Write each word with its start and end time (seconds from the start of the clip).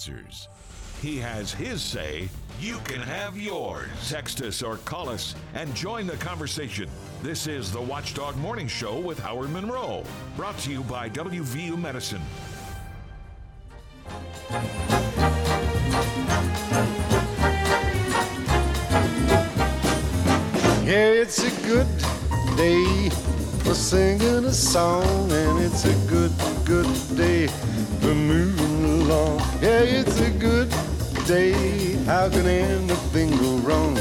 answers. 0.00 0.48
He 1.02 1.18
has 1.18 1.52
his 1.52 1.82
say, 1.82 2.30
you 2.58 2.78
can 2.84 3.00
have 3.00 3.36
yours. 3.36 3.86
Text 4.08 4.40
us 4.40 4.62
or 4.62 4.78
call 4.78 5.10
us 5.10 5.34
and 5.52 5.74
join 5.74 6.06
the 6.06 6.16
conversation. 6.16 6.88
This 7.22 7.46
is 7.46 7.70
the 7.70 7.82
Watchdog 7.82 8.34
Morning 8.38 8.66
Show 8.66 8.98
with 8.98 9.18
Howard 9.18 9.50
Monroe, 9.50 10.04
brought 10.36 10.56
to 10.60 10.70
you 10.70 10.82
by 10.84 11.10
WVU 11.10 11.78
Medicine. 11.78 12.22
Yeah, 20.86 21.12
it's 21.12 21.44
a 21.44 21.66
good 21.68 21.86
day 22.56 23.10
for 23.64 23.74
singing 23.74 24.46
a 24.46 24.52
song, 24.52 25.30
and 25.30 25.62
it's 25.62 25.84
a 25.84 25.94
good, 26.08 26.32
good 26.64 26.86
day 27.18 27.48
for 28.00 28.14
moving 28.14 28.69
along. 28.84 29.38
Yeah, 29.60 29.82
it's 29.98 30.20
a 30.20 30.30
good 30.30 30.70
day. 31.26 31.52
How 32.04 32.28
can 32.28 32.46
anything 32.46 33.30
go 33.36 33.56
wrong? 33.66 33.94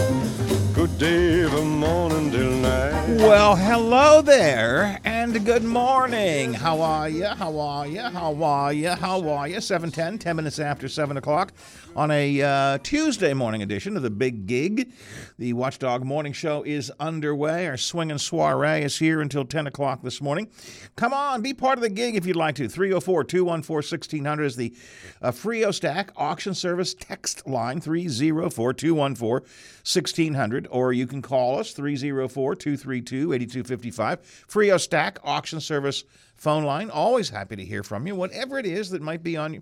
Good 0.73 0.97
day 0.97 1.47
from 1.49 1.79
morning 1.79 2.31
till 2.31 2.51
night. 2.51 3.17
Well, 3.17 3.55
hello 3.55 4.21
there, 4.21 4.99
and 5.03 5.18
good 5.37 5.63
morning. 5.63 6.53
How 6.53 6.81
are 6.81 7.07
you? 7.07 7.25
How 7.25 7.59
are 7.59 7.85
you? 7.85 8.01
How 8.01 8.43
are 8.43 8.73
you? 8.73 8.89
How 8.89 9.29
are 9.29 9.47
you? 9.47 9.61
710, 9.61 10.17
10 10.17 10.35
minutes 10.35 10.57
after 10.57 10.89
7 10.89 11.17
o'clock 11.17 11.53
on 11.95 12.09
a 12.09 12.41
uh, 12.41 12.77
Tuesday 12.79 13.35
morning 13.35 13.61
edition 13.61 13.95
of 13.95 14.01
the 14.01 14.09
Big 14.09 14.47
Gig. 14.47 14.91
The 15.37 15.53
Watchdog 15.53 16.03
Morning 16.03 16.33
Show 16.33 16.63
is 16.63 16.91
underway. 16.99 17.67
Our 17.67 17.77
swinging 17.77 18.17
soiree 18.17 18.81
is 18.81 18.97
here 18.97 19.21
until 19.21 19.45
10 19.45 19.67
o'clock 19.67 20.01
this 20.01 20.19
morning. 20.19 20.49
Come 20.95 21.13
on, 21.13 21.43
be 21.43 21.53
part 21.53 21.77
of 21.77 21.83
the 21.83 21.89
gig 21.89 22.15
if 22.15 22.25
you'd 22.25 22.35
like 22.35 22.55
to. 22.55 22.67
304 22.67 23.23
214 23.23 23.75
1600 23.75 24.43
is 24.45 24.55
the 24.55 24.73
uh, 25.21 25.31
Frio 25.31 25.69
Stack 25.69 26.11
auction 26.15 26.55
service 26.55 26.95
text 26.95 27.47
line 27.47 27.79
304 27.79 28.73
214 28.73 29.47
1600, 29.89 30.67
or 30.71 30.91
you 30.93 31.05
can 31.07 31.21
call 31.21 31.59
us 31.59 31.71
304 31.73 32.55
232 32.55 33.33
8255. 33.33 34.19
Frio 34.47 34.77
Stack 34.77 35.18
auction 35.23 35.59
service 35.59 36.03
phone 36.35 36.63
line. 36.63 36.89
Always 36.89 37.29
happy 37.29 37.55
to 37.55 37.65
hear 37.65 37.83
from 37.83 38.07
you, 38.07 38.15
whatever 38.15 38.57
it 38.57 38.65
is 38.65 38.89
that 38.91 39.01
might 39.01 39.23
be 39.23 39.37
on 39.37 39.53
you. 39.53 39.61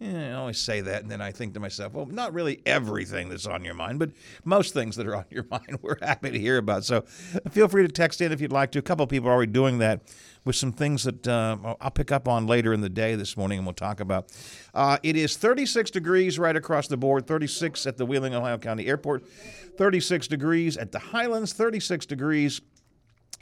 Yeah, 0.00 0.30
I 0.30 0.32
always 0.32 0.58
say 0.58 0.80
that, 0.80 1.02
and 1.02 1.10
then 1.10 1.20
I 1.20 1.30
think 1.30 1.52
to 1.52 1.60
myself, 1.60 1.92
well, 1.92 2.06
not 2.06 2.32
really 2.32 2.62
everything 2.64 3.28
that's 3.28 3.46
on 3.46 3.66
your 3.66 3.74
mind, 3.74 3.98
but 3.98 4.12
most 4.46 4.72
things 4.72 4.96
that 4.96 5.06
are 5.06 5.14
on 5.14 5.26
your 5.28 5.44
mind, 5.50 5.78
we're 5.82 5.98
happy 6.00 6.30
to 6.30 6.38
hear 6.38 6.56
about. 6.56 6.86
So 6.86 7.02
feel 7.50 7.68
free 7.68 7.82
to 7.86 7.92
text 7.92 8.22
in 8.22 8.32
if 8.32 8.40
you'd 8.40 8.50
like 8.50 8.72
to. 8.72 8.78
A 8.78 8.82
couple 8.82 9.06
people 9.06 9.28
are 9.28 9.32
already 9.32 9.52
doing 9.52 9.76
that 9.80 10.00
with 10.46 10.56
some 10.56 10.72
things 10.72 11.04
that 11.04 11.28
uh, 11.28 11.74
I'll 11.82 11.90
pick 11.90 12.10
up 12.12 12.28
on 12.28 12.46
later 12.46 12.72
in 12.72 12.80
the 12.80 12.88
day 12.88 13.14
this 13.14 13.36
morning, 13.36 13.58
and 13.58 13.66
we'll 13.66 13.74
talk 13.74 14.00
about. 14.00 14.32
Uh, 14.72 14.96
it 15.02 15.16
is 15.16 15.36
36 15.36 15.90
degrees 15.90 16.38
right 16.38 16.56
across 16.56 16.88
the 16.88 16.96
board, 16.96 17.26
36 17.26 17.84
at 17.86 17.98
the 17.98 18.06
Wheeling, 18.06 18.34
Ohio 18.34 18.56
County 18.56 18.86
Airport, 18.86 19.28
36 19.76 20.28
degrees 20.28 20.78
at 20.78 20.92
the 20.92 20.98
Highlands, 20.98 21.52
36 21.52 22.06
degrees 22.06 22.62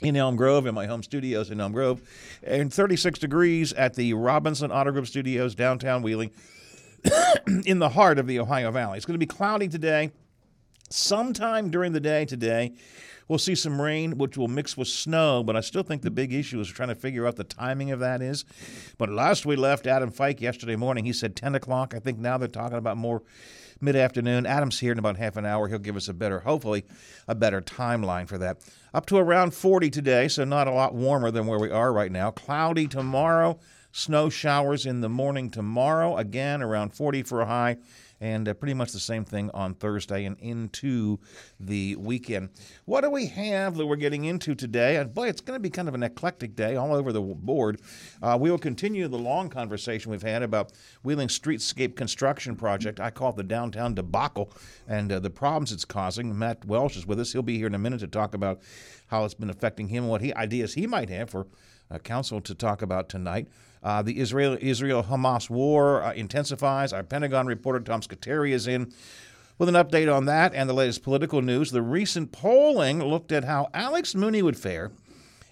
in 0.01 0.15
Elm 0.15 0.35
Grove, 0.35 0.65
in 0.65 0.73
my 0.73 0.85
home 0.85 1.03
studios 1.03 1.51
in 1.51 1.59
Elm 1.59 1.73
Grove, 1.73 2.01
and 2.43 2.73
36 2.73 3.19
degrees 3.19 3.73
at 3.73 3.95
the 3.95 4.13
Robinson 4.13 4.71
Auto 4.71 4.91
Group 4.91 5.07
Studios, 5.07 5.55
downtown 5.55 6.01
Wheeling, 6.01 6.31
in 7.65 7.79
the 7.79 7.89
heart 7.89 8.19
of 8.19 8.27
the 8.27 8.39
Ohio 8.39 8.71
Valley. 8.71 8.97
It's 8.97 9.05
going 9.05 9.19
to 9.19 9.25
be 9.25 9.25
cloudy 9.25 9.67
today. 9.67 10.11
Sometime 10.89 11.69
during 11.69 11.91
the 11.91 11.99
day 11.99 12.25
today, 12.25 12.73
we'll 13.27 13.39
see 13.39 13.55
some 13.55 13.79
rain, 13.79 14.17
which 14.17 14.37
will 14.37 14.47
mix 14.47 14.75
with 14.75 14.87
snow, 14.87 15.43
but 15.43 15.55
I 15.55 15.61
still 15.61 15.83
think 15.83 16.01
the 16.01 16.11
big 16.11 16.33
issue 16.33 16.59
is 16.59 16.67
trying 16.67 16.89
to 16.89 16.95
figure 16.95 17.27
out 17.27 17.35
the 17.35 17.43
timing 17.43 17.91
of 17.91 17.99
that 17.99 18.21
is. 18.21 18.45
But 18.97 19.09
last 19.09 19.45
we 19.45 19.55
left 19.55 19.85
Adam 19.85 20.11
Fike 20.11 20.41
yesterday 20.41 20.75
morning, 20.75 21.05
he 21.05 21.13
said 21.13 21.35
10 21.35 21.55
o'clock. 21.55 21.93
I 21.93 21.99
think 21.99 22.17
now 22.17 22.37
they're 22.37 22.47
talking 22.47 22.77
about 22.77 22.97
more 22.97 23.21
mid 23.81 23.95
afternoon. 23.95 24.45
Adam's 24.45 24.79
here 24.79 24.91
in 24.91 24.99
about 24.99 25.17
half 25.17 25.37
an 25.37 25.45
hour. 25.45 25.67
He'll 25.67 25.79
give 25.79 25.95
us 25.95 26.07
a 26.07 26.13
better, 26.13 26.41
hopefully, 26.41 26.85
a 27.27 27.35
better 27.35 27.61
timeline 27.61 28.27
for 28.27 28.37
that. 28.37 28.57
Up 28.93 29.05
to 29.07 29.17
around 29.17 29.53
40 29.53 29.89
today, 29.89 30.27
so 30.27 30.43
not 30.43 30.67
a 30.67 30.71
lot 30.71 30.93
warmer 30.93 31.31
than 31.31 31.47
where 31.47 31.59
we 31.59 31.69
are 31.69 31.93
right 31.93 32.11
now. 32.11 32.31
Cloudy 32.31 32.87
tomorrow, 32.87 33.59
snow 33.91 34.29
showers 34.29 34.85
in 34.85 35.01
the 35.01 35.09
morning 35.09 35.49
tomorrow. 35.49 36.17
Again, 36.17 36.61
around 36.61 36.93
40 36.93 37.23
for 37.23 37.41
a 37.41 37.45
high. 37.45 37.77
And 38.21 38.49
uh, 38.49 38.53
pretty 38.53 38.73
much 38.73 38.91
the 38.91 38.99
same 38.99 39.23
thing 39.23 39.49
on 39.53 39.75
Thursday 39.75 40.25
and 40.25 40.37
into 40.39 41.19
the 41.59 41.95
weekend. 41.95 42.49
What 42.85 43.01
do 43.01 43.09
we 43.09 43.27
have 43.27 43.77
that 43.77 43.85
we're 43.85 43.95
getting 43.95 44.25
into 44.25 44.55
today? 44.55 44.97
And 44.97 45.13
boy, 45.13 45.27
it's 45.27 45.41
going 45.41 45.55
to 45.55 45.61
be 45.61 45.69
kind 45.69 45.87
of 45.87 45.95
an 45.95 46.03
eclectic 46.03 46.55
day 46.55 46.75
all 46.75 46.93
over 46.93 47.13
the 47.13 47.21
board. 47.21 47.79
Uh, 48.21 48.37
we 48.39 48.51
will 48.51 48.57
continue 48.57 49.07
the 49.07 49.17
long 49.17 49.49
conversation 49.49 50.11
we've 50.11 50.21
had 50.21 50.43
about 50.43 50.73
Wheeling 51.03 51.29
Streetscape 51.29 51.95
Construction 51.95 52.55
Project. 52.55 52.99
I 52.99 53.09
call 53.09 53.29
it 53.29 53.37
the 53.37 53.43
downtown 53.43 53.95
debacle 53.95 54.51
and 54.87 55.11
uh, 55.11 55.19
the 55.19 55.29
problems 55.29 55.71
it's 55.71 55.85
causing. 55.85 56.37
Matt 56.37 56.65
Welsh 56.65 56.97
is 56.97 57.07
with 57.07 57.19
us. 57.19 57.31
He'll 57.31 57.41
be 57.41 57.57
here 57.57 57.67
in 57.67 57.75
a 57.75 57.79
minute 57.79 58.01
to 58.01 58.07
talk 58.07 58.33
about 58.33 58.61
how 59.07 59.23
it's 59.23 59.33
been 59.33 59.49
affecting 59.49 59.87
him, 59.87 60.07
what 60.07 60.21
he 60.21 60.33
ideas 60.33 60.73
he 60.73 60.87
might 60.87 61.09
have 61.09 61.29
for 61.29 61.47
uh, 61.89 61.97
council 61.99 62.41
to 62.41 62.53
talk 62.53 62.81
about 62.81 63.09
tonight. 63.09 63.47
Uh, 63.81 64.01
the 64.01 64.19
Israel 64.19 64.57
Israel 64.59 65.03
Hamas 65.03 65.49
war 65.49 66.03
uh, 66.03 66.13
intensifies. 66.13 66.91
Our 66.93 67.03
Pentagon 67.03 67.47
reporter 67.47 67.79
Tom 67.79 68.01
Scuteri 68.01 68.51
is 68.51 68.67
in 68.67 68.91
with 69.57 69.69
an 69.69 69.75
update 69.75 70.13
on 70.13 70.25
that 70.25 70.53
and 70.53 70.69
the 70.69 70.73
latest 70.73 71.03
political 71.03 71.41
news. 71.41 71.71
The 71.71 71.81
recent 71.81 72.31
polling 72.31 73.03
looked 73.03 73.31
at 73.31 73.43
how 73.43 73.69
Alex 73.73 74.15
Mooney 74.15 74.41
would 74.41 74.57
fare 74.57 74.91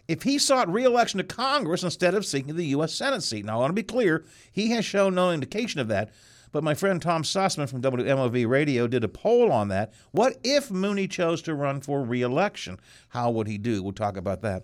if 0.08 0.24
he 0.24 0.38
sought 0.38 0.72
re-election 0.72 1.18
to 1.18 1.24
Congress 1.24 1.84
instead 1.84 2.14
of 2.14 2.26
seeking 2.26 2.56
the 2.56 2.66
U.S. 2.68 2.94
Senate 2.94 3.24
seat. 3.24 3.46
Now, 3.46 3.58
I 3.58 3.60
want 3.62 3.70
to 3.72 3.74
be 3.74 3.84
clear, 3.84 4.24
he 4.52 4.70
has 4.72 4.86
shown 4.86 5.16
no 5.16 5.32
indication 5.32 5.82
of 5.82 5.90
that. 5.90 6.12
But 6.54 6.64
my 6.64 6.74
friend 6.74 7.02
Tom 7.02 7.24
Sussman 7.24 7.70
from 7.70 7.82
WMOV 7.82 8.48
Radio 8.48 8.88
did 8.88 9.04
a 9.04 9.10
poll 9.10 9.52
on 9.52 9.68
that. 9.68 9.94
What 10.12 10.38
if 10.46 10.72
Mooney 10.72 11.08
chose 11.08 11.42
to 11.44 11.54
run 11.54 11.82
for 11.82 12.02
re-election? 12.02 12.80
How 13.10 13.30
would 13.32 13.48
he 13.48 13.58
do? 13.58 13.84
We'll 13.84 13.92
talk 13.92 14.16
about 14.16 14.42
that. 14.44 14.64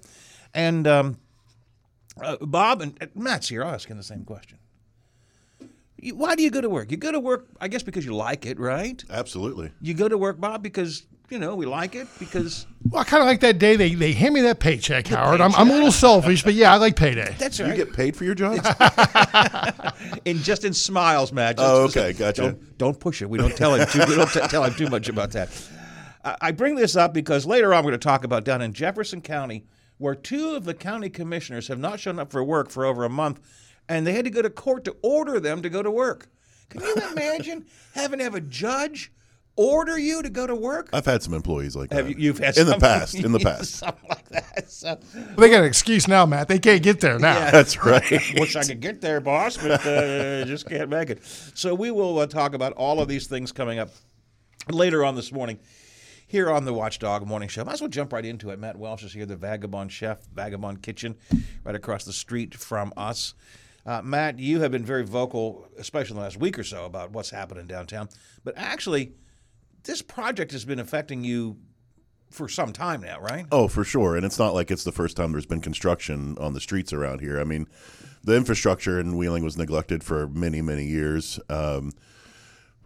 And 0.53 0.87
um, 0.87 1.17
uh, 2.21 2.37
Bob 2.41 2.81
and 2.81 2.97
Matt's 3.15 3.49
here. 3.49 3.63
I'll 3.63 3.73
ask 3.73 3.87
the 3.87 4.03
same 4.03 4.23
question. 4.25 4.57
You, 5.99 6.15
why 6.15 6.35
do 6.35 6.43
you 6.43 6.51
go 6.51 6.61
to 6.61 6.69
work? 6.69 6.91
You 6.91 6.97
go 6.97 7.11
to 7.11 7.19
work, 7.19 7.47
I 7.61 7.67
guess, 7.67 7.83
because 7.83 8.05
you 8.05 8.13
like 8.15 8.45
it, 8.45 8.59
right? 8.59 9.01
Absolutely. 9.09 9.71
You 9.81 9.93
go 9.93 10.07
to 10.09 10.17
work, 10.17 10.39
Bob, 10.39 10.61
because 10.61 11.05
you 11.29 11.39
know 11.39 11.55
we 11.55 11.65
like 11.65 11.95
it. 11.95 12.07
Because 12.19 12.67
Well, 12.89 13.01
I 13.01 13.05
kind 13.05 13.21
of 13.21 13.27
like 13.27 13.39
that 13.39 13.57
day 13.57 13.75
they, 13.77 13.95
they 13.95 14.11
hand 14.11 14.33
me 14.33 14.41
that 14.41 14.59
paycheck, 14.59 15.07
Howard. 15.07 15.39
I'm, 15.39 15.55
I'm 15.55 15.69
a 15.69 15.73
little 15.73 15.91
selfish, 15.93 16.43
but 16.43 16.53
yeah, 16.55 16.73
I 16.73 16.77
like 16.77 16.95
payday. 16.97 17.35
that's 17.39 17.59
right. 17.59 17.69
You 17.69 17.75
get 17.85 17.93
paid 17.93 18.15
for 18.17 18.25
your 18.25 18.35
job? 18.35 18.57
in 20.25 20.39
just 20.39 20.65
in 20.65 20.73
smiles, 20.73 21.31
Matt. 21.31 21.57
Just- 21.57 21.69
Oh, 21.69 21.85
just- 21.85 21.97
okay, 21.97 22.13
gotcha. 22.13 22.41
Don't, 22.41 22.77
don't 22.77 22.99
push 22.99 23.21
it. 23.21 23.29
We 23.29 23.37
don't 23.37 23.55
tell 23.55 23.73
him. 23.75 23.87
Too, 23.87 23.99
we 24.07 24.15
don't 24.15 24.29
t- 24.31 24.39
tell 24.49 24.63
him 24.63 24.73
too 24.73 24.89
much 24.89 25.07
about 25.09 25.31
that. 25.31 25.49
I 26.25 26.35
I 26.41 26.51
bring 26.51 26.75
this 26.75 26.95
up 26.95 27.13
because 27.13 27.45
later 27.45 27.73
on 27.73 27.83
we're 27.85 27.91
going 27.91 27.99
to 27.99 28.03
talk 28.07 28.23
about 28.25 28.43
down 28.43 28.61
in 28.61 28.73
Jefferson 28.73 29.21
County, 29.21 29.63
where 30.03 30.13
two 30.15 30.53
of 30.53 30.65
the 30.65 30.73
county 30.73 31.09
commissioners 31.09 31.69
have 31.69 31.79
not 31.79 31.97
shown 31.97 32.19
up 32.19 32.29
for 32.29 32.43
work 32.43 32.69
for 32.69 32.83
over 32.85 33.05
a 33.05 33.09
month, 33.09 33.39
and 33.87 34.05
they 34.05 34.11
had 34.11 34.25
to 34.25 34.31
go 34.31 34.41
to 34.41 34.49
court 34.49 34.83
to 34.83 34.95
order 35.01 35.39
them 35.39 35.61
to 35.61 35.69
go 35.69 35.81
to 35.81 35.89
work. 35.89 36.27
Can 36.69 36.81
you 36.81 36.95
imagine 37.13 37.65
having 37.95 38.19
to 38.19 38.25
have 38.25 38.35
a 38.35 38.41
judge 38.41 39.13
order 39.55 39.97
you 39.97 40.21
to 40.21 40.29
go 40.29 40.45
to 40.45 40.55
work? 40.55 40.89
I've 40.91 41.05
had 41.05 41.23
some 41.23 41.33
employees 41.33 41.77
like 41.77 41.93
Have 41.93 42.07
that. 42.07 42.17
you, 42.19 42.25
you've 42.25 42.39
had 42.39 42.57
in 42.57 42.67
the 42.67 42.77
past. 42.77 43.15
In 43.15 43.31
the 43.31 43.39
past. 43.51 43.75
something 43.75 44.09
like 44.09 44.27
that. 44.29 44.69
So, 44.69 44.99
They 45.37 45.49
got 45.49 45.59
an 45.61 45.65
excuse 45.65 46.05
now, 46.09 46.25
Matt. 46.25 46.49
They 46.49 46.59
can't 46.59 46.83
get 46.83 46.99
there 46.99 47.17
now. 47.17 47.35
That's 47.51 47.85
right. 47.85 48.03
Wish 48.37 48.57
I 48.57 48.63
could 48.65 48.81
get 48.81 48.99
there, 48.99 49.21
boss, 49.21 49.55
but 49.55 49.85
uh, 49.87 50.43
just 50.43 50.67
can't 50.67 50.89
make 50.89 51.11
it. 51.11 51.23
So 51.53 51.73
we 51.73 51.91
will 51.91 52.19
uh, 52.19 52.27
talk 52.27 52.53
about 52.53 52.73
all 52.73 52.99
of 52.99 53.07
these 53.07 53.27
things 53.27 53.53
coming 53.53 53.79
up 53.79 53.89
later 54.69 55.05
on 55.05 55.15
this 55.15 55.31
morning 55.31 55.59
here 56.33 56.49
on 56.49 56.65
the 56.65 56.73
Watchdog 56.73 57.27
Morning 57.27 57.47
Show. 57.47 57.63
Might 57.63 57.73
as 57.73 57.81
well 57.81 57.91
jump 57.91 58.11
right 58.11 58.25
into 58.25 58.49
it. 58.49 58.57
Matt 58.57 58.75
Welsh 58.75 59.03
is 59.03 59.13
here, 59.13 59.27
the 59.27 59.35
Vagabond 59.35 59.91
Chef, 59.91 60.25
Vagabond 60.33 60.81
Kitchen, 60.81 61.15
right 61.63 61.75
across 61.75 62.05
the 62.05 62.11
street 62.11 62.55
from 62.55 62.91
us. 62.97 63.35
Uh, 63.85 64.01
Matt, 64.01 64.39
you 64.39 64.59
have 64.61 64.71
been 64.71 64.83
very 64.83 65.05
vocal, 65.05 65.67
especially 65.77 66.13
in 66.13 66.15
the 66.15 66.23
last 66.23 66.37
week 66.37 66.57
or 66.57 66.63
so, 66.63 66.85
about 66.85 67.11
what's 67.11 67.29
happening 67.29 67.67
downtown. 67.67 68.09
But 68.43 68.55
actually, 68.57 69.11
this 69.83 70.01
project 70.01 70.53
has 70.53 70.65
been 70.65 70.79
affecting 70.79 71.23
you 71.23 71.57
for 72.31 72.49
some 72.49 72.73
time 72.73 73.01
now, 73.01 73.19
right? 73.19 73.45
Oh, 73.51 73.67
for 73.67 73.83
sure. 73.83 74.15
And 74.15 74.25
it's 74.25 74.39
not 74.39 74.55
like 74.55 74.71
it's 74.71 74.83
the 74.83 74.91
first 74.91 75.15
time 75.15 75.33
there's 75.33 75.45
been 75.45 75.61
construction 75.61 76.35
on 76.39 76.53
the 76.53 76.59
streets 76.59 76.91
around 76.91 77.21
here. 77.21 77.39
I 77.39 77.43
mean, 77.43 77.67
the 78.23 78.35
infrastructure 78.35 78.99
in 78.99 79.17
Wheeling 79.17 79.43
was 79.43 79.55
neglected 79.55 80.03
for 80.03 80.27
many, 80.29 80.63
many 80.63 80.85
years. 80.85 81.39
Um, 81.47 81.91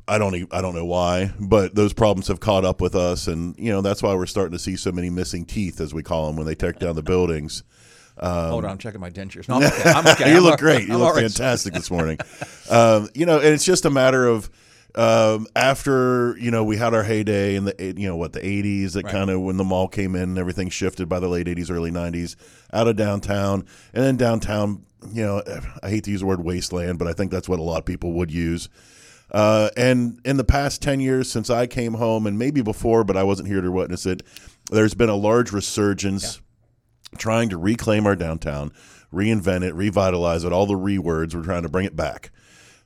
I 0.07 0.18
don't 0.18 0.36
e- 0.36 0.48
I 0.51 0.62
don't 0.62 0.74
know 0.75 0.86
why, 0.86 1.31
but 1.39 1.75
those 1.75 1.94
problems 1.94 2.27
have 2.30 2.39
caught 2.39 2.63
up 2.65 2.80
with 2.81 2.95
us, 2.95 3.27
and 3.27 3.56
you 3.57 3.71
know 3.71 3.81
that's 3.81 4.01
why 4.01 4.13
we're 4.15 4.25
starting 4.25 4.54
to 4.54 4.59
see 4.59 4.75
so 4.77 4.92
many 4.92 5.09
missing 5.09 5.45
teeth, 5.45 5.81
as 5.81 5.94
we 5.94 6.04
call 6.04 6.27
them, 6.27 6.36
when 6.38 6.45
they 6.45 6.56
tear 6.56 6.71
down 6.71 6.95
the 6.95 7.04
buildings. 7.04 7.63
Hold 8.19 8.65
on, 8.65 8.71
I'm 8.71 8.77
checking 8.77 9.00
my 9.01 9.09
dentures. 9.12 9.48
No, 9.48 9.56
I'm 9.56 9.63
okay. 9.63 9.89
I'm 9.92 10.07
okay. 10.15 10.31
you 10.31 10.38
I'm 10.38 10.44
look 10.44 10.51
all- 10.54 10.57
great. 10.57 10.88
You 10.88 10.94
I'm 10.95 11.00
look 11.01 11.15
right. 11.15 11.21
fantastic 11.30 11.74
this 11.74 11.92
morning. 11.92 12.18
um, 12.69 13.09
you 13.13 13.25
know, 13.25 13.38
and 13.38 13.48
it's 13.48 13.65
just 13.65 13.86
a 13.86 13.89
matter 13.89 14.25
of 14.27 14.50
um, 14.95 15.45
after 15.56 16.36
you 16.39 16.50
know 16.51 16.63
we 16.63 16.77
had 16.77 16.94
our 16.94 17.03
heyday 17.03 17.56
in 17.56 17.65
the 17.65 17.94
you 17.98 18.07
know 18.07 18.15
what 18.15 18.33
the 18.33 18.39
'80s 18.39 18.94
that 18.94 19.03
Right. 19.03 19.12
kind 19.12 19.30
of 19.30 19.42
when 19.42 19.57
the 19.57 19.63
mall 19.63 19.88
came 19.88 20.15
in 20.15 20.24
and 20.24 20.38
everything 20.39 20.69
shifted 20.69 21.07
by 21.10 21.19
the 21.19 21.27
late 21.27 21.48
'80s, 21.48 21.69
early 21.69 21.92
'90s 21.92 22.36
out 22.74 22.88
of 22.88 22.95
downtown, 22.95 23.65
and 23.94 24.03
then 24.03 24.15
downtown. 24.18 24.83
You 25.13 25.24
know, 25.24 25.44
I 25.83 25.89
hate 25.89 26.06
to 26.06 26.12
use 26.12 26.21
the 26.21 26.25
word 26.25 26.44
wasteland, 26.44 26.98
but 26.98 27.07
I 27.07 27.13
think 27.13 27.30
that's 27.31 27.48
what 27.48 27.60
a 27.60 27.63
lot 27.63 27.77
of 27.77 27.86
people 27.86 28.13
would 28.13 28.31
use. 28.31 28.68
Uh, 29.31 29.69
and 29.75 30.19
in 30.24 30.38
the 30.38 30.44
past 30.44 30.81
10 30.81 31.00
years 31.00 31.29
since 31.29 31.50
I 31.50 31.68
came 31.68 31.95
home, 31.95 32.25
and 32.25 32.39
maybe 32.39 32.62
before, 32.62 33.03
but 33.03 33.18
I 33.18 33.24
wasn't 33.24 33.50
here 33.50 33.62
to 33.62 33.71
witness 33.71 34.06
it, 34.06 34.24
there's 34.71 34.94
been 34.94 35.09
a 35.09 35.15
large 35.15 35.51
resurgence 35.51 36.41
trying 37.18 37.50
to 37.50 37.57
reclaim 37.57 38.06
our 38.06 38.15
downtown, 38.15 38.71
reinvent 39.13 39.63
it, 39.63 39.74
revitalize 39.74 40.44
it, 40.44 40.51
all 40.51 40.65
the 40.65 40.75
re 40.75 40.97
words. 40.97 41.35
We're 41.35 41.44
trying 41.44 41.63
to 41.63 41.69
bring 41.69 41.85
it 41.85 41.95
back. 41.95 42.31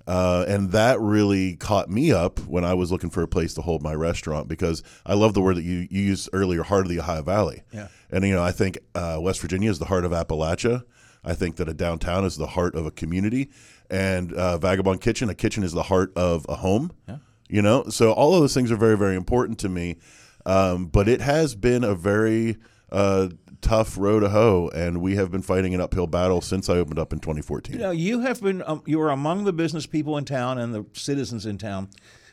Uh, 0.07 0.45
and 0.47 0.71
that 0.71 0.99
really 0.99 1.55
caught 1.55 1.89
me 1.89 2.11
up 2.11 2.39
when 2.39 2.65
I 2.65 2.73
was 2.73 2.91
looking 2.91 3.09
for 3.09 3.21
a 3.21 3.27
place 3.27 3.53
to 3.53 3.61
hold 3.61 3.83
my 3.83 3.93
restaurant 3.93 4.47
because 4.47 4.81
I 5.05 5.13
love 5.13 5.33
the 5.33 5.41
word 5.41 5.57
that 5.57 5.63
you, 5.63 5.87
you 5.89 6.01
used 6.01 6.29
earlier, 6.33 6.63
heart 6.63 6.85
of 6.85 6.89
the 6.89 6.99
Ohio 6.99 7.21
Valley. 7.21 7.63
Yeah. 7.71 7.87
And, 8.09 8.25
you 8.25 8.33
know, 8.33 8.43
I 8.43 8.51
think 8.51 8.79
uh, 8.95 9.19
West 9.21 9.41
Virginia 9.41 9.69
is 9.69 9.79
the 9.79 9.85
heart 9.85 10.03
of 10.03 10.11
Appalachia. 10.11 10.83
I 11.23 11.35
think 11.35 11.57
that 11.57 11.69
a 11.69 11.73
downtown 11.73 12.25
is 12.25 12.35
the 12.35 12.47
heart 12.47 12.75
of 12.75 12.85
a 12.85 12.91
community. 12.91 13.51
And 13.91 14.31
uh, 14.33 14.57
Vagabond 14.57 15.01
Kitchen, 15.01 15.29
a 15.29 15.35
kitchen 15.35 15.63
is 15.63 15.73
the 15.73 15.83
heart 15.83 16.13
of 16.15 16.45
a 16.47 16.55
home. 16.55 16.93
Yeah. 17.07 17.17
You 17.49 17.61
know, 17.61 17.83
so 17.89 18.13
all 18.13 18.33
of 18.33 18.39
those 18.39 18.53
things 18.53 18.71
are 18.71 18.77
very, 18.77 18.97
very 18.97 19.17
important 19.17 19.59
to 19.59 19.69
me. 19.69 19.97
Um, 20.45 20.87
but 20.87 21.09
it 21.09 21.19
has 21.19 21.53
been 21.53 21.83
a 21.83 21.93
very 21.93 22.55
uh, 22.89 23.27
tough 23.61 23.97
row 23.97 24.21
to 24.21 24.29
hoe, 24.29 24.71
and 24.73 25.01
we 25.01 25.15
have 25.15 25.29
been 25.29 25.41
fighting 25.41 25.75
an 25.75 25.81
uphill 25.81 26.07
battle 26.07 26.39
since 26.39 26.69
I 26.69 26.77
opened 26.77 26.97
up 26.97 27.11
in 27.11 27.19
2014. 27.19 27.75
You 27.75 27.81
know, 27.81 27.91
you 27.91 28.21
have 28.21 28.41
been 28.41 28.63
um, 28.65 28.81
you 28.85 28.99
are 29.01 29.09
among 29.09 29.43
the 29.43 29.53
business 29.53 29.85
people 29.85 30.17
in 30.17 30.23
town 30.23 30.57
and 30.57 30.73
the 30.73 30.85
citizens 30.93 31.45
in 31.45 31.57
town, 31.57 31.89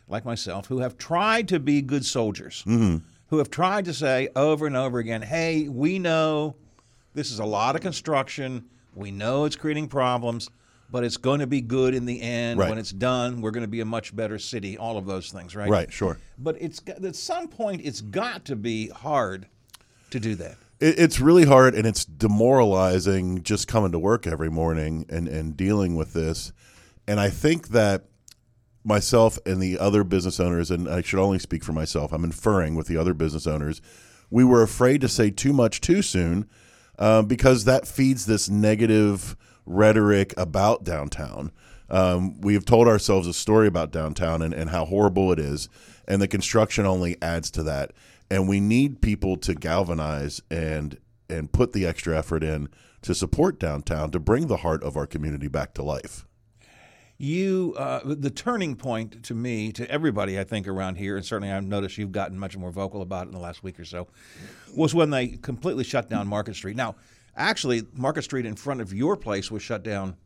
like 0.07 0.25
myself, 0.25 0.67
who 0.67 0.79
have 0.79 0.97
tried 0.97 1.49
to 1.49 1.59
be 1.59 1.83
good 1.83 2.07
soldiers, 2.07 2.63
mm-hmm. 2.67 3.05
who 3.27 3.39
have 3.39 3.51
tried 3.51 3.85
to 3.87 3.93
say 3.93 4.29
over 4.37 4.67
and 4.67 4.77
over 4.77 5.01
again, 5.01 5.23
"Hey, 5.23 5.69
we 5.69 5.99
know 5.99 6.55
this 7.15 7.33
is 7.33 7.41
a 7.41 7.45
lot 7.45 7.75
of 7.75 7.83
construction. 7.83 8.67
We 8.95 9.11
know 9.11 9.45
it's 9.45 9.57
creating 9.57 9.89
problems." 9.89 10.49
But 10.91 11.05
it's 11.05 11.19
going 11.19 11.41
to 11.41 11.47
be 11.47 11.61
good 11.61 11.95
in 11.95 12.07
the 12.07 12.21
end. 12.21 12.59
Right. 12.59 12.71
When 12.71 12.79
it's 12.79 12.93
done, 12.93 13.43
we're 13.43 13.51
going 13.51 13.65
to 13.65 13.69
be 13.69 13.81
a 13.81 13.85
much 13.85 14.17
better 14.17 14.39
city. 14.39 14.79
All 14.79 14.97
of 14.97 15.07
those 15.07 15.31
things, 15.31 15.55
right? 15.55 15.69
Right, 15.69 15.93
sure. 15.93 16.19
But 16.39 16.57
it's 16.61 16.81
at 16.87 17.15
some 17.15 17.49
point, 17.49 17.83
it's 17.85 18.01
got 18.01 18.47
to 18.47 18.57
be 18.57 18.89
hard 18.89 19.49
to 20.11 20.21
do 20.21 20.35
that. 20.37 20.57
It, 20.81 20.99
it's 20.99 21.21
really 21.21 21.45
hard 21.45 21.75
and 21.75 21.87
it's 21.87 22.05
demoralizing 22.05 23.43
just 23.43 23.69
coming 23.69 23.93
to 23.93 23.99
work 23.99 24.27
every 24.27 24.51
morning 24.51 25.05
and, 25.09 25.29
and 25.29 25.57
dealing 25.57 25.95
with 25.95 26.15
this. 26.15 26.53
And 27.07 27.21
I 27.21 27.31
think 27.31 27.69
that 27.69 28.05
myself 28.85 29.39
and 29.45 29.61
the 29.61 29.79
other 29.79 30.05
business 30.05 30.41
owners, 30.41 30.71
and 30.71 30.89
I 30.89 31.03
should 31.03 31.19
only 31.19 31.39
speak 31.39 31.65
for 31.65 31.73
myself, 31.73 32.13
I'm 32.13 32.25
inferring 32.25 32.75
with 32.75 32.87
the 32.87 32.97
other 32.97 33.15
business 33.15 33.47
owners, 33.47 33.83
we 34.31 34.45
were 34.45 34.63
afraid 34.63 35.01
to 35.03 35.09
say 35.09 35.31
too 35.31 35.53
much 35.53 35.81
too 35.81 36.03
soon 36.03 36.49
um, 36.99 37.27
because 37.27 37.65
that 37.65 37.87
feeds 37.87 38.27
this 38.27 38.49
negative 38.49 39.37
rhetoric 39.69 40.35
about 40.37 40.85
downtown. 40.85 41.53
Um, 41.91 42.41
we 42.41 42.55
have 42.55 42.65
told 42.65 42.89
ourselves 42.89 43.27
a 43.27 43.33
story 43.33 43.67
about 43.67 43.93
downtown 43.93 44.43
and, 44.43 44.53
and 44.53 44.71
how 44.71 44.85
horrible 44.85 45.33
it 45.33 45.39
is, 45.39 45.69
and 46.07 46.21
the 46.21 46.29
construction 46.29 46.85
only 46.87 47.17
adds 47.23 47.51
to 47.53 47.63
that. 47.63 47.93
And 48.31 48.49
we 48.49 48.61
need 48.61 49.01
people 49.01 49.37
to 49.39 49.55
galvanize 49.55 50.43
and 50.51 50.99
and 51.31 51.53
put 51.53 51.73
the 51.73 51.87
extra 51.87 52.17
effort 52.17 52.43
in 52.43 52.69
to 53.03 53.15
support 53.15 53.59
downtown 53.59 54.11
to 54.11 54.19
bring 54.19 54.47
the 54.47 54.59
heart 54.59 54.83
of 54.83 54.97
our 54.97 55.07
community 55.07 55.49
back 55.49 55.75
to 55.75 55.83
life. 55.83 56.27
You, 57.21 57.75
uh, 57.77 58.01
the 58.05 58.31
turning 58.31 58.77
point 58.77 59.25
to 59.25 59.35
me, 59.35 59.73
to 59.73 59.91
everybody, 59.91 60.39
I 60.39 60.45
think, 60.45 60.69
around 60.69 60.97
here, 60.97 61.17
and 61.17 61.27
certainly 61.27 61.53
I've 61.53 61.65
noticed 61.65 61.99
you've 61.99 62.13
gotten 62.13 62.39
much 62.39 62.57
more 62.57 62.71
vocal 62.71 63.03
about 63.03 63.25
it 63.25 63.31
in 63.31 63.35
the 63.35 63.41
last 63.41 63.65
week 63.65 63.81
or 63.81 63.85
so, 63.85 64.07
was 64.77 64.95
when 64.95 65.11
they 65.11 65.29
completely 65.29 65.83
shut 65.83 66.09
down 66.09 66.29
Market 66.29 66.55
Street. 66.55 66.77
Now, 66.77 66.95
actually, 67.39 67.83
Market 67.95 68.23
Street 68.23 68.45
in 68.47 68.55
front 68.57 68.81
of 68.81 68.93
your 68.93 69.17
place 69.17 69.51
was 69.51 69.63
shut 69.63 69.83
down 69.83 70.17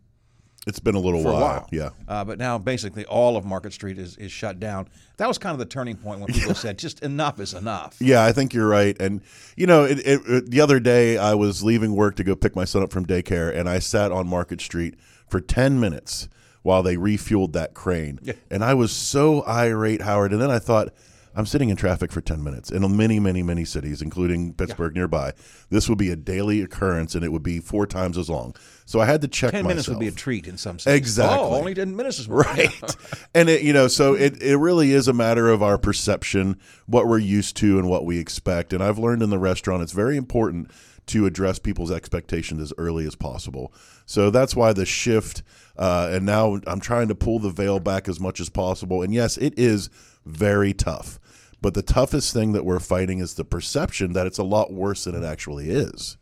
It's 0.67 0.79
been 0.81 0.95
a 0.95 1.01
little 1.01 1.23
while. 1.23 1.37
a 1.37 1.41
while. 1.41 1.69
Yeah. 1.73 1.91
Uh, 2.09 2.25
but 2.25 2.39
now 2.39 2.59
basically 2.59 3.05
all 3.07 3.37
of 3.37 3.45
Market 3.45 3.73
Street 3.73 3.99
is, 3.99 4.17
is 4.17 4.31
shut 4.33 4.59
down. 4.61 4.89
That 5.19 5.29
was 5.29 5.39
kind 5.39 5.53
of 5.53 5.59
the 5.59 5.67
turning 5.67 5.97
point 5.97 6.21
when 6.21 6.33
people 6.33 6.55
said, 6.65 6.79
just 6.79 7.03
enough 7.03 7.41
is 7.41 7.53
enough. 7.55 7.97
Yeah, 8.01 8.25
I 8.25 8.33
think 8.33 8.55
you're 8.55 8.69
right. 8.69 8.97
And 9.01 9.21
you 9.57 9.67
know, 9.67 9.85
it, 9.85 9.99
it, 10.07 10.21
it, 10.27 10.51
the 10.51 10.61
other 10.61 10.81
day 10.81 11.19
I 11.19 11.35
was 11.35 11.63
leaving 11.63 11.95
work 11.95 12.17
to 12.17 12.25
go 12.25 12.35
pick 12.37 12.55
my 12.57 12.65
son 12.65 12.83
up 12.83 12.93
from 12.93 13.07
daycare, 13.07 13.55
and 13.55 13.69
I 13.69 13.79
sat 13.79 14.13
on 14.13 14.27
Market 14.29 14.61
Street 14.61 14.95
for 15.29 15.41
ten 15.41 15.79
minutes 15.81 16.29
while 16.63 16.83
they 16.85 16.97
refueled 16.97 17.53
that 17.55 17.75
crane. 17.75 18.21
Yeah. 18.23 18.35
And 18.49 18.63
I 18.63 18.75
was 18.75 18.93
so 18.93 19.45
irate, 19.49 20.01
Howard. 20.03 20.33
And 20.33 20.41
then 20.41 20.51
I 20.51 20.61
thought, 20.61 20.91
I'm 21.35 21.47
sitting 21.47 21.71
in 21.71 21.77
traffic 21.77 22.13
for 22.13 22.21
10 22.21 22.43
minutes 22.43 22.71
in 22.71 22.97
many, 22.97 23.19
many, 23.19 23.43
many 23.43 23.65
cities, 23.65 24.03
including 24.03 24.53
Pittsburgh 24.55 24.95
nearby. 24.95 25.33
This 25.71 25.89
would 25.89 25.99
be 25.99 26.11
a 26.11 26.17
daily 26.17 26.61
occurrence, 26.61 27.15
and 27.15 27.25
it 27.25 27.31
would 27.31 27.43
be 27.43 27.59
four 27.59 27.87
times 27.87 28.19
as 28.19 28.29
long. 28.29 28.55
So 28.85 29.01
I 29.01 29.07
had 29.07 29.23
to 29.23 29.29
check 29.29 29.53
Ten 29.53 29.67
minutes 29.67 29.89
would 29.89 29.99
be 29.99 30.09
a 30.09 30.13
treat 30.13 30.47
in 30.47 30.59
some 30.59 30.79
sense. 30.79 30.97
Exactly. 30.97 31.39
Oh, 31.39 31.55
only 31.55 31.75
ten 31.75 31.97
minutes 31.97 32.19
is 32.19 32.29
more. 32.29 32.41
Right. 32.41 32.97
and 33.35 33.49
it, 33.49 33.63
you 33.63 33.73
know, 33.73 33.89
so 33.89 34.15
it, 34.15 34.43
it 34.43 34.57
really 34.57 34.93
is 34.93 35.09
a 35.09 35.13
matter 35.13 35.49
of 35.49 35.63
our 35.63 35.79
perception, 35.79 36.59
what 36.87 37.07
we're 37.07 37.19
used 37.19 37.57
to 37.59 37.79
and 37.79 37.89
what 37.89 38.05
we 38.05 38.19
expect. 38.19 38.73
And 38.73 38.83
I've 38.83 38.99
learned 38.99 39.23
in 39.23 39.31
the 39.31 39.39
restaurant 39.39 39.83
it's 39.83 39.93
very 39.93 40.17
important 40.17 40.71
to 41.07 41.27
address 41.27 41.59
people's 41.59 41.91
expectations 41.91 42.61
as 42.61 42.73
early 42.79 43.07
as 43.07 43.15
possible. 43.15 43.73
So 44.07 44.31
that's 44.31 44.55
why 44.55 44.73
the 44.73 44.87
shift 44.87 45.43
uh, 45.77 46.11
and 46.13 46.27
now 46.27 46.61
I'm 46.67 46.81
trying 46.81 47.09
to 47.09 47.15
pull 47.15 47.39
the 47.39 47.51
veil 47.51 47.81
back 47.81 48.09
as 48.09 48.21
much 48.21 48.41
as 48.41 48.49
possible. 48.49 49.03
And 49.03 49.13
yes, 49.13 49.37
it 49.37 49.55
is 49.59 49.91
very 50.25 50.73
tough. 50.73 51.19
But 51.63 51.75
the 51.75 51.83
toughest 51.83 52.33
thing 52.35 52.53
that 52.53 52.65
we're 52.65 52.81
fighting 52.81 53.21
is 53.21 53.35
the 53.35 53.45
perception 53.45 54.13
that 54.13 54.27
it's 54.27 54.39
a 54.39 54.43
lot 54.45 54.73
worse 54.73 55.05
than 55.05 55.15
it 55.15 55.25
actually 55.25 55.71
is. 55.71 56.19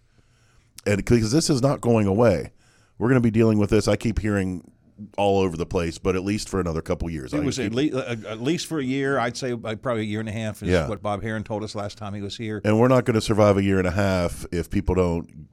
And 0.86 0.98
because 0.98 1.32
this 1.32 1.50
is 1.50 1.60
not 1.62 1.80
going 1.80 2.06
away. 2.06 2.52
We're 2.98 3.08
going 3.08 3.20
to 3.20 3.26
be 3.26 3.30
dealing 3.30 3.58
with 3.58 3.70
this. 3.70 3.88
I 3.88 3.96
keep 3.96 4.18
hearing 4.18 4.70
all 5.16 5.40
over 5.40 5.56
the 5.56 5.64
place, 5.64 5.96
but 5.96 6.14
at 6.14 6.22
least 6.22 6.50
for 6.50 6.60
another 6.60 6.82
couple 6.82 7.08
years. 7.08 7.32
It 7.32 7.38
I 7.38 7.40
was 7.40 7.58
at 7.58 7.72
least, 7.72 7.94
at 7.96 8.42
least 8.42 8.66
for 8.66 8.78
a 8.78 8.84
year. 8.84 9.18
I'd 9.18 9.34
say 9.38 9.52
uh, 9.52 9.74
probably 9.76 10.02
a 10.02 10.06
year 10.06 10.20
and 10.20 10.28
a 10.28 10.32
half 10.32 10.62
is 10.62 10.68
Yeah. 10.68 10.86
what 10.86 11.00
Bob 11.02 11.22
Herron 11.22 11.42
told 11.42 11.64
us 11.64 11.74
last 11.74 11.96
time 11.96 12.12
he 12.12 12.20
was 12.20 12.36
here. 12.36 12.60
and 12.62 12.78
we're 12.78 12.88
not 12.88 13.06
going 13.06 13.14
to 13.14 13.22
survive 13.22 13.56
a 13.56 13.62
year 13.62 13.78
and 13.78 13.88
a 13.88 13.92
half 13.92 14.44
if 14.52 14.68
people 14.68 14.94
don't 14.94 15.48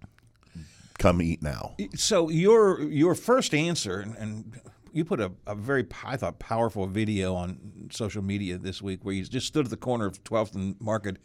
come 1.00 1.22
eat 1.22 1.42
now. 1.42 1.75
So 1.95 2.30
your 2.30 2.81
your 2.81 3.16
first 3.16 3.54
answer, 3.54 4.01
and, 4.01 4.16
and 4.18 4.60
you 4.98 5.06
put 5.06 5.22
a, 5.22 5.32
a 5.46 5.54
very 5.54 5.86
I 6.04 6.18
thought 6.18 6.40
powerful 6.40 6.88
video 6.88 7.36
on 7.36 7.90
social 7.92 8.24
media 8.24 8.58
this 8.58 8.82
week 8.82 9.06
where 9.06 9.14
you 9.14 9.24
just 9.24 9.46
stood 9.46 9.66
at 9.66 9.70
the 9.70 9.78
corner 9.78 10.08
of 10.08 10.24
12th 10.24 10.56
and 10.56 10.76
Market 10.82 11.18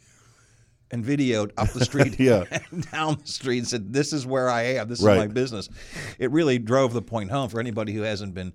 and 0.91 1.03
videoed 1.03 1.51
up 1.57 1.69
the 1.69 1.83
street 1.89 2.19
Yeah. 2.19 2.43
and 2.71 2.89
down 2.91 3.17
the 3.19 3.27
street 3.27 3.57
and 3.57 3.67
said, 3.67 3.91
"This 3.91 4.13
is 4.13 4.27
where 4.27 4.47
I 4.47 4.61
am. 4.75 4.87
This 4.87 4.99
is 4.99 5.05
my 5.05 5.25
business." 5.27 5.69
It 6.19 6.29
really 6.31 6.59
drove 6.59 6.93
the 6.93 7.01
point 7.01 7.31
home 7.31 7.49
for 7.49 7.59
anybody 7.59 7.93
who 7.93 8.01
hasn't 8.03 8.35
been 8.35 8.53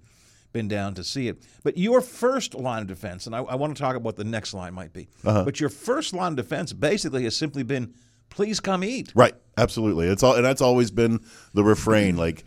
been 0.52 0.68
down 0.68 0.94
to 0.94 1.04
see 1.04 1.28
it. 1.28 1.42
But 1.64 1.76
your 1.76 2.00
first 2.00 2.54
line 2.54 2.82
of 2.82 2.88
defense, 2.88 3.26
and 3.26 3.34
I, 3.34 3.40
I 3.40 3.56
want 3.56 3.76
to 3.76 3.82
talk 3.82 3.96
about 3.96 4.04
what 4.04 4.16
the 4.16 4.24
next 4.24 4.54
line 4.54 4.72
might 4.72 4.92
be. 4.92 5.08
Uh-huh. 5.24 5.44
But 5.44 5.60
your 5.60 5.68
first 5.68 6.14
line 6.14 6.32
of 6.32 6.36
defense 6.36 6.72
basically 6.72 7.24
has 7.24 7.36
simply 7.36 7.64
been, 7.64 7.92
"Please 8.30 8.60
come 8.60 8.84
eat." 8.84 9.12
Right, 9.16 9.34
absolutely. 9.56 10.06
It's 10.06 10.22
all, 10.22 10.36
and 10.36 10.44
that's 10.44 10.62
always 10.62 10.92
been 10.92 11.18
the 11.54 11.64
refrain. 11.64 12.16
Like, 12.28 12.44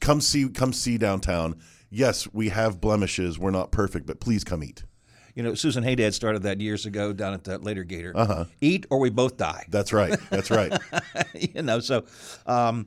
come 0.00 0.20
see, 0.20 0.48
come 0.48 0.72
see 0.72 0.98
downtown. 0.98 1.60
Yes, 1.90 2.28
we 2.32 2.50
have 2.50 2.80
blemishes. 2.80 3.38
We're 3.38 3.50
not 3.50 3.70
perfect, 3.72 4.06
but 4.06 4.20
please 4.20 4.44
come 4.44 4.62
eat. 4.62 4.84
You 5.34 5.42
know, 5.42 5.54
Susan 5.54 5.84
Haddad 5.84 6.14
started 6.14 6.42
that 6.42 6.60
years 6.60 6.84
ago 6.84 7.12
down 7.12 7.32
at 7.32 7.44
the 7.44 7.58
Later 7.58 7.84
Gator. 7.84 8.12
Uh-huh. 8.14 8.44
Eat 8.60 8.86
or 8.90 8.98
we 8.98 9.08
both 9.10 9.36
die. 9.36 9.64
That's 9.68 9.92
right. 9.92 10.18
That's 10.30 10.50
right. 10.50 10.72
you 11.34 11.62
know, 11.62 11.78
so 11.80 12.04
um, 12.46 12.86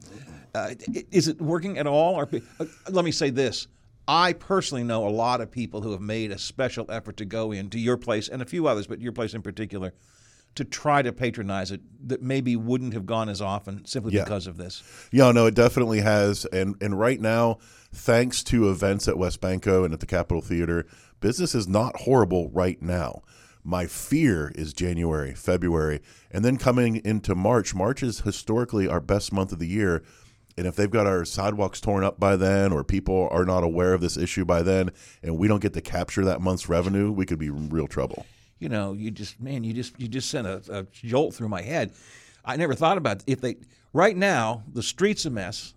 uh, 0.54 0.72
is 1.12 1.30
it 1.30 1.42
working 1.42 1.78
at 1.78 1.88
all? 1.88 2.16
Or 2.16 2.30
uh, 2.60 2.66
let 2.90 3.06
me 3.06 3.12
say 3.12 3.30
this: 3.30 3.68
I 4.08 4.34
personally 4.34 4.84
know 4.84 5.08
a 5.08 5.10
lot 5.10 5.40
of 5.40 5.50
people 5.50 5.82
who 5.82 5.92
have 5.92 6.02
made 6.02 6.32
a 6.32 6.38
special 6.38 6.86
effort 6.92 7.16
to 7.18 7.26
go 7.26 7.54
into 7.54 7.80
your 7.80 7.96
place 7.98 8.28
and 8.28 8.42
a 8.42 8.46
few 8.46 8.68
others, 8.68 8.86
but 8.86 9.00
your 9.00 9.14
place 9.14 9.34
in 9.34 9.42
particular, 9.42 9.94
to 10.56 10.66
try 10.66 11.02
to 11.02 11.14
patronize 11.14 11.72
it 11.72 11.80
that 12.10 12.22
maybe 12.22 12.58
wouldn't 12.58 12.94
have 12.94 13.06
gone 13.06 13.30
as 13.30 13.42
often 13.42 13.86
simply 13.86 14.12
Yeah. 14.14 14.26
because 14.26 14.46
of 14.46 14.58
this. 14.58 14.84
Yeah, 15.14 15.32
no, 15.32 15.46
it 15.46 15.56
definitely 15.56 16.02
has. 16.02 16.44
And 16.46 16.76
and 16.82 17.00
right 17.00 17.22
now, 17.22 17.60
thanks 17.94 18.44
to 18.44 18.70
events 18.70 19.08
at 19.08 19.16
WesBanco 19.16 19.84
and 19.86 19.94
at 19.94 20.00
the 20.00 20.06
Capitol 20.06 20.42
Theater, 20.42 20.86
business 21.20 21.54
is 21.56 21.68
not 21.68 22.02
horrible 22.02 22.50
right 22.50 22.82
now. 22.82 23.22
My 23.64 23.86
fear 23.86 24.52
is 24.56 24.74
January, 24.74 25.36
February, 25.36 26.02
and 26.32 26.44
then 26.44 26.58
coming 26.58 26.98
into 27.06 27.36
March. 27.36 27.76
March 27.76 28.02
is 28.02 28.22
historically 28.22 28.88
our 28.88 29.00
best 29.00 29.32
month 29.32 29.52
of 29.52 29.60
the 29.60 29.68
year. 29.68 30.04
And 30.58 30.68
if 30.68 30.76
they've 30.76 30.90
got 30.90 31.08
our 31.08 31.24
sidewalks 31.26 31.80
torn 31.80 32.04
up 32.04 32.20
by 32.20 32.36
then, 32.36 32.74
or 32.74 32.84
people 32.84 33.30
are 33.32 33.46
not 33.46 33.64
aware 33.64 33.94
of 33.94 34.02
this 34.02 34.18
issue 34.18 34.46
by 34.46 34.64
then, 34.64 34.90
and 35.22 35.38
we 35.38 35.48
don't 35.48 35.62
get 35.62 35.74
to 35.74 35.82
capture 35.82 36.26
that 36.26 36.42
month's 36.42 36.68
revenue, 36.68 37.12
we 37.12 37.26
could 37.26 37.40
be 37.40 37.48
in 37.48 37.70
real 37.70 37.88
trouble. 37.88 38.26
you 38.62 38.70
know, 38.70 38.94
you 38.94 39.12
just 39.12 39.42
man, 39.42 39.64
you 39.64 39.74
just 39.74 40.00
you 40.00 40.08
just 40.08 40.30
sent 40.30 40.48
a, 40.48 40.62
a 40.70 40.84
jolt 40.94 41.34
through 41.34 41.50
my 41.50 41.62
head. 41.62 41.92
I 42.46 42.56
never 42.56 42.76
thought 42.76 42.98
about 42.98 43.24
if 43.28 43.42
they 43.42 43.58
right 43.92 44.16
now 44.16 44.64
the 44.72 44.84
street's 44.84 45.26
a 45.26 45.30
mess. 45.30 45.74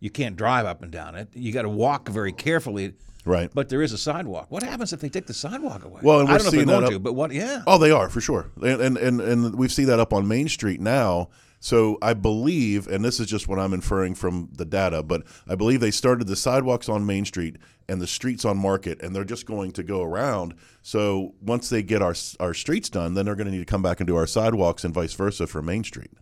You 0.00 0.10
can't 0.10 0.36
drive 0.36 0.66
up 0.66 0.82
and 0.82 0.92
down 0.92 1.14
it. 1.14 1.28
You 1.34 1.52
got 1.52 1.62
to 1.62 1.68
walk 1.68 2.08
very 2.08 2.32
carefully. 2.32 2.94
Right. 3.24 3.50
But 3.52 3.68
there 3.68 3.82
is 3.82 3.92
a 3.92 3.98
sidewalk. 3.98 4.46
What 4.48 4.62
happens 4.62 4.92
if 4.92 5.00
they 5.00 5.08
take 5.08 5.26
the 5.26 5.34
sidewalk 5.34 5.84
away? 5.84 6.00
Well, 6.02 6.20
and 6.20 6.28
I 6.28 6.32
we're 6.32 6.38
don't 6.38 6.44
know 6.44 6.48
if 6.48 6.54
they're 6.54 6.64
going 6.66 6.84
up- 6.84 6.90
to, 6.90 6.98
but 6.98 7.12
what? 7.14 7.32
Yeah. 7.32 7.62
Oh, 7.66 7.76
they 7.78 7.90
are 7.90 8.08
for 8.08 8.20
sure, 8.20 8.50
and 8.62 8.80
and 8.80 8.96
and, 8.96 9.20
and 9.20 9.54
we 9.56 9.68
see 9.68 9.84
that 9.84 9.98
up 10.00 10.12
on 10.12 10.26
Main 10.28 10.48
Street 10.48 10.80
now. 10.80 11.28
So 11.60 11.98
I 12.00 12.14
believe, 12.14 12.86
and 12.86 13.04
this 13.04 13.18
is 13.18 13.26
just 13.26 13.48
what 13.48 13.58
I'm 13.58 13.74
inferring 13.74 14.14
from 14.14 14.48
the 14.52 14.64
data, 14.64 15.02
but 15.02 15.24
I 15.48 15.56
believe 15.56 15.80
they 15.80 15.90
started 15.90 16.28
the 16.28 16.36
sidewalks 16.36 16.88
on 16.88 17.04
Main 17.04 17.24
Street 17.24 17.56
and 17.88 18.00
the 18.00 18.06
streets 18.06 18.44
on 18.44 18.56
Market, 18.56 19.02
and 19.02 19.14
they're 19.14 19.24
just 19.24 19.44
going 19.44 19.72
to 19.72 19.82
go 19.82 20.02
around. 20.04 20.54
So 20.82 21.34
once 21.42 21.68
they 21.68 21.82
get 21.82 22.00
our 22.00 22.14
our 22.38 22.54
streets 22.54 22.88
done, 22.88 23.14
then 23.14 23.26
they're 23.26 23.34
going 23.34 23.46
to 23.48 23.52
need 23.52 23.58
to 23.58 23.64
come 23.64 23.82
back 23.82 23.98
and 23.98 24.06
do 24.06 24.16
our 24.16 24.26
sidewalks 24.26 24.84
and 24.84 24.94
vice 24.94 25.14
versa 25.14 25.46
for 25.48 25.60
Main 25.60 25.82
Street. 25.82 26.12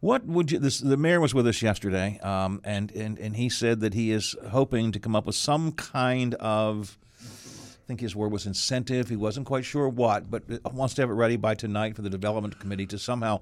What 0.00 0.26
would 0.26 0.52
you? 0.52 0.58
This, 0.58 0.80
the 0.80 0.96
mayor 0.96 1.20
was 1.20 1.34
with 1.34 1.46
us 1.46 1.62
yesterday, 1.62 2.18
um, 2.22 2.60
and, 2.62 2.90
and 2.92 3.18
and 3.18 3.36
he 3.36 3.48
said 3.48 3.80
that 3.80 3.94
he 3.94 4.10
is 4.10 4.36
hoping 4.50 4.92
to 4.92 4.98
come 4.98 5.16
up 5.16 5.26
with 5.26 5.36
some 5.36 5.72
kind 5.72 6.34
of. 6.34 6.98
I 7.20 7.86
think 7.86 8.00
his 8.00 8.16
word 8.16 8.32
was 8.32 8.46
incentive. 8.46 9.10
He 9.10 9.16
wasn't 9.16 9.46
quite 9.46 9.66
sure 9.66 9.88
what, 9.90 10.30
but 10.30 10.42
wants 10.72 10.94
to 10.94 11.02
have 11.02 11.10
it 11.10 11.14
ready 11.14 11.36
by 11.36 11.54
tonight 11.54 11.94
for 11.94 12.00
the 12.00 12.08
development 12.08 12.58
committee 12.58 12.86
to 12.86 12.98
somehow 12.98 13.40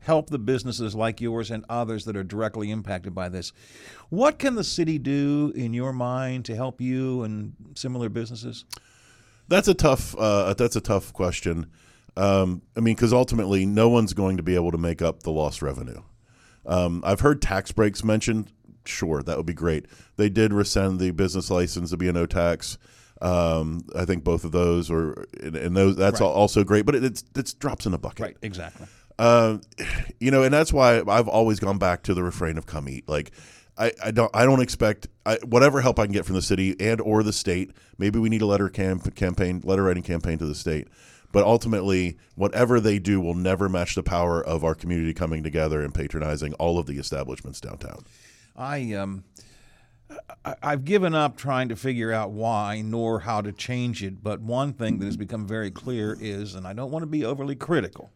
help 0.00 0.30
the 0.30 0.38
businesses 0.38 0.94
like 0.94 1.20
yours 1.20 1.50
and 1.50 1.64
others 1.68 2.04
that 2.06 2.16
are 2.16 2.24
directly 2.24 2.70
impacted 2.70 3.14
by 3.14 3.28
this. 3.28 3.52
What 4.08 4.38
can 4.38 4.54
the 4.54 4.64
city 4.64 4.98
do, 4.98 5.52
in 5.54 5.74
your 5.74 5.92
mind, 5.92 6.44
to 6.46 6.56
help 6.56 6.80
you 6.80 7.22
and 7.22 7.54
similar 7.74 8.08
businesses? 8.08 8.64
That's 9.48 9.68
a 9.68 9.74
tough. 9.74 10.16
Uh, 10.16 10.54
that's 10.54 10.76
a 10.76 10.80
tough 10.80 11.12
question. 11.12 11.66
Um, 12.16 12.62
I 12.76 12.80
mean, 12.80 12.94
because 12.94 13.12
ultimately, 13.12 13.64
no 13.66 13.88
one's 13.88 14.12
going 14.12 14.36
to 14.36 14.42
be 14.42 14.54
able 14.54 14.70
to 14.72 14.78
make 14.78 15.00
up 15.02 15.22
the 15.22 15.30
lost 15.30 15.62
revenue. 15.62 16.02
Um, 16.66 17.02
I've 17.06 17.20
heard 17.20 17.40
tax 17.42 17.72
breaks 17.72 18.04
mentioned. 18.04 18.52
Sure, 18.84 19.22
that 19.22 19.36
would 19.36 19.46
be 19.46 19.54
great. 19.54 19.86
They 20.16 20.28
did 20.28 20.52
rescind 20.52 20.98
the 21.00 21.10
business 21.12 21.50
license, 21.50 21.90
the 21.90 21.96
B&O 21.96 22.26
tax. 22.26 22.78
Um, 23.20 23.84
I 23.96 24.04
think 24.04 24.24
both 24.24 24.44
of 24.44 24.50
those, 24.52 24.90
are, 24.90 25.26
and, 25.40 25.54
and 25.56 25.76
those, 25.76 25.96
that's 25.96 26.20
Right. 26.20 26.26
also 26.26 26.64
great. 26.64 26.84
But 26.84 26.96
it, 26.96 27.04
it's 27.04 27.24
it's 27.36 27.54
drops 27.54 27.86
in 27.86 27.94
a 27.94 27.98
bucket. 27.98 28.20
Right, 28.20 28.36
exactly. 28.42 28.86
Uh, 29.18 29.58
you 30.20 30.30
know, 30.32 30.42
and 30.42 30.52
that's 30.52 30.72
why 30.72 31.00
I've 31.06 31.28
always 31.28 31.60
gone 31.60 31.78
back 31.78 32.02
to 32.04 32.14
the 32.14 32.22
refrain 32.24 32.58
of 32.58 32.66
"come 32.66 32.88
eat." 32.88 33.08
Like, 33.08 33.30
I, 33.78 33.92
I 34.04 34.10
don't 34.10 34.30
I 34.34 34.44
don't 34.44 34.60
expect 34.60 35.06
I, 35.24 35.38
whatever 35.44 35.80
help 35.80 36.00
I 36.00 36.04
can 36.06 36.12
get 36.12 36.24
from 36.26 36.34
the 36.34 36.42
city 36.42 36.74
and 36.80 37.00
or 37.00 37.22
the 37.22 37.32
state. 37.32 37.70
Maybe 37.98 38.18
we 38.18 38.28
need 38.28 38.42
a 38.42 38.46
letter 38.46 38.68
camp, 38.68 39.14
campaign, 39.14 39.60
letter 39.64 39.84
writing 39.84 40.02
campaign 40.02 40.38
to 40.38 40.46
the 40.46 40.54
state. 40.56 40.88
But 41.32 41.44
ultimately, 41.44 42.18
whatever 42.34 42.78
they 42.78 42.98
do 42.98 43.20
will 43.20 43.34
never 43.34 43.68
match 43.68 43.94
the 43.94 44.02
power 44.02 44.44
of 44.44 44.64
our 44.64 44.74
community 44.74 45.14
coming 45.14 45.42
together 45.42 45.82
and 45.82 45.94
patronizing 45.94 46.52
all 46.54 46.78
of 46.78 46.86
the 46.86 46.98
establishments 46.98 47.60
downtown. 47.60 48.04
I 48.54 48.92
um, 48.92 49.24
I've 50.62 50.84
given 50.84 51.14
up 51.14 51.36
trying 51.36 51.68
to 51.70 51.76
figure 51.76 52.12
out 52.12 52.32
why 52.32 52.82
nor 52.84 53.20
how 53.20 53.40
to 53.40 53.52
change 53.52 54.02
it. 54.02 54.22
But 54.22 54.40
one 54.40 54.74
thing 54.74 54.98
that 54.98 55.06
has 55.06 55.16
become 55.16 55.46
very 55.46 55.70
clear 55.70 56.16
is, 56.20 56.54
and 56.54 56.66
I 56.66 56.72
don't 56.72 56.90
want 56.90 57.02
to 57.02 57.06
be 57.06 57.24
overly 57.24 57.56
critical, 57.56 58.10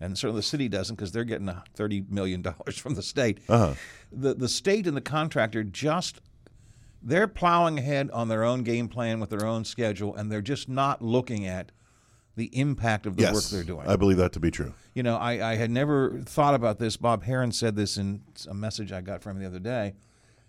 and 0.00 0.18
certainly 0.18 0.40
the 0.40 0.46
city 0.46 0.68
doesn't 0.68 0.96
because 0.96 1.12
they're 1.12 1.24
getting 1.24 1.48
a 1.48 1.64
thirty 1.74 2.04
million 2.08 2.42
dollars 2.42 2.78
from 2.78 2.94
the 2.94 3.02
state. 3.02 3.38
Uh-huh. 3.48 3.74
The 4.12 4.34
the 4.34 4.48
state 4.48 4.86
and 4.86 4.96
the 4.96 5.00
contractor 5.00 5.64
just 5.64 6.20
they're 7.02 7.28
plowing 7.28 7.78
ahead 7.78 8.10
on 8.10 8.28
their 8.28 8.44
own 8.44 8.62
game 8.62 8.88
plan 8.88 9.20
with 9.20 9.30
their 9.30 9.46
own 9.46 9.64
schedule, 9.64 10.14
and 10.14 10.30
they're 10.30 10.42
just 10.42 10.68
not 10.68 11.00
looking 11.00 11.46
at 11.46 11.72
the 12.36 12.46
impact 12.58 13.06
of 13.06 13.16
the 13.16 13.22
yes, 13.22 13.34
work 13.34 13.44
they're 13.44 13.64
doing. 13.64 13.86
I 13.86 13.96
believe 13.96 14.16
that 14.18 14.32
to 14.32 14.40
be 14.40 14.50
true. 14.50 14.72
You 14.94 15.02
know, 15.02 15.16
I, 15.16 15.52
I 15.52 15.54
had 15.56 15.70
never 15.70 16.20
thought 16.24 16.54
about 16.54 16.78
this. 16.78 16.96
Bob 16.96 17.24
Herron 17.24 17.52
said 17.52 17.76
this 17.76 17.96
in 17.96 18.22
a 18.48 18.54
message 18.54 18.92
I 18.92 19.00
got 19.00 19.22
from 19.22 19.36
him 19.36 19.42
the 19.42 19.48
other 19.48 19.58
day, 19.58 19.94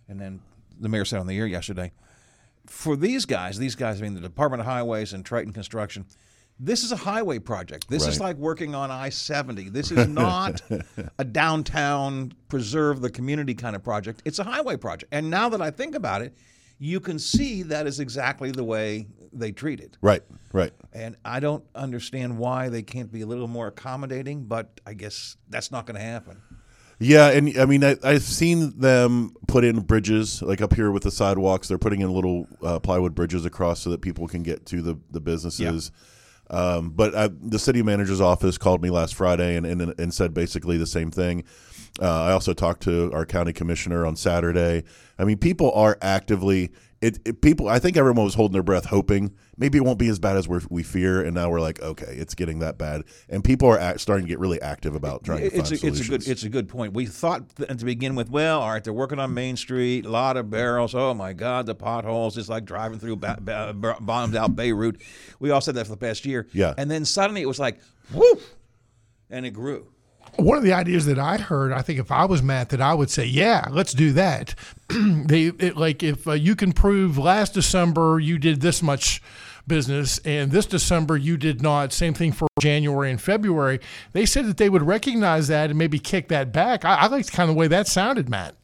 and 0.07 0.19
then 0.19 0.41
the 0.79 0.89
mayor 0.89 1.05
said 1.05 1.19
on 1.19 1.27
the 1.27 1.37
air 1.37 1.47
yesterday. 1.47 1.91
For 2.67 2.95
these 2.95 3.25
guys, 3.25 3.57
these 3.57 3.75
guys, 3.75 3.99
I 3.99 4.03
mean, 4.03 4.13
the 4.13 4.21
Department 4.21 4.61
of 4.61 4.67
Highways 4.67 5.13
and 5.13 5.25
Triton 5.25 5.51
Construction, 5.51 6.05
this 6.59 6.83
is 6.83 6.91
a 6.91 6.95
highway 6.95 7.39
project. 7.39 7.89
This 7.89 8.05
is 8.05 8.19
like 8.19 8.37
working 8.37 8.75
on 8.75 8.91
I 8.91 9.09
70. 9.09 9.69
This 9.69 9.89
is 9.91 10.07
not 10.07 10.61
a 11.17 11.23
downtown 11.23 12.33
preserve 12.49 13.01
the 13.01 13.09
community 13.09 13.55
kind 13.55 13.75
of 13.75 13.83
project. 13.83 14.21
It's 14.25 14.37
a 14.37 14.43
highway 14.43 14.77
project. 14.77 15.11
And 15.11 15.29
now 15.29 15.49
that 15.49 15.61
I 15.61 15.71
think 15.71 15.95
about 15.95 16.21
it, 16.21 16.37
you 16.81 16.99
can 16.99 17.19
see 17.19 17.61
that 17.61 17.85
is 17.85 17.99
exactly 17.99 18.49
the 18.49 18.63
way 18.63 19.05
they 19.31 19.51
treat 19.51 19.79
it. 19.79 19.99
Right, 20.01 20.23
right. 20.51 20.73
And 20.91 21.15
I 21.23 21.39
don't 21.39 21.63
understand 21.75 22.39
why 22.39 22.69
they 22.69 22.81
can't 22.81 23.11
be 23.11 23.21
a 23.21 23.27
little 23.27 23.47
more 23.47 23.67
accommodating, 23.67 24.45
but 24.45 24.81
I 24.83 24.95
guess 24.95 25.37
that's 25.47 25.71
not 25.71 25.85
going 25.85 25.97
to 25.97 26.01
happen. 26.01 26.41
Yeah, 26.97 27.29
and 27.29 27.55
I 27.59 27.65
mean, 27.65 27.83
I, 27.83 27.97
I've 28.03 28.23
seen 28.23 28.79
them 28.79 29.35
put 29.47 29.63
in 29.63 29.81
bridges, 29.81 30.41
like 30.41 30.61
up 30.61 30.73
here 30.73 30.89
with 30.89 31.03
the 31.03 31.11
sidewalks. 31.11 31.67
They're 31.67 31.77
putting 31.77 32.01
in 32.01 32.11
little 32.11 32.47
uh, 32.63 32.79
plywood 32.79 33.13
bridges 33.13 33.45
across 33.45 33.79
so 33.79 33.91
that 33.91 34.01
people 34.01 34.27
can 34.27 34.41
get 34.41 34.65
to 34.67 34.81
the 34.81 34.97
the 35.11 35.19
businesses. 35.19 35.91
Um, 36.51 36.89
but 36.91 37.15
I, 37.15 37.29
the 37.29 37.57
city 37.57 37.81
manager's 37.81 38.21
office 38.21 38.57
called 38.57 38.81
me 38.83 38.89
last 38.89 39.15
Friday 39.15 39.55
and, 39.55 39.65
and 39.65 39.97
and 39.97 40.13
said 40.13 40.33
basically 40.33 40.77
the 40.77 40.85
same 40.85 41.09
thing. 41.09 41.43
Uh, 41.99 42.23
I 42.23 42.31
also 42.33 42.53
talked 42.53 42.83
to 42.83 43.11
our 43.13 43.25
county 43.25 43.53
commissioner 43.53 44.05
on 44.05 44.15
Saturday. 44.15 44.83
I 45.17 45.23
mean, 45.23 45.37
people 45.37 45.71
are 45.71 45.97
actively. 46.01 46.71
It, 47.01 47.17
it 47.25 47.41
people. 47.41 47.67
I 47.67 47.79
think 47.79 47.97
everyone 47.97 48.23
was 48.25 48.35
holding 48.35 48.53
their 48.53 48.61
breath, 48.61 48.85
hoping 48.85 49.33
maybe 49.57 49.79
it 49.79 49.81
won't 49.81 49.97
be 49.97 50.07
as 50.07 50.19
bad 50.19 50.37
as 50.37 50.47
we're, 50.47 50.61
we 50.69 50.83
fear. 50.83 51.19
And 51.25 51.33
now 51.33 51.49
we're 51.49 51.59
like, 51.59 51.81
okay, 51.81 52.05
it's 52.15 52.35
getting 52.35 52.59
that 52.59 52.77
bad, 52.77 53.03
and 53.27 53.43
people 53.43 53.67
are 53.69 53.79
act, 53.79 54.01
starting 54.01 54.27
to 54.27 54.29
get 54.29 54.37
really 54.37 54.61
active 54.61 54.93
about 54.93 55.23
trying 55.23 55.39
to 55.39 55.45
It's 55.45 55.55
find 55.55 55.71
a, 55.71 55.77
solutions. 55.77 55.99
it's 55.99 56.07
a 56.07 56.11
good 56.11 56.27
it's 56.27 56.43
a 56.43 56.49
good 56.49 56.69
point. 56.69 56.93
We 56.93 57.07
thought 57.07 57.55
th- 57.55 57.69
to 57.75 57.85
begin 57.85 58.13
with, 58.13 58.29
well, 58.29 58.61
all 58.61 58.69
right, 58.69 58.83
they're 58.83 58.93
working 58.93 59.17
on 59.17 59.33
Main 59.33 59.57
Street, 59.57 60.05
a 60.05 60.09
lot 60.09 60.37
of 60.37 60.51
barrels. 60.51 60.93
Oh 60.93 61.15
my 61.15 61.33
God, 61.33 61.65
the 61.65 61.73
potholes! 61.73 62.37
It's 62.37 62.49
like 62.49 62.65
driving 62.65 62.99
through 62.99 63.15
ba- 63.15 63.39
ba- 63.41 63.73
bombed 63.99 64.35
out 64.35 64.55
Beirut. 64.55 65.01
We 65.39 65.49
all 65.49 65.61
said 65.61 65.73
that 65.75 65.85
for 65.87 65.91
the 65.93 65.97
past 65.97 66.23
year. 66.23 66.47
Yeah. 66.53 66.75
and 66.77 66.91
then 66.91 67.03
suddenly 67.05 67.41
it 67.41 67.47
was 67.47 67.57
like, 67.59 67.81
whoop, 68.13 68.41
and 69.31 69.43
it 69.45 69.51
grew. 69.51 69.87
One 70.37 70.57
of 70.57 70.63
the 70.63 70.73
ideas 70.73 71.05
that 71.07 71.19
I 71.19 71.37
heard, 71.37 71.71
I 71.73 71.81
think 71.81 71.99
if 71.99 72.11
I 72.11 72.25
was 72.25 72.41
Matt, 72.41 72.69
that 72.69 72.81
I 72.81 72.93
would 72.93 73.09
say, 73.09 73.25
yeah, 73.25 73.67
let's 73.69 73.93
do 73.93 74.11
that. 74.13 74.55
they 74.89 75.47
it, 75.47 75.75
like 75.77 76.03
if 76.03 76.27
uh, 76.27 76.31
you 76.33 76.55
can 76.55 76.71
prove 76.71 77.17
last 77.17 77.53
December 77.53 78.19
you 78.19 78.37
did 78.37 78.61
this 78.61 78.81
much 78.81 79.21
business 79.67 80.17
and 80.19 80.51
this 80.51 80.65
December 80.65 81.17
you 81.17 81.37
did 81.37 81.61
not. 81.61 81.93
Same 81.93 82.13
thing 82.13 82.31
for 82.31 82.47
January 82.59 83.11
and 83.11 83.21
February. 83.21 83.79
They 84.13 84.25
said 84.25 84.45
that 84.45 84.57
they 84.57 84.69
would 84.69 84.83
recognize 84.83 85.47
that 85.49 85.69
and 85.69 85.77
maybe 85.77 85.99
kick 85.99 86.29
that 86.29 86.51
back. 86.51 86.85
I, 86.85 86.95
I 86.95 87.07
liked 87.07 87.31
kind 87.31 87.49
of 87.49 87.55
the 87.55 87.59
way 87.59 87.67
that 87.67 87.87
sounded, 87.87 88.29
Matt. 88.29 88.55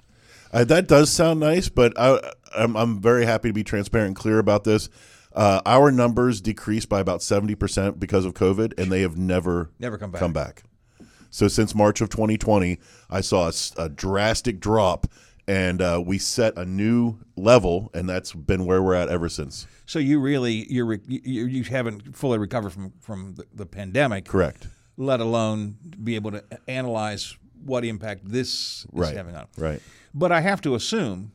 Uh, 0.51 0.63
that 0.63 0.87
does 0.87 1.09
sound 1.11 1.39
nice, 1.41 1.69
but 1.69 1.93
I, 1.99 2.31
I'm, 2.55 2.75
I'm 2.77 3.01
very 3.01 3.25
happy 3.25 3.49
to 3.49 3.53
be 3.53 3.63
transparent 3.63 4.07
and 4.07 4.15
clear 4.15 4.39
about 4.39 4.63
this. 4.63 4.89
Uh, 5.33 5.61
our 5.65 5.91
numbers 5.91 6.41
decreased 6.41 6.89
by 6.89 6.99
about 6.99 7.19
70% 7.19 7.99
because 7.99 8.25
of 8.25 8.33
COVID, 8.33 8.79
and 8.79 8.91
they 8.91 9.01
have 9.01 9.17
never, 9.17 9.69
Never 9.77 9.97
come 9.97 10.11
back. 10.11 10.19
come 10.19 10.33
back. 10.33 10.63
So 11.29 11.47
since 11.47 11.75
March 11.75 12.01
of 12.01 12.09
2020, 12.09 12.77
I 13.09 13.21
saw 13.21 13.51
a 13.77 13.89
drastic 13.89 14.59
drop, 14.59 15.07
and 15.47 15.81
uh, 15.81 16.01
we 16.05 16.17
set 16.17 16.57
a 16.57 16.65
new 16.65 17.17
level, 17.35 17.89
and 17.93 18.09
that's 18.09 18.33
been 18.33 18.65
where 18.65 18.81
we're 18.83 18.95
at 18.95 19.09
ever 19.09 19.29
since. 19.29 19.65
So 19.85 19.99
you 19.99 20.19
really 20.19 20.65
you're 20.71 20.85
re- 20.85 20.99
you, 21.07 21.45
you 21.45 21.63
haven't 21.63 22.15
fully 22.15 22.37
recovered 22.37 22.71
from 22.73 22.91
from 22.99 23.35
the, 23.35 23.45
the 23.53 23.65
pandemic, 23.65 24.25
Correct. 24.25 24.67
let 24.97 25.19
alone 25.21 25.77
be 26.03 26.15
able 26.15 26.31
to 26.31 26.43
analyze 26.67 27.37
what 27.63 27.83
impact 27.85 28.21
this 28.29 28.49
is 28.49 28.87
Right. 28.91 29.15
having 29.15 29.35
on. 29.35 29.43
it. 29.43 29.47
Right. 29.57 29.81
But 30.13 30.31
I 30.31 30.41
have 30.41 30.61
to 30.61 30.75
assume, 30.75 31.31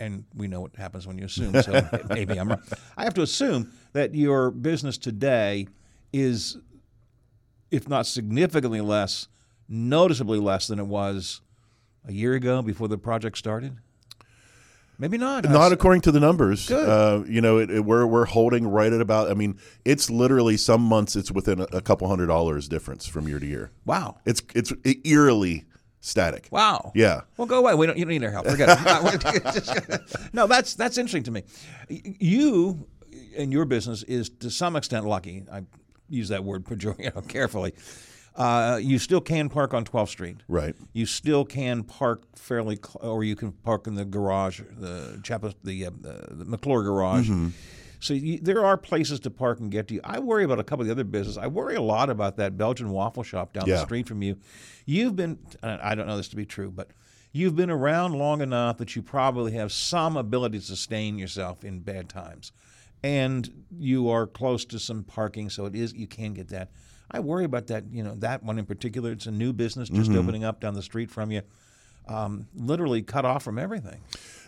and 0.00 0.24
we 0.34 0.48
know 0.48 0.60
what 0.60 0.74
happens 0.76 1.06
when 1.06 1.18
you 1.18 1.24
assume, 1.26 1.60
so 1.62 1.80
maybe 2.08 2.38
I'm 2.38 2.48
wrong. 2.48 2.62
I 2.96 3.04
have 3.04 3.14
to 3.14 3.22
assume 3.22 3.72
that 3.92 4.14
your 4.14 4.50
business 4.50 4.98
today 4.98 5.66
is, 6.12 6.56
if 7.70 7.88
not 7.88 8.06
significantly 8.06 8.80
less, 8.80 9.28
noticeably 9.68 10.38
less 10.38 10.66
than 10.66 10.78
it 10.78 10.86
was 10.86 11.40
a 12.06 12.12
year 12.12 12.34
ago 12.34 12.62
before 12.62 12.88
the 12.88 12.98
project 12.98 13.36
started. 13.38 13.76
Maybe 15.00 15.16
not. 15.16 15.44
Not 15.48 15.70
according 15.72 16.00
to 16.02 16.12
the 16.12 16.18
numbers. 16.18 16.66
Good. 16.66 16.88
Uh, 16.88 17.22
you 17.28 17.40
know, 17.40 17.58
it, 17.58 17.70
it- 17.70 17.84
we're 17.84 18.04
we're 18.04 18.24
holding 18.24 18.66
right 18.66 18.92
at 18.92 19.00
about. 19.00 19.30
I 19.30 19.34
mean, 19.34 19.56
it's 19.84 20.10
literally 20.10 20.56
some 20.56 20.80
months 20.82 21.14
it's 21.14 21.30
within 21.30 21.60
a, 21.60 21.66
a 21.72 21.80
couple 21.80 22.08
hundred 22.08 22.26
dollars 22.26 22.66
difference 22.68 23.06
from 23.06 23.28
year 23.28 23.38
to 23.38 23.46
year. 23.46 23.70
wow. 23.84 24.16
It's 24.24 24.42
it's 24.56 24.72
eerily 25.04 25.66
static. 26.00 26.48
Wow. 26.50 26.90
Yeah. 26.96 27.20
Well, 27.36 27.46
go 27.46 27.58
away. 27.58 27.74
We 27.76 27.86
don't. 27.86 27.96
You 27.96 28.06
don't 28.06 28.12
need 28.12 28.24
our 28.24 28.32
help. 28.32 28.48
Forget 28.48 28.70
it. 28.80 30.00
no, 30.32 30.48
that's 30.48 30.74
that's 30.74 30.98
interesting 30.98 31.22
to 31.24 31.30
me. 31.30 31.44
You 31.88 32.88
and 33.36 33.52
your 33.52 33.66
business 33.66 34.02
is 34.02 34.28
to 34.40 34.50
some 34.50 34.74
extent 34.74 35.06
lucky. 35.06 35.44
I 35.52 35.62
use 36.08 36.28
that 36.28 36.44
word 36.44 36.64
you 36.98 37.10
know, 37.14 37.22
carefully. 37.22 37.74
Uh, 38.34 38.78
you 38.80 39.00
still 39.00 39.20
can 39.20 39.48
park 39.48 39.74
on 39.74 39.84
12th 39.84 40.08
Street. 40.08 40.36
Right. 40.46 40.76
You 40.92 41.06
still 41.06 41.44
can 41.44 41.82
park 41.82 42.22
fairly, 42.36 42.76
cl- 42.76 43.12
or 43.12 43.24
you 43.24 43.34
can 43.34 43.50
park 43.50 43.88
in 43.88 43.96
the 43.96 44.04
garage, 44.04 44.60
the 44.78 45.20
Chapel, 45.24 45.52
the, 45.64 45.86
uh, 45.86 45.90
the, 46.00 46.44
McClure 46.44 46.84
garage. 46.84 47.28
So 48.00 48.14
you, 48.14 48.38
there 48.38 48.64
are 48.64 48.76
places 48.76 49.18
to 49.20 49.30
park 49.30 49.58
and 49.58 49.72
get 49.72 49.88
to 49.88 49.94
you. 49.94 50.00
I 50.04 50.20
worry 50.20 50.44
about 50.44 50.60
a 50.60 50.64
couple 50.64 50.82
of 50.82 50.86
the 50.86 50.92
other 50.92 51.02
businesses. 51.02 51.36
I 51.36 51.48
worry 51.48 51.74
a 51.74 51.82
lot 51.82 52.10
about 52.10 52.36
that 52.36 52.56
Belgian 52.56 52.90
waffle 52.90 53.24
shop 53.24 53.52
down 53.52 53.68
the 53.80 53.84
street 53.84 54.06
from 54.06 54.22
you. 54.22 54.36
You've 54.86 55.16
been, 55.16 55.38
I 55.62 55.96
don't 55.96 56.06
know 56.06 56.16
this 56.16 56.28
to 56.28 56.36
be 56.36 56.46
true, 56.46 56.70
but 56.70 56.92
you've 57.32 57.56
been 57.56 57.70
around 57.70 58.12
long 58.12 58.40
enough 58.40 58.78
that 58.78 58.94
you 58.94 59.02
probably 59.02 59.52
have 59.52 59.72
some 59.72 60.16
ability 60.16 60.60
to 60.60 60.64
sustain 60.64 61.18
yourself 61.18 61.64
in 61.64 61.80
bad 61.80 62.08
times. 62.08 62.52
And 63.02 63.64
you 63.78 64.10
are 64.10 64.26
close 64.26 64.64
to 64.66 64.78
some 64.78 65.04
parking, 65.04 65.50
so 65.50 65.66
it 65.66 65.74
is 65.74 65.92
you 65.94 66.06
can 66.06 66.34
get 66.34 66.48
that. 66.48 66.70
I 67.10 67.20
worry 67.20 67.44
about 67.44 67.68
that. 67.68 67.84
You 67.90 68.02
know, 68.02 68.14
that 68.16 68.42
one 68.42 68.58
in 68.58 68.66
particular. 68.66 69.12
It's 69.12 69.26
a 69.26 69.30
new 69.30 69.52
business 69.52 69.88
just 69.88 70.10
opening 70.10 70.44
up 70.44 70.60
down 70.60 70.74
the 70.74 70.82
street 70.82 71.10
from 71.10 71.30
you, 71.30 71.42
um, 72.08 72.48
literally 72.54 73.02
cut 73.02 73.24
off 73.24 73.42
from 73.42 73.58
everything. 73.58 74.00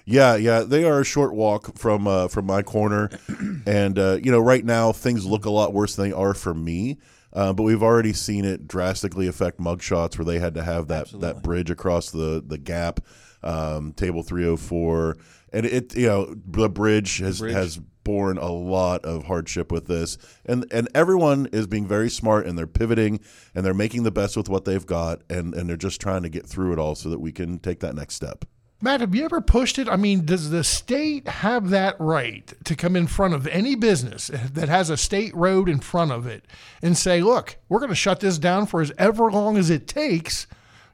Yeah, 0.04 0.36
yeah, 0.36 0.60
they 0.60 0.84
are 0.84 1.00
a 1.00 1.04
short 1.04 1.34
walk 1.34 1.76
from 1.78 2.06
uh, 2.06 2.28
from 2.28 2.46
my 2.46 2.62
corner, 2.62 3.10
and 3.66 3.98
uh, 3.98 4.18
you 4.22 4.30
know, 4.30 4.40
right 4.40 4.64
now 4.64 4.92
things 4.92 5.24
look 5.24 5.44
a 5.44 5.50
lot 5.50 5.72
worse 5.72 5.96
than 5.96 6.10
they 6.10 6.14
are 6.14 6.34
for 6.34 6.54
me. 6.54 6.98
Uh, 7.32 7.52
but 7.52 7.62
we've 7.62 7.82
already 7.82 8.12
seen 8.12 8.44
it 8.44 8.66
drastically 8.66 9.28
affect 9.28 9.58
mugshots 9.60 10.18
where 10.18 10.24
they 10.24 10.40
had 10.40 10.54
to 10.54 10.64
have 10.64 10.88
that 10.88 11.08
that 11.20 11.42
bridge 11.42 11.70
across 11.70 12.10
the 12.10 12.42
the 12.44 12.58
gap, 12.58 13.00
um, 13.42 13.92
table 13.92 14.22
three 14.22 14.42
hundred 14.42 14.58
four, 14.58 15.16
and 15.52 15.64
it 15.64 15.94
you 15.94 16.08
know 16.08 16.34
the 16.34 16.68
bridge 16.68 17.18
has 17.18 17.38
bridge. 17.38 17.54
has 17.54 17.80
borne 18.04 18.38
a 18.38 18.50
lot 18.50 19.04
of 19.04 19.24
hardship 19.24 19.70
with 19.70 19.86
this, 19.86 20.18
and 20.46 20.66
and 20.72 20.88
everyone 20.94 21.46
is 21.52 21.66
being 21.66 21.86
very 21.86 22.10
smart 22.10 22.46
and 22.46 22.56
they're 22.58 22.66
pivoting 22.66 23.20
and 23.54 23.64
they're 23.64 23.74
making 23.74 24.02
the 24.02 24.10
best 24.10 24.36
with 24.36 24.48
what 24.48 24.64
they've 24.64 24.86
got, 24.86 25.22
and 25.28 25.54
and 25.54 25.68
they're 25.68 25.76
just 25.76 26.00
trying 26.00 26.22
to 26.22 26.28
get 26.28 26.46
through 26.46 26.72
it 26.72 26.78
all 26.78 26.94
so 26.94 27.08
that 27.08 27.20
we 27.20 27.32
can 27.32 27.58
take 27.58 27.80
that 27.80 27.94
next 27.94 28.14
step. 28.14 28.44
Matt, 28.82 29.02
have 29.02 29.14
you 29.14 29.26
ever 29.26 29.42
pushed 29.42 29.78
it? 29.78 29.90
I 29.90 29.96
mean, 29.96 30.24
does 30.24 30.48
the 30.48 30.64
state 30.64 31.28
have 31.28 31.68
that 31.68 31.96
right 32.00 32.50
to 32.64 32.74
come 32.74 32.96
in 32.96 33.06
front 33.06 33.34
of 33.34 33.46
any 33.48 33.74
business 33.74 34.28
that 34.28 34.70
has 34.70 34.88
a 34.88 34.96
state 34.96 35.34
road 35.36 35.68
in 35.68 35.80
front 35.80 36.12
of 36.12 36.26
it 36.26 36.46
and 36.80 36.96
say, 36.96 37.20
look, 37.20 37.58
we're 37.68 37.80
going 37.80 37.90
to 37.90 37.94
shut 37.94 38.20
this 38.20 38.38
down 38.38 38.64
for 38.64 38.80
as 38.80 38.90
ever 38.96 39.30
long 39.30 39.58
as 39.58 39.68
it 39.68 39.86
takes? 39.86 40.46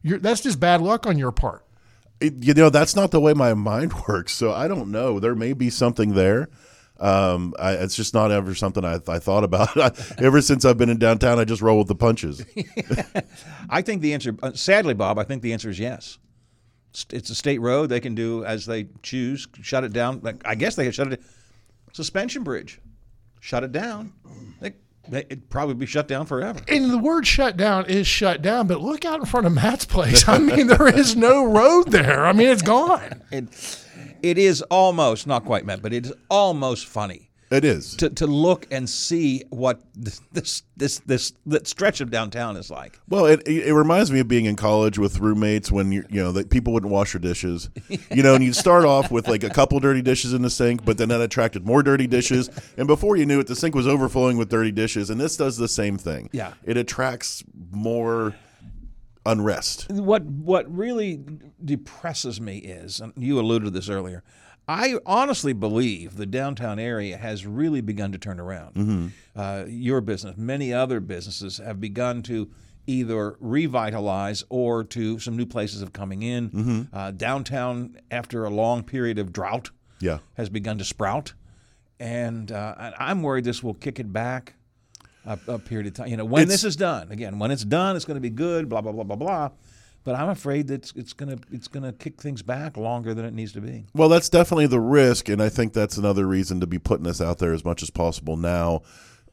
You're, 0.03 0.19
that's 0.19 0.41
just 0.41 0.59
bad 0.59 0.81
luck 0.83 1.07
on 1.07 1.17
your 1.17 1.31
part. 1.31 1.65
it, 2.21 2.43
you 2.43 2.55
know 2.55 2.71
that's 2.71 2.97
not 2.97 3.13
the 3.13 3.21
way 3.21 3.35
my 3.35 3.55
mind 3.71 3.93
works 4.09 4.33
so 4.33 4.53
i 4.53 4.67
don't 4.67 4.91
know 4.91 5.21
there 5.21 5.35
may 5.35 5.53
be 5.53 5.71
something 5.71 6.15
there 6.15 6.49
um, 7.01 7.55
I, 7.59 7.73
it's 7.73 7.95
just 7.97 8.15
not 8.15 8.31
ever 8.31 8.55
something 8.55 8.85
I, 8.85 9.01
I 9.09 9.19
thought 9.19 9.45
about. 9.45 9.77
I, 9.77 9.93
ever 10.19 10.41
since 10.41 10.65
I've 10.65 10.79
been 10.79 10.89
in 10.91 10.99
downtown, 10.99 11.39
I 11.39 11.45
just 11.45 11.63
roll 11.63 11.79
with 11.79 11.89
the 11.89 11.95
punches. 11.95 12.45
I 13.71 13.83
think 13.83 14.03
the 14.03 14.15
answer, 14.15 14.35
uh, 14.43 14.53
sadly, 14.53 14.95
Bob, 14.95 15.19
I 15.19 15.25
think 15.25 15.43
the 15.43 15.53
answer 15.53 15.69
is 15.71 15.79
yes. 15.79 16.19
It's- 16.93 17.07
It's 17.19 17.31
a 17.31 17.35
state 17.35 17.61
road. 17.61 17.89
They 17.91 18.01
can 18.01 18.15
do 18.15 18.45
as 18.45 18.65
they 18.67 18.89
choose. 19.03 19.47
Shut 19.61 19.85
it 19.85 19.93
down. 19.93 20.21
Like, 20.23 20.41
I 20.47 20.55
guess 20.55 20.77
they 20.77 20.85
could 20.85 20.95
shut 20.95 21.13
it. 21.13 21.23
Suspension 21.93 22.43
bridge, 22.43 22.81
shut 23.41 23.65
it 23.65 23.73
down. 23.73 24.13
They, 24.61 24.75
they, 25.09 25.21
it'd 25.21 25.49
probably 25.49 25.75
be 25.75 25.87
shut 25.87 26.09
down 26.09 26.27
forever. 26.27 26.61
And 26.69 26.91
the 26.91 26.99
word 26.99 27.27
shut 27.27 27.57
down 27.57 27.87
is 27.87 28.07
shut 28.07 28.43
down, 28.43 28.67
but 28.67 28.81
look 28.81 29.05
out 29.05 29.21
in 29.21 29.25
front 29.27 29.47
of 29.47 29.53
Matt's 29.53 29.85
place. 29.87 30.29
I 30.29 30.39
mean, 30.39 30.67
there 30.67 30.89
is 30.89 31.17
no 31.17 31.45
road 31.45 31.91
there. 31.91 32.27
I 32.27 32.33
mean, 32.33 32.49
it's 32.49 32.63
gone. 32.63 33.23
It, 33.31 33.83
it 34.23 34.39
is 34.39 34.63
almost 34.63 35.27
not 35.27 35.45
quite 35.45 35.65
meant, 35.65 35.83
but 35.83 35.93
it 35.93 36.07
is 36.07 36.13
almost 36.29 36.87
funny 36.87 37.31
It 37.51 37.65
is. 37.65 37.95
to, 37.97 38.11
to 38.11 38.27
look 38.27 38.67
and 38.71 38.89
see 38.89 39.45
what 39.51 39.81
this 39.95 40.21
this 40.33 40.63
this 40.77 40.99
this, 41.07 41.33
this 41.47 41.69
stretch 41.71 42.01
of 42.01 42.11
downtown 42.11 42.57
is 42.57 42.71
like. 42.71 42.99
Well, 43.09 43.27
it, 43.27 43.47
it 43.47 43.73
reminds 43.73 44.11
me 44.11 44.21
of 44.21 44.29
being 44.29 44.45
in 44.47 44.57
college 44.57 44.99
with 44.99 45.21
roommates 45.21 45.71
when 45.71 45.93
you 45.93 46.05
you 46.11 46.23
know 46.23 46.33
that 46.33 46.51
people 46.51 46.73
wouldn't 46.73 46.93
wash 46.93 47.13
their 47.13 47.21
dishes, 47.21 47.71
you 48.11 48.23
know, 48.23 48.35
and 48.35 48.43
you'd 48.45 48.57
start 48.57 48.85
off 48.95 49.11
with 49.11 49.29
like 49.29 49.45
a 49.45 49.51
couple 49.51 49.79
dirty 49.81 50.03
dishes 50.03 50.33
in 50.33 50.43
the 50.43 50.51
sink, 50.51 50.85
but 50.85 50.99
then 50.99 51.09
that 51.11 51.21
attracted 51.21 51.65
more 51.67 51.83
dirty 51.83 52.07
dishes, 52.07 52.51
and 52.77 52.87
before 52.87 53.17
you 53.17 53.27
knew 53.27 53.39
it, 53.41 53.47
the 53.47 53.57
sink 53.57 53.75
was 53.75 53.87
overflowing 53.87 54.37
with 54.39 54.49
dirty 54.49 54.73
dishes, 54.73 55.09
and 55.11 55.21
this 55.21 55.37
does 55.37 55.57
the 55.57 55.69
same 55.69 55.97
thing. 55.99 56.29
Yeah. 56.33 56.55
it 56.65 56.77
attracts 56.77 57.45
more 57.71 58.35
unrest. 59.27 59.91
what 59.91 60.25
what 60.25 60.75
really 60.75 61.21
depresses 61.65 62.41
me 62.41 62.59
is, 62.59 63.01
and 63.01 63.13
you 63.17 63.39
alluded 63.41 63.67
to 63.67 63.71
this 63.71 63.89
earlier. 63.89 64.23
I 64.69 64.97
honestly 65.07 65.53
believe 65.53 66.17
the 66.17 66.27
downtown 66.27 66.79
area 66.81 67.17
has 67.17 67.47
really 67.47 67.81
begun 67.81 68.11
to 68.13 68.19
turn 68.19 68.41
around. 68.41 69.13
Uh, 69.37 69.65
your 69.69 70.01
business, 70.01 70.37
many 70.37 70.73
other 70.73 70.99
businesses 70.99 71.59
have 71.59 71.81
begun 71.81 72.23
to 72.25 72.51
either 72.89 73.37
revitalize 73.41 74.43
or 74.49 74.83
to 74.85 75.19
some 75.21 75.37
new 75.37 75.47
places 75.47 75.83
of 75.83 75.93
coming 75.93 76.23
in. 76.23 76.89
Uh, 76.93 77.11
downtown, 77.13 77.97
after 78.11 78.45
a 78.45 78.51
long 78.51 78.83
period 78.83 79.19
of 79.21 79.33
drought, 79.33 79.71
Yeah. 80.01 80.19
has 80.35 80.49
begun 80.49 80.79
to 80.79 80.85
sprout, 80.85 81.35
and, 82.01 82.51
uh, 82.51 82.75
and 82.79 82.95
I'm 82.99 83.23
worried 83.23 83.45
this 83.45 83.63
will 83.63 83.75
kick 83.75 83.99
it 84.01 84.13
back 84.13 84.55
a, 85.27 85.39
a 85.49 85.59
period 85.59 85.87
of 85.89 85.95
time. 85.95 86.09
You 86.09 86.17
know, 86.17 86.25
when 86.25 86.45
It's- 86.45 86.63
this 86.63 86.65
is 86.65 86.77
done, 86.77 87.11
again, 87.11 87.39
when 87.39 87.51
it's 87.51 87.65
done, 87.65 87.97
it's 87.97 88.05
going 88.05 88.17
to 88.17 88.21
be 88.21 88.31
good. 88.31 88.69
Blah 88.69 88.81
blah 88.81 88.93
blah 88.93 89.05
blah 89.05 89.17
blah. 89.17 89.51
But 90.05 90.15
I'm 90.15 90.29
afraid 90.29 90.69
that 90.69 90.75
it's, 90.75 90.93
it's 90.95 91.13
gonna 91.13 91.37
it's 91.51 91.67
gonna 91.67 91.93
kick 91.93 92.21
things 92.23 92.41
back 92.43 92.77
longer 92.77 93.13
than 93.13 93.25
it 93.25 93.35
needs 93.35 93.53
to 93.55 93.61
be. 93.61 93.87
Well, 93.93 94.09
that's 94.09 94.29
definitely 94.29 94.69
the 94.69 94.79
risk, 94.81 95.29
and 95.29 95.43
I 95.43 95.49
think 95.49 95.73
that's 95.73 95.97
another 95.97 96.27
reason 96.29 96.61
to 96.61 96.67
be 96.67 96.79
putting 96.79 97.05
this 97.05 97.21
out 97.21 97.39
there 97.39 97.53
as 97.53 97.65
much 97.65 97.83
as 97.83 97.91
possible 97.91 98.37
now, 98.37 98.83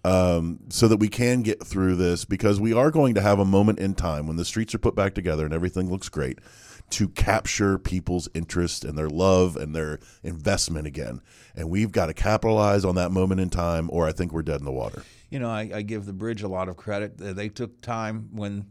um, 0.03 0.60
so 0.69 0.88
that 0.88 0.97
we 0.97 1.10
can 1.10 1.43
get 1.43 1.63
through 1.63 1.95
this 1.95 2.25
because 2.25 2.60
we 2.60 2.73
are 2.73 2.89
going 2.89 3.13
to 3.13 3.21
have 3.21 3.38
a 3.39 3.45
moment 3.45 3.77
in 3.77 3.93
time 3.93 4.25
when 4.25 4.36
the 4.38 4.45
streets 4.45 4.73
are 4.73 4.79
put 4.79 4.95
back 4.95 5.13
together 5.13 5.45
and 5.45 5.53
everything 5.53 5.91
looks 5.91 6.10
great 6.10 6.39
to 6.93 7.08
capture 7.10 7.77
people's 7.77 8.29
interest 8.34 8.84
and 8.86 8.97
their 8.97 9.10
love 9.10 9.56
and 9.56 9.75
their 9.75 9.99
investment 10.23 10.88
again. 10.88 11.21
And 11.56 11.69
we've 11.69 11.91
got 11.91 12.08
to 12.08 12.13
capitalize 12.13 12.86
on 12.86 12.95
that 12.95 13.12
moment 13.12 13.41
in 13.41 13.49
time, 13.49 13.89
or 13.91 14.08
I 14.08 14.12
think 14.12 14.32
we're 14.32 14.41
dead 14.43 14.60
in 14.60 14.65
the 14.65 14.71
water. 14.71 15.03
You 15.29 15.39
know, 15.39 15.49
I, 15.49 15.69
I 15.73 15.82
give 15.82 16.06
the 16.06 16.13
bridge 16.13 16.43
a 16.43 16.47
lot 16.47 16.69
of 16.69 16.77
credit. 16.77 17.17
They 17.17 17.49
took 17.49 17.82
time 17.82 18.29
when 18.34 18.65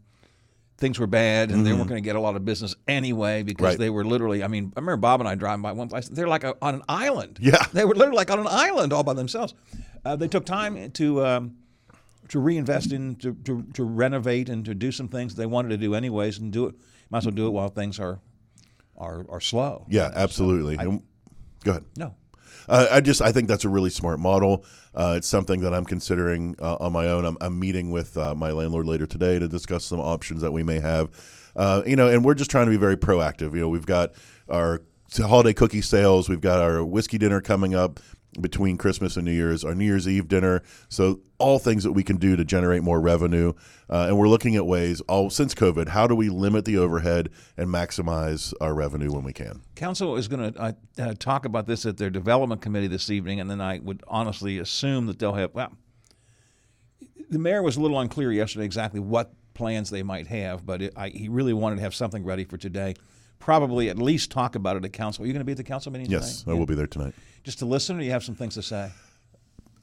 things 0.78 0.98
were 0.98 1.06
bad 1.06 1.50
and 1.50 1.64
they 1.66 1.72
weren't 1.72 1.88
going 1.88 2.02
to 2.02 2.04
get 2.04 2.16
a 2.16 2.20
lot 2.20 2.34
of 2.34 2.44
business 2.44 2.74
anyway 2.88 3.42
because 3.44 3.56
Mm-hmm. 3.62 3.64
Right. 3.64 3.78
they 3.78 3.90
were 3.90 4.04
literally. 4.04 4.42
I 4.42 4.48
mean, 4.48 4.72
I 4.76 4.80
remember 4.80 4.96
Bob 4.98 5.20
and 5.20 5.28
I 5.28 5.34
driving 5.36 5.62
by 5.62 5.72
one 5.72 5.88
place. 5.88 6.08
They're 6.08 6.28
like 6.28 6.44
a, 6.44 6.56
on 6.62 6.74
an 6.76 6.82
island. 6.88 7.38
Yeah. 7.40 7.64
they 7.72 7.84
were 7.84 7.94
literally 7.94 8.16
like 8.16 8.30
on 8.30 8.40
an 8.40 8.46
island 8.48 8.92
all 8.92 9.02
by 9.04 9.14
themselves. 9.14 9.54
Uh, 10.04 10.16
they 10.16 10.28
took 10.28 10.44
time 10.44 10.90
to. 10.92 11.24
Um, 11.26 11.56
to 12.28 12.38
reinvest 12.38 12.92
in, 12.92 13.16
to, 13.16 13.34
to, 13.44 13.62
to 13.74 13.84
renovate, 13.84 14.48
and 14.48 14.64
to 14.64 14.74
do 14.74 14.90
some 14.90 15.06
things 15.06 15.34
they 15.34 15.44
wanted 15.44 15.68
to 15.68 15.76
do 15.76 15.94
anyways, 15.94 16.38
and 16.38 16.50
do 16.50 16.64
it. 16.66 16.74
Might 17.12 17.18
as 17.18 17.26
well 17.26 17.34
do 17.34 17.46
it 17.46 17.50
while 17.50 17.68
things 17.68 18.00
are 18.00 18.20
are, 18.96 19.26
are 19.28 19.40
slow. 19.40 19.86
Yeah, 19.88 20.10
absolutely. 20.14 20.76
And- 20.76 21.02
Go 21.62 21.72
ahead. 21.72 21.84
No. 21.96 22.14
Uh, 22.68 22.86
I 22.90 23.00
just 23.00 23.20
I 23.20 23.32
think 23.32 23.48
that's 23.48 23.64
a 23.64 23.68
really 23.68 23.90
smart 23.90 24.18
model. 24.18 24.64
Uh, 24.94 25.14
it's 25.18 25.28
something 25.28 25.60
that 25.60 25.74
I'm 25.74 25.84
considering 25.84 26.56
uh, 26.60 26.76
on 26.80 26.92
my 26.92 27.06
own. 27.08 27.24
I'm, 27.24 27.36
I'm 27.40 27.58
meeting 27.58 27.90
with 27.90 28.16
uh, 28.16 28.34
my 28.34 28.50
landlord 28.50 28.86
later 28.86 29.06
today 29.06 29.38
to 29.38 29.46
discuss 29.46 29.84
some 29.84 30.00
options 30.00 30.40
that 30.40 30.52
we 30.52 30.62
may 30.62 30.80
have. 30.80 31.10
Uh, 31.54 31.82
you 31.86 31.96
know, 31.96 32.08
and 32.08 32.24
we're 32.24 32.34
just 32.34 32.50
trying 32.50 32.66
to 32.66 32.70
be 32.70 32.76
very 32.78 32.96
proactive. 32.96 33.54
You 33.54 33.60
know, 33.60 33.68
we've 33.68 33.86
got 33.86 34.12
our 34.48 34.82
holiday 35.16 35.52
cookie 35.52 35.82
sales. 35.82 36.28
We've 36.28 36.40
got 36.40 36.60
our 36.60 36.82
whiskey 36.84 37.18
dinner 37.18 37.40
coming 37.40 37.74
up 37.74 38.00
between 38.40 38.76
Christmas 38.76 39.16
and 39.16 39.24
New 39.24 39.32
Year's. 39.32 39.64
Our 39.64 39.74
New 39.74 39.84
Year's 39.84 40.08
Eve 40.08 40.28
dinner. 40.28 40.62
So 40.88 41.20
all 41.38 41.58
things 41.58 41.84
that 41.84 41.92
we 41.92 42.02
can 42.02 42.16
do 42.16 42.36
to 42.36 42.44
generate 42.44 42.82
more 42.82 43.00
revenue. 43.00 43.52
Uh, 43.90 44.06
and 44.08 44.18
we're 44.18 44.28
looking 44.28 44.56
at 44.56 44.66
ways. 44.66 45.00
All 45.02 45.28
since 45.28 45.54
COVID, 45.54 45.88
how 45.88 46.06
do 46.06 46.14
we 46.14 46.28
limit 46.28 46.64
the 46.64 46.78
overhead 46.78 47.28
and 47.56 47.68
maximize 47.68 48.54
our 48.60 48.74
revenue 48.74 49.12
when 49.12 49.24
we 49.24 49.32
can? 49.32 49.62
Council 49.74 50.16
is 50.16 50.28
going 50.28 50.52
to 50.52 50.60
uh, 50.60 50.72
uh, 50.98 51.14
talk 51.18 51.44
about 51.44 51.66
this 51.66 51.84
at 51.84 51.98
their 51.98 52.10
development 52.10 52.62
committee 52.62 52.86
this 52.86 53.10
evening, 53.10 53.40
and 53.40 53.50
then 53.50 53.60
I 53.60 53.80
would 53.80 54.02
honestly 54.08 54.58
assume 54.58 55.06
that 55.06 55.18
they'll 55.18 55.34
have. 55.34 55.54
Well, 55.54 55.72
the 57.28 57.38
mayor 57.38 57.62
was 57.62 57.76
a 57.76 57.80
little 57.80 57.98
unclear 57.98 58.32
yesterday 58.32 58.64
exactly 58.64 59.00
what 59.00 59.32
plans 59.54 59.90
they 59.90 60.02
might 60.02 60.26
have, 60.28 60.64
but 60.64 60.82
it, 60.82 60.92
I, 60.96 61.08
he 61.08 61.28
really 61.28 61.52
wanted 61.52 61.76
to 61.76 61.82
have 61.82 61.94
something 61.94 62.24
ready 62.24 62.44
for 62.44 62.56
today. 62.56 62.94
Probably 63.42 63.88
at 63.88 63.98
least 63.98 64.30
talk 64.30 64.54
about 64.54 64.76
it 64.76 64.84
at 64.84 64.92
council. 64.92 65.24
Are 65.24 65.26
you 65.26 65.32
going 65.32 65.40
to 65.40 65.44
be 65.44 65.50
at 65.50 65.58
the 65.58 65.64
council 65.64 65.90
meeting 65.90 66.08
Yes, 66.08 66.42
tonight? 66.42 66.54
I 66.54 66.58
will 66.58 66.66
be 66.66 66.76
there 66.76 66.86
tonight. 66.86 67.12
Just 67.42 67.58
to 67.58 67.66
listen, 67.66 67.96
or 67.96 67.98
do 67.98 68.04
you 68.04 68.12
have 68.12 68.22
some 68.22 68.36
things 68.36 68.54
to 68.54 68.62
say? 68.62 68.90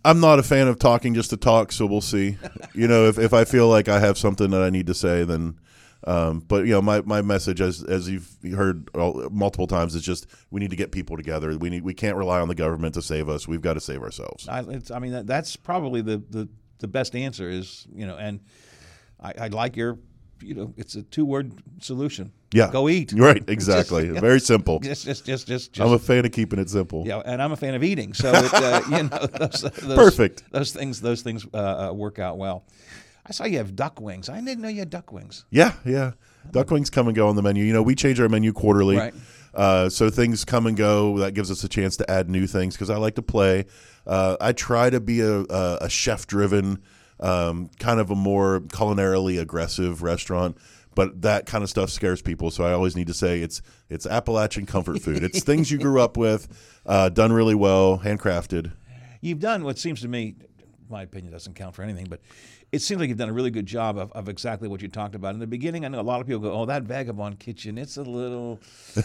I'm 0.06 0.22
not 0.22 0.40
a 0.40 0.44
fan 0.44 0.70
of 0.70 0.80
talking 0.80 1.14
just 1.14 1.30
to 1.32 1.38
talk, 1.38 1.74
so 1.74 1.86
we'll 1.86 2.00
see. 2.00 2.38
you 2.74 2.88
know, 2.88 3.08
if, 3.08 3.20
if 3.20 3.34
I 3.34 3.44
feel 3.44 3.68
like 3.68 3.90
I 3.90 4.00
have 4.00 4.18
something 4.18 4.50
that 4.52 4.62
I 4.62 4.70
need 4.70 4.88
to 4.88 4.94
say, 4.94 5.26
then. 5.26 5.60
Um, 6.08 6.40
but 6.40 6.66
you 6.66 6.72
know, 6.72 6.82
my, 6.82 7.02
my 7.02 7.22
message, 7.22 7.60
as 7.60 7.84
as 7.84 8.10
you've 8.10 8.34
heard 8.56 8.90
all, 8.96 9.30
multiple 9.30 9.68
times, 9.68 9.94
is 9.94 10.02
just 10.02 10.28
we 10.50 10.62
need 10.62 10.70
to 10.70 10.78
get 10.78 10.94
people 10.94 11.18
together. 11.18 11.58
We 11.58 11.70
need 11.70 11.84
we 11.84 11.94
can't 11.94 12.16
rely 12.16 12.40
on 12.40 12.48
the 12.48 12.56
government 12.56 12.94
to 12.94 13.02
save 13.02 13.28
us. 13.28 13.50
We've 13.50 13.62
got 13.62 13.74
to 13.74 13.82
save 13.82 14.02
ourselves. 14.02 14.48
I, 14.48 14.62
it's, 14.62 14.90
I 14.90 15.00
mean, 15.00 15.12
that, 15.12 15.28
that's 15.28 15.58
probably 15.58 16.00
the, 16.02 16.24
the, 16.30 16.48
the 16.78 16.88
best 16.88 17.18
answer 17.18 17.50
is, 17.50 17.86
you 17.94 18.08
know, 18.08 18.16
and 18.16 18.40
I, 19.20 19.34
I 19.38 19.48
like 19.50 19.76
your, 19.76 20.00
you 20.42 20.56
know, 20.56 20.74
it's 20.78 20.96
a 20.96 21.04
two 21.04 21.26
word 21.26 21.62
solution. 21.80 22.32
Yeah, 22.52 22.72
Go 22.72 22.90
eat. 22.90 23.14
Right, 23.14 23.44
exactly. 23.48 24.10
Very 24.10 24.40
simple. 24.52 24.80
Just, 24.80 25.06
just, 25.06 25.26
just, 25.26 25.48
just, 25.48 25.74
just 25.74 25.88
I'm 25.88 25.94
a 25.94 26.00
fan 26.00 26.26
of 26.26 26.32
keeping 26.32 26.58
it 26.58 26.70
simple. 26.70 27.06
yeah, 27.06 27.22
and 27.26 27.42
I'm 27.42 27.52
a 27.52 27.56
fan 27.58 27.76
of 27.76 27.84
eating, 27.84 28.14
so 28.14 28.32
it, 28.32 28.54
uh, 28.54 28.82
you 28.90 29.04
know, 29.04 29.26
those, 29.28 29.62
those, 29.62 29.96
Perfect. 29.96 30.44
Those 30.52 30.72
things, 30.72 31.00
those 31.02 31.22
things 31.22 31.46
uh, 31.54 31.90
uh, 31.90 31.94
work 31.94 32.18
out 32.18 32.38
well. 32.38 32.66
I 33.26 33.32
saw 33.32 33.46
you 33.46 33.60
have 33.60 33.76
duck 33.76 34.02
wings. 34.02 34.30
I 34.30 34.42
didn't 34.42 34.62
know 34.62 34.70
you 34.70 34.80
had 34.80 34.90
duck 34.90 35.12
wings. 35.12 35.46
Yeah, 35.52 35.74
yeah. 35.86 36.14
Duck 36.52 36.72
wings 36.72 36.90
come 36.90 37.08
and 37.08 37.16
go 37.16 37.28
on 37.28 37.36
the 37.36 37.44
menu. 37.44 37.64
You 37.64 37.74
know, 37.74 37.84
we 37.84 37.94
change 37.94 38.20
our 38.20 38.30
menu 38.30 38.52
quarterly. 38.54 38.98
Right. 38.98 39.14
Uh, 39.54 39.90
so 39.90 40.10
things 40.10 40.46
come 40.46 40.66
and 40.66 40.76
go. 40.76 41.20
That 41.20 41.34
gives 41.34 41.52
us 41.52 41.64
a 41.64 41.70
chance 41.70 41.98
to 41.98 42.10
add 42.10 42.30
new 42.30 42.48
things 42.48 42.76
because 42.76 42.90
I 42.90 42.98
like 42.98 43.16
to 43.16 43.22
play. 43.22 43.66
Uh, 44.08 44.38
I 44.42 44.54
try 44.54 44.90
to 44.90 45.00
be 45.00 45.22
a, 45.22 45.42
a, 45.42 45.78
a 45.82 45.90
chef 45.90 46.26
driven, 46.26 46.82
um, 47.20 47.70
kind 47.80 48.00
of 48.00 48.12
a 48.12 48.16
more 48.16 48.62
culinarily 48.62 49.40
aggressive 49.40 50.02
restaurant. 50.02 50.58
But 50.96 51.22
that 51.22 51.46
kind 51.46 51.64
of 51.64 51.70
stuff 51.70 51.92
scares 51.92 52.22
people, 52.22 52.52
so 52.52 52.64
I 52.66 52.74
always 52.74 52.96
need 52.96 53.08
to 53.08 53.14
say 53.14 53.42
it's 53.42 53.62
it's 53.90 54.06
Appalachian 54.06 54.66
comfort 54.66 55.02
food. 55.02 55.24
It's 55.24 55.44
things 55.44 55.72
you 55.72 55.78
grew 55.78 56.02
up 56.02 56.18
with, 56.18 56.48
uh, 56.86 57.10
done 57.10 57.32
really 57.32 57.56
well, 57.56 58.00
handcrafted. 58.00 58.72
You've 59.22 59.40
done 59.40 59.64
what 59.64 59.78
seems 59.78 60.02
to 60.02 60.08
me 60.08 60.36
my 60.90 61.04
opinion 61.04 61.32
doesn't 61.32 61.54
count 61.54 61.76
for 61.76 61.84
anything, 61.84 62.08
but 62.10 62.20
it 62.72 62.82
seems 62.82 63.00
like 63.00 63.10
you've 63.10 63.18
done 63.18 63.30
a 63.30 63.34
really 63.34 63.52
good 63.52 63.66
job 63.66 63.98
of, 63.98 64.12
of 64.14 64.28
exactly 64.28 64.68
what 64.68 64.82
you 64.82 64.88
talked 64.88 65.16
about 65.16 65.34
in 65.34 65.40
the 65.40 65.48
beginning. 65.48 65.86
I 65.86 65.88
know 65.88 66.00
a 66.00 66.02
lot 66.02 66.22
of 66.22 66.28
people 66.28 66.42
go, 66.42 66.52
"Oh, 66.52 66.66
that 66.66 66.84
vagabond 66.84 67.40
kitchen, 67.40 67.78
it's 67.78 67.98
a 67.98 68.04
little, 68.04 68.60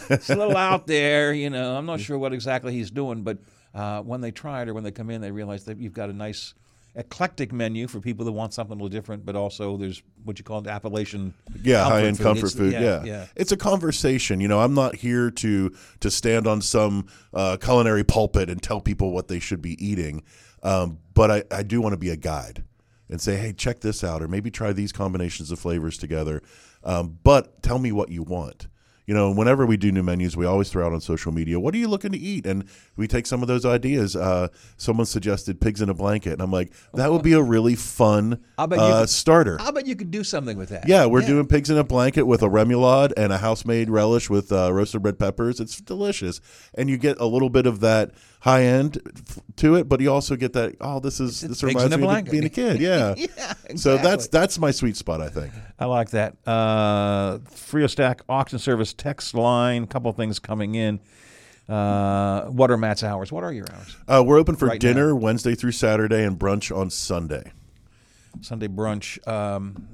it's 0.09 0.29
a 0.29 0.35
little 0.35 0.57
out 0.57 0.87
there." 0.87 1.33
You 1.33 1.49
know, 1.49 1.75
I'm 1.75 1.85
not 1.85 1.99
sure 1.99 2.17
what 2.17 2.33
exactly 2.33 2.73
he's 2.73 2.91
doing, 2.91 3.23
but 3.23 3.37
uh, 3.73 4.01
when 4.01 4.21
they 4.21 4.31
try 4.31 4.63
it 4.63 4.69
or 4.69 4.73
when 4.73 4.83
they 4.83 4.91
come 4.91 5.09
in, 5.09 5.21
they 5.21 5.31
realize 5.31 5.65
that 5.65 5.77
you've 5.77 5.93
got 5.93 6.09
a 6.09 6.13
nice 6.13 6.53
eclectic 6.95 7.51
menu 7.51 7.87
for 7.87 7.99
people 7.99 8.25
that 8.25 8.31
want 8.31 8.53
something 8.53 8.73
a 8.73 8.75
little 8.75 8.89
different, 8.89 9.25
but 9.25 9.35
also 9.35 9.77
there's 9.77 10.01
what 10.23 10.39
you 10.39 10.45
call 10.45 10.61
the 10.61 10.71
Appalachian 10.71 11.33
yeah 11.61 11.83
high 11.83 12.03
end 12.03 12.19
comfort 12.19 12.51
food 12.51 12.73
yeah, 12.73 13.03
yeah. 13.03 13.27
it's 13.35 13.51
a 13.51 13.57
conversation 13.57 14.41
you 14.41 14.47
know 14.47 14.59
i'm 14.59 14.73
not 14.73 14.95
here 14.95 15.29
to 15.29 15.73
to 15.99 16.09
stand 16.11 16.47
on 16.47 16.61
some 16.61 17.07
uh, 17.33 17.57
culinary 17.61 18.03
pulpit 18.03 18.49
and 18.49 18.61
tell 18.61 18.81
people 18.81 19.11
what 19.11 19.27
they 19.27 19.39
should 19.39 19.61
be 19.61 19.83
eating 19.85 20.23
um, 20.63 20.97
but 21.13 21.29
I, 21.29 21.43
I 21.51 21.61
do 21.61 21.79
want 21.79 21.93
to 21.93 21.97
be 21.97 22.09
a 22.09 22.15
guide 22.15 22.63
and 23.09 23.21
say 23.21 23.37
hey 23.37 23.53
check 23.53 23.81
this 23.81 24.03
out 24.03 24.21
or 24.21 24.27
maybe 24.27 24.49
try 24.49 24.73
these 24.73 24.91
combinations 24.91 25.51
of 25.51 25.59
flavors 25.59 25.97
together 25.97 26.41
um, 26.83 27.17
but 27.23 27.61
tell 27.61 27.79
me 27.79 27.91
what 27.91 28.09
you 28.09 28.23
want 28.23 28.67
you 29.05 29.13
know 29.13 29.31
whenever 29.31 29.65
we 29.65 29.77
do 29.77 29.91
new 29.91 30.03
menus 30.03 30.35
we 30.35 30.45
always 30.45 30.69
throw 30.69 30.85
out 30.85 30.93
on 30.93 31.01
social 31.01 31.31
media 31.31 31.59
what 31.59 31.73
are 31.73 31.77
you 31.77 31.87
looking 31.87 32.11
to 32.11 32.17
eat 32.17 32.45
and 32.45 32.65
we 32.95 33.07
take 33.07 33.25
some 33.25 33.41
of 33.41 33.47
those 33.47 33.65
ideas 33.65 34.15
uh, 34.15 34.47
someone 34.77 35.05
suggested 35.05 35.59
pigs 35.61 35.81
in 35.81 35.89
a 35.89 35.93
blanket 35.93 36.33
and 36.33 36.41
i'm 36.41 36.51
like 36.51 36.71
that 36.93 37.11
would 37.11 37.21
be 37.23 37.33
a 37.33 37.41
really 37.41 37.75
fun 37.75 38.43
uh, 38.57 39.01
could- 39.01 39.09
starter 39.09 39.57
I 39.59 39.71
bet 39.71 39.85
you 39.87 39.95
could 39.95 40.11
do 40.11 40.23
something 40.23 40.57
with 40.57 40.69
that. 40.69 40.87
yeah, 40.87 41.05
we're 41.05 41.21
doing 41.21 41.47
pigs 41.47 41.69
in 41.69 41.77
a 41.77 41.83
blanket 41.83 42.23
with 42.23 42.41
a 42.41 42.47
remoulade 42.47 43.13
and 43.17 43.33
a 43.33 43.37
house-made 43.37 43.89
relish 43.89 44.29
with 44.29 44.51
uh, 44.51 44.71
roasted 44.71 45.03
red 45.03 45.19
peppers. 45.19 45.59
It's 45.59 45.81
delicious, 45.81 46.39
and 46.73 46.89
you 46.89 46.97
get 46.97 47.19
a 47.19 47.25
little 47.25 47.49
bit 47.49 47.65
of 47.65 47.79
that 47.81 48.11
high 48.45 48.61
end 48.63 49.01
f- 49.27 49.39
to 49.55 49.73
it, 49.73 49.89
but 49.89 49.99
you 49.99 50.13
also 50.13 50.35
get 50.35 50.53
that. 50.53 50.75
Oh, 50.79 50.99
this 50.99 51.19
is 51.19 51.41
this 51.41 51.63
reminds 51.63 51.97
me 51.97 52.07
of 52.07 52.25
being 52.25 52.45
a 52.45 52.49
kid. 52.49 52.79
Yeah, 52.79 53.15
Yeah, 53.17 53.53
So 53.75 53.97
that's 53.97 54.27
that's 54.27 54.59
my 54.59 54.69
sweet 54.69 54.95
spot. 54.95 55.19
I 55.19 55.29
think. 55.29 55.51
I 55.79 55.85
like 55.85 56.11
that. 56.11 56.35
Uh, 56.47 57.39
Frio 57.49 57.87
Stack 57.87 58.21
auction 58.29 58.59
service 58.59 58.93
text 58.93 59.33
line. 59.33 59.87
Couple 59.87 60.13
things 60.13 60.37
coming 60.37 60.75
in. 60.75 60.99
Uh, 61.67 62.45
what 62.45 62.69
are 62.69 62.77
Matt's 62.77 63.03
hours? 63.03 63.31
What 63.31 63.43
are 63.43 63.51
your 63.51 63.65
hours? 63.73 63.97
Uh, 64.07 64.23
we're 64.23 64.37
open 64.37 64.55
for 64.55 64.67
Right 64.67 64.79
dinner 64.79 65.15
Wednesday 65.15 65.55
through 65.55 65.71
Saturday 65.71 66.23
and 66.23 66.37
brunch 66.37 66.75
on 66.75 66.91
Sunday. 66.91 67.51
Sunday 68.41 68.67
brunch. 68.67 69.27
Um, 69.27 69.87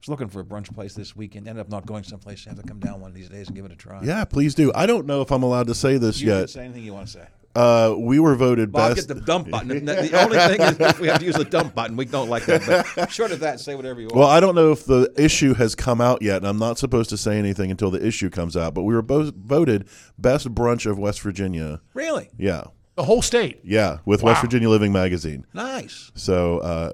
was 0.00 0.08
looking 0.08 0.28
for 0.28 0.38
a 0.40 0.44
brunch 0.44 0.72
place 0.72 0.94
this 0.94 1.16
weekend. 1.16 1.48
Ended 1.48 1.60
up 1.60 1.68
not 1.70 1.86
going 1.86 2.04
someplace. 2.04 2.46
I 2.46 2.50
have 2.50 2.60
to 2.62 2.66
come 2.68 2.78
down 2.78 3.00
one 3.00 3.10
of 3.10 3.14
these 3.16 3.28
days 3.28 3.48
and 3.48 3.56
give 3.56 3.64
it 3.64 3.72
a 3.72 3.76
try. 3.76 4.00
Yeah, 4.04 4.24
please 4.24 4.54
do. 4.54 4.70
I 4.76 4.86
don't 4.86 5.06
know 5.06 5.20
if 5.22 5.32
I'm 5.32 5.42
allowed 5.42 5.66
to 5.66 5.74
say 5.74 5.96
this 5.98 6.20
You 6.20 6.28
yet. 6.28 6.50
say 6.50 6.64
anything 6.64 6.84
you 6.84 6.92
want 6.92 7.08
to 7.08 7.12
say. 7.14 7.26
Uh, 7.54 7.94
we 7.98 8.18
were 8.18 8.34
voted 8.34 8.72
Well, 8.72 8.84
I'll 8.84 8.94
best. 8.94 9.08
get 9.08 9.14
the 9.14 9.20
dump 9.20 9.50
button. 9.50 9.68
The 9.68 9.94
the 9.94 10.22
only 10.22 10.38
thing 10.38 10.60
is 10.62 10.80
if 10.80 10.98
we 11.00 11.08
have 11.08 11.18
to 11.18 11.24
use 11.26 11.34
the 11.36 11.44
dump 11.44 11.74
button. 11.74 11.96
We 11.96 12.06
don't 12.06 12.30
like 12.30 12.46
that. 12.46 12.86
But 12.96 13.10
short 13.12 13.30
of 13.30 13.40
that, 13.40 13.60
say 13.60 13.74
whatever 13.74 14.00
you 14.00 14.06
want. 14.06 14.16
Well, 14.16 14.28
I 14.28 14.40
don't 14.40 14.54
know 14.54 14.72
if 14.72 14.86
the 14.86 15.12
issue 15.18 15.52
has 15.54 15.74
come 15.74 16.00
out 16.00 16.22
yet, 16.22 16.38
and 16.38 16.46
I'm 16.46 16.58
not 16.58 16.78
supposed 16.78 17.10
to 17.10 17.18
say 17.18 17.38
anything 17.38 17.70
until 17.70 17.90
the 17.90 18.04
issue 18.06 18.30
comes 18.30 18.56
out. 18.56 18.72
But 18.72 18.84
we 18.84 18.94
were 18.94 19.02
both 19.02 19.34
voted 19.34 19.86
best 20.18 20.48
brunch 20.54 20.90
of 20.90 20.98
West 20.98 21.20
Virginia. 21.20 21.82
really? 21.92 22.30
Yeah, 22.38 22.64
The 22.94 23.04
whole 23.04 23.20
state. 23.20 23.60
yeah, 23.64 23.98
with 24.06 24.22
West 24.22 24.40
Virginia 24.40 24.70
Living 24.70 24.92
Magazine. 24.92 25.44
Nice. 25.52 26.10
So 26.14 26.58
uh, 26.60 26.92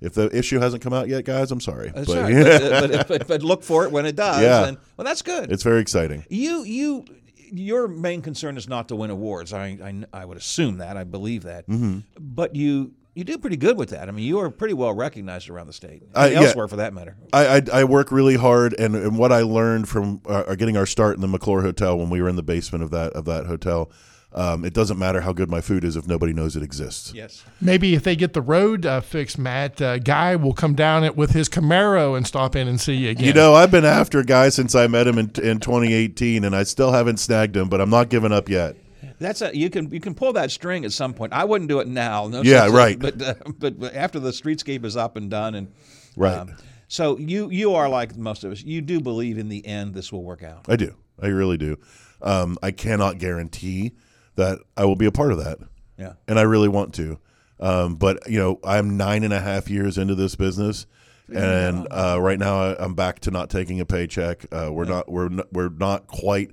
if 0.00 0.14
the 0.14 0.36
issue 0.36 0.58
hasn't 0.58 0.82
come 0.82 0.92
out 0.92 1.06
yet, 1.06 1.24
guys, 1.24 1.52
I'm 1.52 1.60
sorry, 1.60 1.92
That's 1.94 2.08
but 2.08 2.16
all 2.18 2.24
right. 2.24 2.34
but, 2.42 2.90
but, 2.90 3.08
but, 3.08 3.26
but 3.28 3.42
look 3.44 3.62
for 3.62 3.84
it 3.84 3.92
when 3.92 4.04
it 4.06 4.16
does. 4.16 4.42
Yeah. 4.42 4.66
And, 4.66 4.78
well, 4.96 5.04
that's 5.04 5.22
good. 5.22 5.52
it's 5.52 5.62
very 5.62 5.80
exciting. 5.80 6.24
You 6.28 6.64
you 6.64 7.04
your 7.52 7.86
main 7.86 8.22
concern 8.22 8.56
is 8.56 8.68
not 8.68 8.88
to 8.88 8.96
win 8.96 9.10
awards. 9.10 9.52
I 9.52 9.66
I, 10.12 10.22
I 10.22 10.24
would 10.24 10.36
assume 10.38 10.78
that. 10.78 10.96
I 10.96 11.04
believe 11.04 11.42
that. 11.44 11.68
Mm-hmm. 11.68 12.00
But 12.18 12.56
you 12.56 12.92
you 13.14 13.24
do 13.24 13.36
pretty 13.36 13.58
good 13.58 13.76
with 13.76 13.90
that. 13.90 14.08
I 14.08 14.10
mean, 14.10 14.24
you 14.24 14.38
are 14.40 14.48
pretty 14.50 14.72
well 14.74 14.94
recognized 14.94 15.50
around 15.50 15.66
the 15.66 15.74
state, 15.74 16.02
Uh, 16.14 16.20
and 16.20 16.32
yeah. 16.32 16.40
elsewhere 16.40 16.66
for 16.66 16.76
that 16.76 16.94
matter. 16.94 17.16
I, 17.32 17.56
I, 17.58 17.62
I 17.80 17.84
work 17.84 18.10
really 18.10 18.36
hard, 18.36 18.74
and, 18.78 18.96
and 18.96 19.18
what 19.18 19.30
I 19.32 19.42
learned 19.42 19.86
from 19.86 20.22
uh, 20.26 20.54
getting 20.54 20.78
our 20.78 20.86
start 20.86 21.14
in 21.16 21.20
the 21.20 21.28
McClure 21.28 21.60
Hotel 21.60 21.98
when 21.98 22.08
we 22.08 22.22
were 22.22 22.28
in 22.30 22.36
the 22.36 22.42
basement 22.42 22.82
of 22.82 22.90
that 22.92 23.12
of 23.12 23.26
that 23.26 23.44
hotel, 23.46 23.90
um, 24.34 24.64
it 24.64 24.72
doesn't 24.72 24.98
matter 24.98 25.20
how 25.20 25.32
good 25.32 25.50
my 25.50 25.60
food 25.60 25.84
is 25.84 25.96
if 25.96 26.06
nobody 26.06 26.32
knows 26.32 26.56
it 26.56 26.62
exists. 26.62 27.12
Yes. 27.14 27.44
Maybe 27.60 27.94
if 27.94 28.02
they 28.02 28.16
get 28.16 28.32
the 28.32 28.40
road 28.42 28.86
uh, 28.86 29.00
fixed, 29.00 29.38
Matt, 29.38 29.80
uh, 29.82 29.98
Guy 29.98 30.36
will 30.36 30.54
come 30.54 30.74
down 30.74 31.04
it 31.04 31.16
with 31.16 31.30
his 31.32 31.48
Camaro 31.48 32.16
and 32.16 32.26
stop 32.26 32.56
in 32.56 32.66
and 32.68 32.80
see 32.80 32.94
you 32.94 33.10
again. 33.10 33.24
You 33.26 33.32
know, 33.32 33.54
I've 33.54 33.70
been 33.70 33.84
after 33.84 34.18
a 34.20 34.24
guy 34.24 34.48
since 34.48 34.74
I 34.74 34.86
met 34.86 35.06
him 35.06 35.18
in, 35.18 35.30
in 35.42 35.60
2018, 35.60 36.44
and 36.44 36.56
I 36.56 36.62
still 36.62 36.92
haven't 36.92 37.18
snagged 37.18 37.56
him, 37.56 37.68
but 37.68 37.80
I'm 37.80 37.90
not 37.90 38.08
giving 38.08 38.32
up 38.32 38.48
yet. 38.48 38.76
That's 39.18 39.40
a 39.42 39.56
you 39.56 39.70
can 39.70 39.90
you 39.92 40.00
can 40.00 40.14
pull 40.14 40.32
that 40.32 40.50
string 40.50 40.84
at 40.84 40.90
some 40.92 41.14
point. 41.14 41.32
I 41.32 41.44
wouldn't 41.44 41.68
do 41.68 41.78
it 41.78 41.86
now. 41.86 42.26
No 42.26 42.42
Yeah, 42.42 42.62
sense- 42.62 42.72
right. 42.72 42.98
But, 42.98 43.22
uh, 43.22 43.34
but 43.58 43.78
but 43.78 43.94
after 43.94 44.18
the 44.18 44.30
streetscape 44.30 44.84
is 44.84 44.96
up 44.96 45.16
and 45.16 45.30
done, 45.30 45.54
and 45.54 45.66
um, 45.68 45.72
Right. 46.16 46.48
so 46.88 47.18
you 47.18 47.48
you 47.50 47.74
are 47.74 47.88
like 47.88 48.16
most 48.16 48.42
of 48.42 48.50
us. 48.50 48.62
You 48.64 48.80
do 48.80 49.00
believe 49.00 49.38
in 49.38 49.48
the 49.48 49.64
end 49.64 49.94
this 49.94 50.10
will 50.10 50.24
work 50.24 50.42
out. 50.42 50.64
I 50.68 50.74
do. 50.76 50.96
I 51.20 51.26
really 51.28 51.56
do. 51.56 51.76
Um, 52.20 52.58
I 52.62 52.70
cannot 52.72 53.18
guarantee 53.18 53.92
that 54.36 54.58
I 54.76 54.84
will 54.84 54.96
be 54.96 55.06
a 55.06 55.12
part 55.12 55.32
of 55.32 55.38
that. 55.44 55.58
Yeah. 55.98 56.14
and 56.26 56.38
I 56.38 56.42
really 56.42 56.68
want 56.68 56.94
to. 56.94 57.18
Um, 57.60 57.94
but 57.94 58.28
you 58.28 58.38
know, 58.38 58.58
I'm 58.64 58.96
nine 58.96 59.22
and 59.22 59.32
a 59.32 59.40
half 59.40 59.70
years 59.70 59.98
into 59.98 60.14
this 60.16 60.34
business, 60.34 60.86
and 61.32 61.86
uh, 61.90 62.18
right 62.20 62.38
now 62.38 62.60
I- 62.60 62.84
I'm 62.84 62.94
back 62.94 63.20
to 63.20 63.30
not 63.30 63.50
taking 63.50 63.78
a 63.80 63.84
paycheck. 63.86 64.46
Uh, 64.52 64.70
we're 64.72 64.84
not 64.84 65.08
we're 65.10 65.28
not, 65.28 65.52
we're 65.52 65.68
not 65.68 66.06
quite 66.08 66.50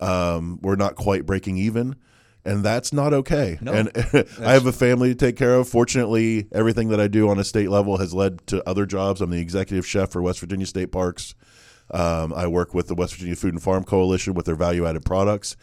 um, 0.00 0.58
we're 0.62 0.76
not 0.76 0.96
quite 0.96 1.24
breaking 1.26 1.56
even. 1.58 1.96
And 2.42 2.64
that's 2.64 2.90
not 2.92 3.12
okay. 3.12 3.58
And 3.66 3.90
I 4.40 4.52
have 4.52 4.64
a 4.64 4.72
family 4.72 5.10
to 5.10 5.14
take 5.14 5.36
care 5.36 5.56
of. 5.56 5.68
Fortunately, 5.68 6.46
everything 6.52 6.88
that 6.88 6.98
I 6.98 7.06
do 7.06 7.28
on 7.28 7.38
a 7.38 7.44
state 7.44 7.68
level 7.68 7.98
has 7.98 8.14
led 8.14 8.46
to 8.46 8.66
other 8.66 8.86
jobs. 8.86 9.20
I'm 9.20 9.28
the 9.30 9.38
executive 9.40 9.86
chef 9.86 10.10
for 10.10 10.22
West 10.22 10.40
Virginia 10.40 10.64
State 10.64 10.90
Parks. 10.90 11.34
Um, 11.90 12.32
I 12.32 12.46
work 12.46 12.72
with 12.72 12.86
the 12.88 12.94
West 12.94 13.12
Virginia 13.14 13.36
Food 13.36 13.52
and 13.52 13.62
Farm 13.62 13.84
Coalition 13.84 14.32
with 14.32 14.46
their 14.46 14.54
value 14.54 14.86
added 14.86 15.04
products, 15.04 15.54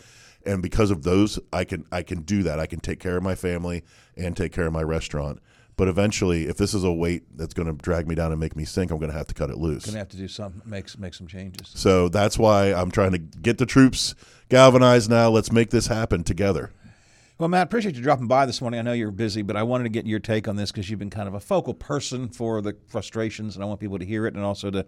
and 0.47 0.61
because 0.63 0.89
of 0.89 1.03
those, 1.03 1.37
I 1.53 1.63
can 1.63 1.85
I 1.91 2.01
can 2.01 2.21
do 2.21 2.43
that. 2.43 2.59
I 2.59 2.65
can 2.65 2.79
take 2.79 2.99
care 2.99 3.17
of 3.17 3.23
my 3.23 3.35
family 3.35 3.83
and 4.15 4.35
take 4.35 4.53
care 4.53 4.65
of 4.65 4.73
my 4.73 4.83
restaurant. 4.83 5.39
But 5.75 5.87
eventually, 5.87 6.47
if 6.47 6.57
this 6.57 6.73
is 6.73 6.83
a 6.83 6.91
weight 6.91 7.37
that's 7.37 7.53
going 7.53 7.67
to 7.67 7.73
drag 7.73 8.07
me 8.07 8.15
down 8.15 8.31
and 8.31 8.39
make 8.39 8.55
me 8.55 8.65
sink, 8.65 8.89
I'm 8.89 8.97
going 8.97 9.11
to 9.11 9.17
have 9.17 9.27
to 9.27 9.35
cut 9.35 9.51
it 9.51 9.57
loose. 9.57 9.85
Gonna 9.85 9.99
have 9.99 10.09
to 10.09 10.17
do 10.17 10.27
some 10.27 10.63
make 10.65 10.97
make 10.97 11.13
some 11.13 11.27
changes. 11.27 11.71
So 11.75 12.09
that's 12.09 12.39
why 12.39 12.73
I'm 12.73 12.89
trying 12.89 13.11
to 13.11 13.19
get 13.19 13.59
the 13.59 13.67
troops 13.67 14.15
galvanized 14.49 15.09
now. 15.09 15.29
Let's 15.29 15.51
make 15.51 15.69
this 15.69 15.87
happen 15.87 16.23
together. 16.23 16.71
Well, 17.37 17.49
Matt, 17.49 17.67
appreciate 17.67 17.95
you 17.95 18.01
dropping 18.01 18.25
by 18.25 18.47
this 18.47 18.61
morning. 18.61 18.79
I 18.79 18.83
know 18.83 18.93
you're 18.93 19.11
busy, 19.11 19.43
but 19.43 19.55
I 19.55 19.61
wanted 19.61 19.83
to 19.83 19.91
get 19.91 20.07
your 20.07 20.19
take 20.19 20.47
on 20.47 20.55
this 20.55 20.71
because 20.71 20.89
you've 20.89 20.97
been 20.97 21.11
kind 21.11 21.27
of 21.27 21.35
a 21.35 21.39
focal 21.39 21.75
person 21.75 22.29
for 22.29 22.61
the 22.61 22.75
frustrations, 22.87 23.53
and 23.55 23.63
I 23.63 23.67
want 23.67 23.79
people 23.79 23.99
to 23.99 24.05
hear 24.05 24.25
it 24.25 24.33
and 24.33 24.43
also 24.43 24.71
to 24.71 24.87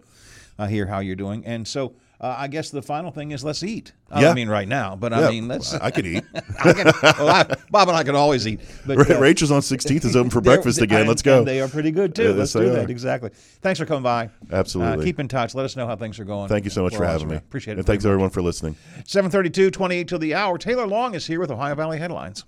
uh, 0.58 0.66
hear 0.66 0.86
how 0.86 0.98
you're 0.98 1.14
doing. 1.14 1.46
And 1.46 1.68
so, 1.68 1.94
uh, 2.20 2.34
I 2.38 2.48
guess 2.48 2.68
the 2.70 2.82
final 2.82 3.10
thing 3.10 3.30
is 3.30 3.42
let's 3.42 3.62
eat. 3.62 3.92
I 4.10 4.20
Yeah. 4.22 4.34
mean, 4.34 4.48
right 4.48 4.68
now, 4.68 4.94
but 4.94 5.12
I 5.12 5.30
mean, 5.30 5.48
let's. 5.48 5.72
I, 5.74 5.86
I 5.86 5.90
could 5.90 6.06
eat. 6.06 6.22
I 6.62 6.72
can, 6.74 6.84
well, 7.02 7.28
I, 7.28 7.44
Bob 7.70 7.88
and 7.88 7.96
I 7.96 8.02
can 8.02 8.14
always 8.14 8.46
eat. 8.46 8.60
But 8.86 9.10
uh, 9.10 9.18
Rachel's 9.18 9.50
on 9.50 9.62
16th 9.62 10.04
is 10.04 10.16
open 10.16 10.28
for 10.30 10.40
breakfast 10.42 10.80
again. 10.82 11.06
Let's 11.06 11.22
go. 11.22 11.44
they 11.44 11.60
are 11.60 11.68
pretty 11.68 11.90
good 11.90 12.14
too. 12.14 12.24
Yeah, 12.24 12.30
let's 12.30 12.52
do 12.52 12.68
that 12.70 12.88
are. 12.88 12.90
exactly. 12.90 13.30
Thanks 13.62 13.80
for 13.80 13.86
coming 13.86 14.02
by. 14.02 14.28
Absolutely. 14.52 15.02
Uh, 15.02 15.04
keep 15.04 15.18
in 15.18 15.28
touch. 15.28 15.54
Let 15.54 15.64
us 15.64 15.76
know 15.76 15.86
how 15.86 15.96
things 15.96 16.18
are 16.20 16.24
going. 16.24 16.48
Thank 16.48 16.64
you 16.64 16.70
so 16.70 16.82
much 16.82 16.94
for 16.94 17.04
having 17.06 17.28
me. 17.28 17.34
around. 17.34 17.42
Appreciate 17.44 17.74
it. 17.74 17.78
And 17.78 17.86
thanks 17.86 18.02
very 18.04 18.12
everyone 18.14 18.30
for 18.30 18.42
listening. 18.42 18.76
much. 18.98 19.08
732, 19.08 19.70
28 19.70 20.08
till 20.08 20.18
the 20.18 20.34
hour. 20.34 20.58
Taylor 20.58 20.86
Long 20.86 21.14
is 21.14 21.26
here 21.26 21.40
with 21.40 21.50
Ohio 21.50 21.74
Valley 21.74 21.98
Headlines. 21.98 22.44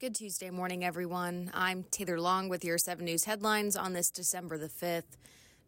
Good 0.00 0.14
Tuesday 0.14 0.50
morning, 0.50 0.84
everyone. 0.84 1.50
I'm 1.54 1.84
Taylor 1.90 2.20
Long 2.20 2.48
with 2.48 2.64
your 2.64 2.78
7 2.78 3.04
News 3.04 3.24
headlines 3.24 3.74
on 3.76 3.92
this 3.92 4.10
December 4.10 4.58
the 4.58 4.68
5th. 4.68 5.16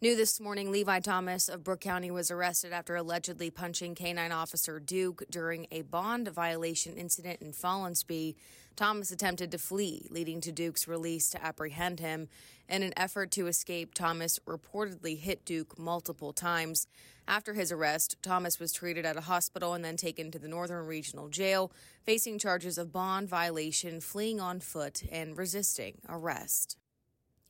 New 0.02 0.14
this 0.14 0.38
morning, 0.38 0.70
Levi 0.70 1.00
Thomas 1.00 1.48
of 1.48 1.64
Brooke 1.64 1.80
County 1.80 2.10
was 2.10 2.30
arrested 2.30 2.70
after 2.70 2.96
allegedly 2.96 3.48
punching 3.48 3.94
K9 3.94 4.30
officer 4.30 4.78
Duke 4.78 5.22
during 5.30 5.66
a 5.70 5.80
bond 5.80 6.28
violation 6.28 6.98
incident 6.98 7.40
in 7.40 7.52
Follansbee. 7.52 8.34
Thomas 8.76 9.10
attempted 9.10 9.50
to 9.52 9.58
flee, 9.58 10.06
leading 10.10 10.42
to 10.42 10.52
Duke's 10.52 10.86
release 10.86 11.30
to 11.30 11.42
apprehend 11.42 12.00
him. 12.00 12.28
In 12.68 12.82
an 12.82 12.92
effort 12.94 13.30
to 13.32 13.46
escape, 13.46 13.94
Thomas 13.94 14.38
reportedly 14.40 15.18
hit 15.18 15.46
Duke 15.46 15.78
multiple 15.78 16.34
times. 16.34 16.86
After 17.26 17.54
his 17.54 17.72
arrest, 17.72 18.16
Thomas 18.20 18.60
was 18.60 18.74
treated 18.74 19.06
at 19.06 19.16
a 19.16 19.22
hospital 19.22 19.72
and 19.72 19.82
then 19.82 19.96
taken 19.96 20.30
to 20.30 20.38
the 20.38 20.46
Northern 20.46 20.84
Regional 20.84 21.30
Jail, 21.30 21.72
facing 22.04 22.38
charges 22.38 22.76
of 22.76 22.92
bond 22.92 23.30
violation, 23.30 24.02
fleeing 24.02 24.40
on 24.40 24.60
foot, 24.60 25.04
and 25.10 25.38
resisting 25.38 26.02
arrest. 26.06 26.76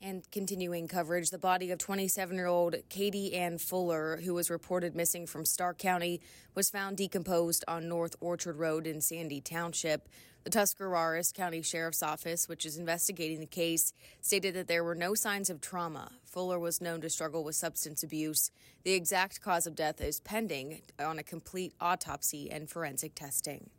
And 0.02 0.30
continuing 0.30 0.88
coverage, 0.88 1.30
the 1.30 1.38
body 1.38 1.70
of 1.70 1.78
27 1.78 2.36
year 2.36 2.46
old 2.46 2.76
Katie 2.90 3.34
Ann 3.34 3.56
Fuller, 3.56 4.18
who 4.18 4.34
was 4.34 4.50
reported 4.50 4.94
missing 4.94 5.26
from 5.26 5.46
Stark 5.46 5.78
County, 5.78 6.20
was 6.54 6.68
found 6.68 6.98
decomposed 6.98 7.64
on 7.66 7.88
North 7.88 8.14
Orchard 8.20 8.56
Road 8.56 8.86
in 8.86 9.00
Sandy 9.00 9.40
Township. 9.40 10.06
The 10.44 10.50
Tuscarawas 10.50 11.32
County 11.32 11.62
Sheriff's 11.62 12.02
Office, 12.02 12.46
which 12.46 12.66
is 12.66 12.76
investigating 12.76 13.40
the 13.40 13.46
case, 13.46 13.94
stated 14.20 14.54
that 14.54 14.68
there 14.68 14.84
were 14.84 14.94
no 14.94 15.14
signs 15.14 15.48
of 15.48 15.60
trauma. 15.60 16.12
Fuller 16.24 16.58
was 16.58 16.80
known 16.80 17.00
to 17.00 17.10
struggle 17.10 17.42
with 17.42 17.56
substance 17.56 18.02
abuse. 18.02 18.50
The 18.84 18.92
exact 18.92 19.40
cause 19.40 19.66
of 19.66 19.74
death 19.74 20.00
is 20.00 20.20
pending 20.20 20.82
on 21.00 21.18
a 21.18 21.24
complete 21.24 21.72
autopsy 21.80 22.50
and 22.50 22.68
forensic 22.68 23.14
testing. 23.14 23.70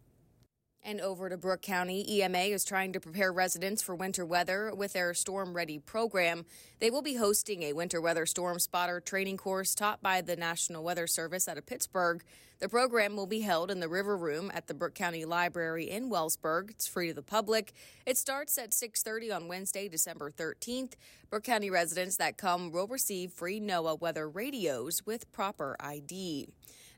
And 0.87 1.01
over 1.01 1.27
to 1.27 1.35
Brooke 1.35 1.63
County, 1.63 2.09
EMA 2.09 2.37
is 2.37 2.63
trying 2.63 2.93
to 2.93 3.01
prepare 3.01 3.33
residents 3.33 3.81
for 3.81 3.93
winter 3.93 4.25
weather 4.25 4.73
with 4.73 4.93
their 4.93 5.13
Storm 5.13 5.53
Ready 5.53 5.79
program. 5.79 6.45
They 6.79 6.89
will 6.89 7.01
be 7.01 7.15
hosting 7.15 7.63
a 7.63 7.73
winter 7.73 7.99
weather 7.99 8.25
storm 8.25 8.57
spotter 8.57 9.01
training 9.01 9.35
course 9.35 9.75
taught 9.75 10.01
by 10.01 10.21
the 10.21 10.37
National 10.37 10.85
Weather 10.85 11.05
Service 11.05 11.49
out 11.49 11.57
of 11.57 11.65
Pittsburgh. 11.65 12.23
The 12.59 12.69
program 12.69 13.17
will 13.17 13.27
be 13.27 13.41
held 13.41 13.69
in 13.69 13.81
the 13.81 13.89
River 13.89 14.15
Room 14.15 14.49
at 14.53 14.67
the 14.67 14.73
Brooke 14.73 14.95
County 14.95 15.25
Library 15.25 15.89
in 15.89 16.09
Wellsburg. 16.09 16.69
It's 16.69 16.87
free 16.87 17.09
to 17.09 17.13
the 17.13 17.21
public. 17.21 17.73
It 18.05 18.17
starts 18.17 18.57
at 18.57 18.73
6:30 18.73 19.29
on 19.29 19.49
Wednesday, 19.49 19.89
December 19.89 20.31
13th. 20.31 20.93
Brooke 21.29 21.43
County 21.43 21.69
residents 21.69 22.15
that 22.15 22.37
come 22.37 22.71
will 22.71 22.87
receive 22.87 23.33
free 23.33 23.59
NOAA 23.59 23.99
weather 23.99 24.29
radios 24.29 25.05
with 25.05 25.29
proper 25.33 25.75
ID. 25.81 26.47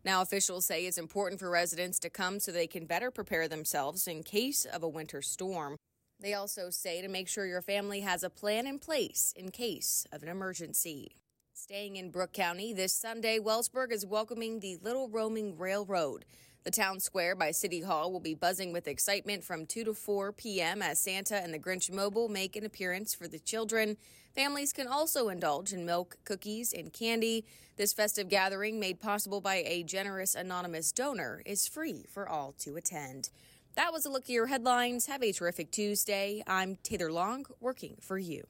Now, 0.05 0.21
officials 0.21 0.65
say 0.65 0.85
it's 0.85 0.97
important 0.97 1.39
for 1.39 1.49
residents 1.49 1.99
to 1.99 2.09
come 2.09 2.39
so 2.39 2.51
they 2.51 2.67
can 2.67 2.85
better 2.85 3.11
prepare 3.11 3.47
themselves 3.47 4.07
in 4.07 4.23
case 4.23 4.65
of 4.65 4.81
a 4.81 4.87
winter 4.87 5.21
storm. 5.21 5.75
They 6.21 6.33
also 6.33 6.69
say 6.69 7.01
to 7.01 7.07
make 7.07 7.27
sure 7.27 7.45
your 7.45 7.61
family 7.61 8.01
has 8.01 8.23
a 8.23 8.29
plan 8.29 8.67
in 8.67 8.79
place 8.79 9.33
in 9.35 9.51
case 9.51 10.05
of 10.11 10.23
an 10.23 10.29
emergency. 10.29 11.15
Staying 11.53 11.97
in 11.97 12.11
Brooke 12.11 12.31
County, 12.31 12.73
this 12.73 12.93
Sunday, 12.93 13.39
Wellsburg 13.39 13.91
is 13.91 14.05
welcoming 14.05 14.59
the 14.59 14.77
Little 14.81 15.09
Roaming 15.09 15.57
Railroad. 15.57 16.23
The 16.63 16.71
town 16.71 16.99
square 16.99 17.35
by 17.35 17.51
City 17.51 17.81
Hall 17.81 18.11
will 18.11 18.19
be 18.19 18.33
buzzing 18.33 18.73
with 18.73 18.87
excitement 18.87 19.43
from 19.43 19.65
2 19.65 19.85
to 19.85 19.93
4 19.93 20.31
p.m. 20.33 20.81
as 20.81 20.99
Santa 20.99 21.35
and 21.35 21.53
the 21.53 21.59
Grinch 21.59 21.91
Mobile 21.91 22.27
make 22.27 22.55
an 22.55 22.65
appearance 22.65 23.13
for 23.13 23.27
the 23.27 23.39
children. 23.39 23.97
Families 24.39 24.71
can 24.71 24.87
also 24.87 25.27
indulge 25.27 25.73
in 25.73 25.85
milk, 25.85 26.15
cookies, 26.23 26.71
and 26.71 26.93
candy. 26.93 27.43
This 27.75 27.91
festive 27.91 28.29
gathering, 28.29 28.79
made 28.79 29.01
possible 29.01 29.41
by 29.41 29.55
a 29.67 29.83
generous 29.83 30.33
anonymous 30.33 30.93
donor, 30.93 31.41
is 31.45 31.67
free 31.67 32.05
for 32.07 32.29
all 32.29 32.53
to 32.59 32.77
attend. 32.77 33.31
That 33.75 33.91
was 33.91 34.05
a 34.05 34.09
look 34.09 34.23
at 34.23 34.29
your 34.29 34.47
headlines. 34.47 35.07
Have 35.07 35.23
a 35.23 35.33
terrific 35.33 35.71
Tuesday. 35.71 36.41
I'm 36.47 36.77
Taylor 36.83 37.11
Long, 37.11 37.47
working 37.59 37.97
for 37.99 38.17
you. 38.17 38.47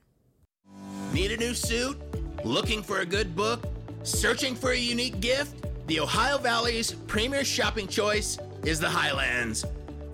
Need 1.12 1.32
a 1.32 1.38
new 1.38 1.56
suit? 1.56 2.00
Looking 2.46 2.84
for 2.84 3.00
a 3.00 3.06
good 3.06 3.36
book? 3.36 3.68
Searching 4.04 4.54
for 4.54 4.74
a 4.74 4.78
unique 4.78 5.20
gift? 5.20 5.66
The 5.88 6.02
Ohio 6.02 6.38
Valley's 6.38 6.92
premier 6.92 7.44
shopping 7.44 7.88
choice 7.88 8.38
is 8.64 8.80
the 8.80 8.90
Highlands. 8.90 9.66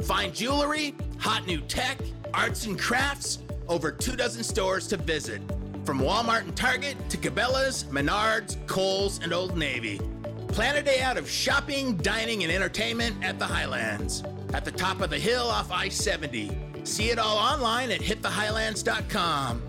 Find 0.04 0.34
jewelry, 0.34 0.96
hot 1.20 1.46
new 1.46 1.60
tech, 1.60 1.98
arts 2.34 2.66
and 2.66 2.80
crafts, 2.80 3.40
over 3.68 3.92
two 3.92 4.16
dozen 4.16 4.42
stores 4.42 4.88
to 4.88 4.96
visit. 4.96 5.42
From 5.86 6.00
Walmart 6.00 6.42
and 6.42 6.56
Target 6.56 6.98
to 7.10 7.18
Cabela's, 7.18 7.84
Menards, 7.86 8.58
Kohl's, 8.66 9.20
and 9.22 9.32
Old 9.32 9.56
Navy. 9.56 10.02
Plan 10.48 10.78
a 10.78 10.82
day 10.82 11.02
out 11.02 11.16
of 11.16 11.30
shopping, 11.30 11.96
dining, 11.98 12.44
and 12.44 12.52
entertainment 12.52 13.24
at 13.24 13.38
the 13.38 13.46
Highlands. 13.46 14.24
At 14.54 14.66
the 14.66 14.72
top 14.72 15.02
of 15.02 15.12
the 15.12 15.20
hill 15.20 15.44
off 15.44 15.72
I 15.72 15.90
70. 15.90 16.58
See 16.86 17.12
it 17.12 17.20
all 17.20 17.38
online 17.38 17.92
at 17.92 18.02
hitthehighlands.com. 18.02 19.62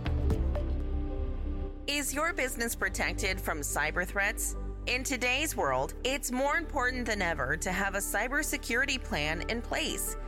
Is 1.87 2.15
your 2.15 2.33
business 2.33 2.75
protected 2.75 3.39
from 3.39 3.61
cyber 3.61 4.07
threats? 4.07 4.57
In 4.87 5.05
today's 5.05 5.55
world, 5.55 5.93
it's 6.03 6.33
more 6.33 6.57
important 6.57 7.05
than 7.05 7.21
ever 7.21 7.59
to 7.59 7.73
have 7.73 7.95
a 7.95 7.99
cybersecurity 7.99 9.03
plan 9.03 9.43
in 9.49 9.61
place. 9.61 10.17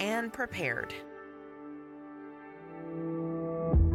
and 0.00 0.32
prepared. 0.32 0.94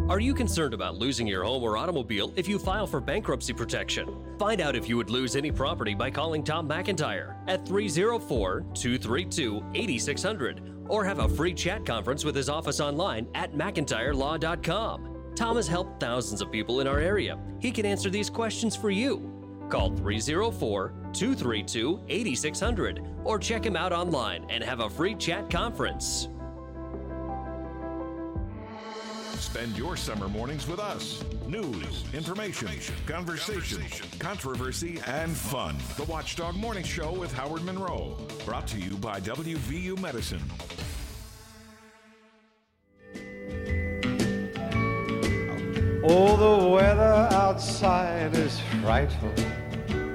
Are 0.08 0.20
you 0.20 0.36
concerned 0.36 0.76
about 0.76 0.98
losing 0.98 1.26
your 1.26 1.44
home 1.44 1.64
or 1.64 1.78
automobile 1.78 2.32
if 2.36 2.48
you 2.48 2.60
file 2.60 2.86
for 2.86 3.02
bankruptcy 3.02 3.54
protection? 3.54 4.08
Find 4.38 4.62
out 4.62 4.76
if 4.76 4.88
you 4.88 4.98
would 4.98 5.10
lose 5.10 5.36
any 5.36 5.52
property 5.52 5.96
by 5.96 6.12
calling 6.12 6.44
Tom 6.44 6.70
McIntyre 6.70 7.36
at 7.48 7.68
304 7.68 8.66
232 8.76 9.66
8600 9.74 10.62
or 10.88 11.04
have 11.04 11.20
a 11.20 11.30
free 11.30 11.56
chat 11.56 11.84
conference 11.88 12.24
with 12.24 12.36
his 12.36 12.50
office 12.50 12.80
online 12.80 13.28
at 13.34 13.54
McIntyreLaw.com. 13.54 15.34
Tom 15.36 15.56
has 15.56 15.68
helped 15.68 16.00
thousands 16.00 16.40
of 16.42 16.52
people 16.52 16.82
in 16.82 16.88
our 16.88 17.00
area. 17.00 17.40
He 17.60 17.72
can 17.72 17.88
answer 17.88 18.12
these 18.12 18.30
questions 18.30 18.76
for 18.76 18.92
you. 18.92 19.35
Call 19.70 19.90
304 19.96 20.94
232 21.14 22.02
8600 22.08 23.02
or 23.24 23.40
check 23.40 23.66
him 23.66 23.76
out 23.76 23.92
online 23.92 24.46
and 24.50 24.64
have 24.64 24.80
a 24.80 24.90
free 24.90 25.16
chat 25.16 25.50
conference. 25.50 26.30
Spend 29.56 29.78
your 29.78 29.96
summer 29.96 30.28
mornings 30.28 30.68
with 30.68 30.80
us. 30.80 31.24
News, 31.48 32.04
information, 32.14 32.68
conversation, 33.06 33.84
controversy, 34.20 35.00
and 35.06 35.32
fun. 35.32 35.78
The 35.98 36.04
Watchdog 36.06 36.56
Morning 36.56 36.84
Show 36.84 37.14
with 37.14 37.32
Howard 37.34 37.64
Monroe. 37.64 38.18
Brought 38.46 38.68
to 38.68 38.78
you 38.78 38.98
by 38.98 39.20
WVU 39.20 40.00
Medicine. 40.00 40.42
Oh, 46.08 46.38
the 46.38 46.68
weather 46.70 47.28
outside 47.32 48.36
is 48.36 48.60
frightful, 48.84 49.34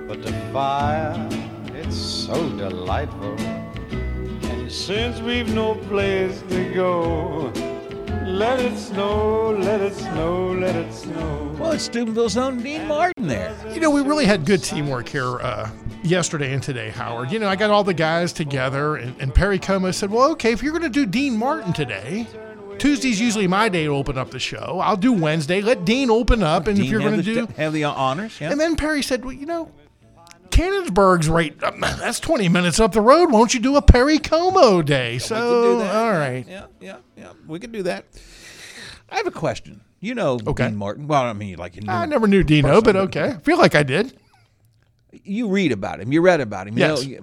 but 0.07 0.23
the 0.23 0.33
fire, 0.53 1.29
it's 1.75 1.97
so 1.97 2.49
delightful. 2.51 3.37
And 3.41 4.71
since 4.71 5.21
we've 5.21 5.53
no 5.53 5.75
place 5.75 6.43
to 6.43 6.73
go, 6.73 7.53
let 8.25 8.61
it 8.61 8.79
snow, 8.79 9.51
let 9.51 9.81
it 9.81 9.95
snow, 9.97 10.53
let 10.53 10.77
it 10.77 10.95
snow. 10.95 11.57
Well, 11.59 11.73
it's 11.73 11.87
Steubenville's 11.87 12.37
own 12.37 12.63
Dean 12.63 12.87
Martin 12.87 13.27
there. 13.27 13.53
You 13.75 13.81
know, 13.81 13.91
we 13.91 14.03
really 14.03 14.27
had 14.27 14.45
good 14.47 14.63
teamwork 14.63 15.09
here 15.09 15.41
uh, 15.41 15.69
yesterday 16.05 16.53
and 16.55 16.63
today, 16.63 16.91
Howard. 16.91 17.33
You 17.33 17.41
know, 17.41 17.49
I 17.49 17.57
got 17.57 17.73
all 17.73 17.83
the 17.83 17.95
guys 17.95 18.33
together, 18.33 18.95
and, 18.95 19.21
and 19.21 19.35
Perry 19.35 19.59
Como 19.59 19.91
said, 19.91 20.13
Well, 20.13 20.31
okay, 20.31 20.53
if 20.53 20.63
you're 20.63 20.73
going 20.73 20.85
to 20.85 20.89
do 20.89 21.05
Dean 21.05 21.37
Martin 21.37 21.73
today, 21.73 22.29
Tuesday's 22.81 23.21
usually 23.21 23.47
my 23.47 23.69
day 23.69 23.85
to 23.85 23.91
open 23.91 24.19
up 24.19 24.31
the 24.31 24.39
show. 24.41 24.81
I'll 24.83 24.97
do 24.97 25.13
Wednesday. 25.13 25.61
Let 25.61 25.85
Dean 25.85 26.11
open 26.11 26.43
up, 26.43 26.67
and 26.67 26.77
Dean 26.77 26.87
if 26.87 26.91
you're 26.91 27.01
going 27.01 27.23
to 27.23 27.23
do. 27.23 27.47
have 27.57 27.73
the 27.73 27.85
honors, 27.85 28.41
yeah. 28.41 28.51
And 28.51 28.59
then 28.59 28.75
Perry 28.75 29.03
said, 29.03 29.23
Well, 29.25 29.35
you 29.35 29.47
know, 29.47 29.71
Canonsburg's 30.49 31.29
right. 31.29 31.55
um, 31.63 31.81
that's 31.81 32.21
20 32.21 32.49
minutes 32.49 32.81
up 32.81 32.93
the 32.93 33.01
road. 33.01 33.31
Won't 33.31 33.55
you 33.55 33.61
do 33.61 33.77
a 33.77 33.83
Perry 33.83 34.19
Como 34.19 34.83
day? 34.83 35.19
so, 35.19 35.75
do 35.75 35.79
that. 35.81 35.95
all 35.95 36.13
right. 36.13 36.45
Yeah, 36.49 36.67
yeah, 36.81 36.97
yeah. 37.17 37.33
We 37.47 37.61
can 37.61 37.71
do 37.71 37.83
that. 37.85 38.07
I 39.11 39.17
have 39.17 39.27
a 39.27 39.31
question. 39.33 39.83
You 40.01 40.15
know 40.15 40.39
Okay. 40.47 40.67
Dean 40.69 40.77
Martin. 40.77 41.07
Well, 41.07 41.23
I 41.23 41.35
mean, 41.35 41.59
like 41.59 41.77
you 41.77 41.83
knew 41.83 41.93
I 41.93 42.07
never 42.07 42.27
knew 42.27 42.43
Dino, 42.43 42.81
but 42.81 42.97
okay. 42.97 43.31
I 43.37 43.39
feel 43.41 43.59
like 43.59 43.75
I 43.75 43.83
did. 43.83 44.17
You 45.13 45.49
read 45.49 45.73
about 45.73 46.01
him. 46.01 46.13
You 46.13 46.23
read 46.23 46.41
about 46.41 46.67
him. 46.69 46.79
You 46.79 46.85
Yes. 46.87 47.05
know, 47.07 47.19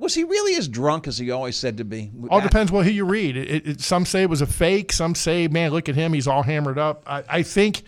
was 0.00 0.14
he 0.14 0.24
really 0.24 0.56
as 0.56 0.66
drunk 0.66 1.06
as 1.06 1.18
he 1.18 1.30
always 1.30 1.56
said 1.56 1.76
to 1.76 1.84
be? 1.84 2.10
All 2.30 2.40
depends 2.40 2.72
what 2.72 2.86
who 2.86 2.90
you 2.90 3.04
read. 3.04 3.36
It, 3.36 3.66
it, 3.66 3.80
some 3.80 4.06
say 4.06 4.22
it 4.22 4.30
was 4.30 4.40
a 4.40 4.46
fake. 4.46 4.92
Some 4.92 5.14
say, 5.14 5.46
man, 5.46 5.70
look 5.70 5.88
at 5.90 5.94
him. 5.94 6.14
He's 6.14 6.26
all 6.26 6.42
hammered 6.42 6.78
up. 6.78 7.04
I, 7.06 7.22
I 7.28 7.42
think, 7.42 7.82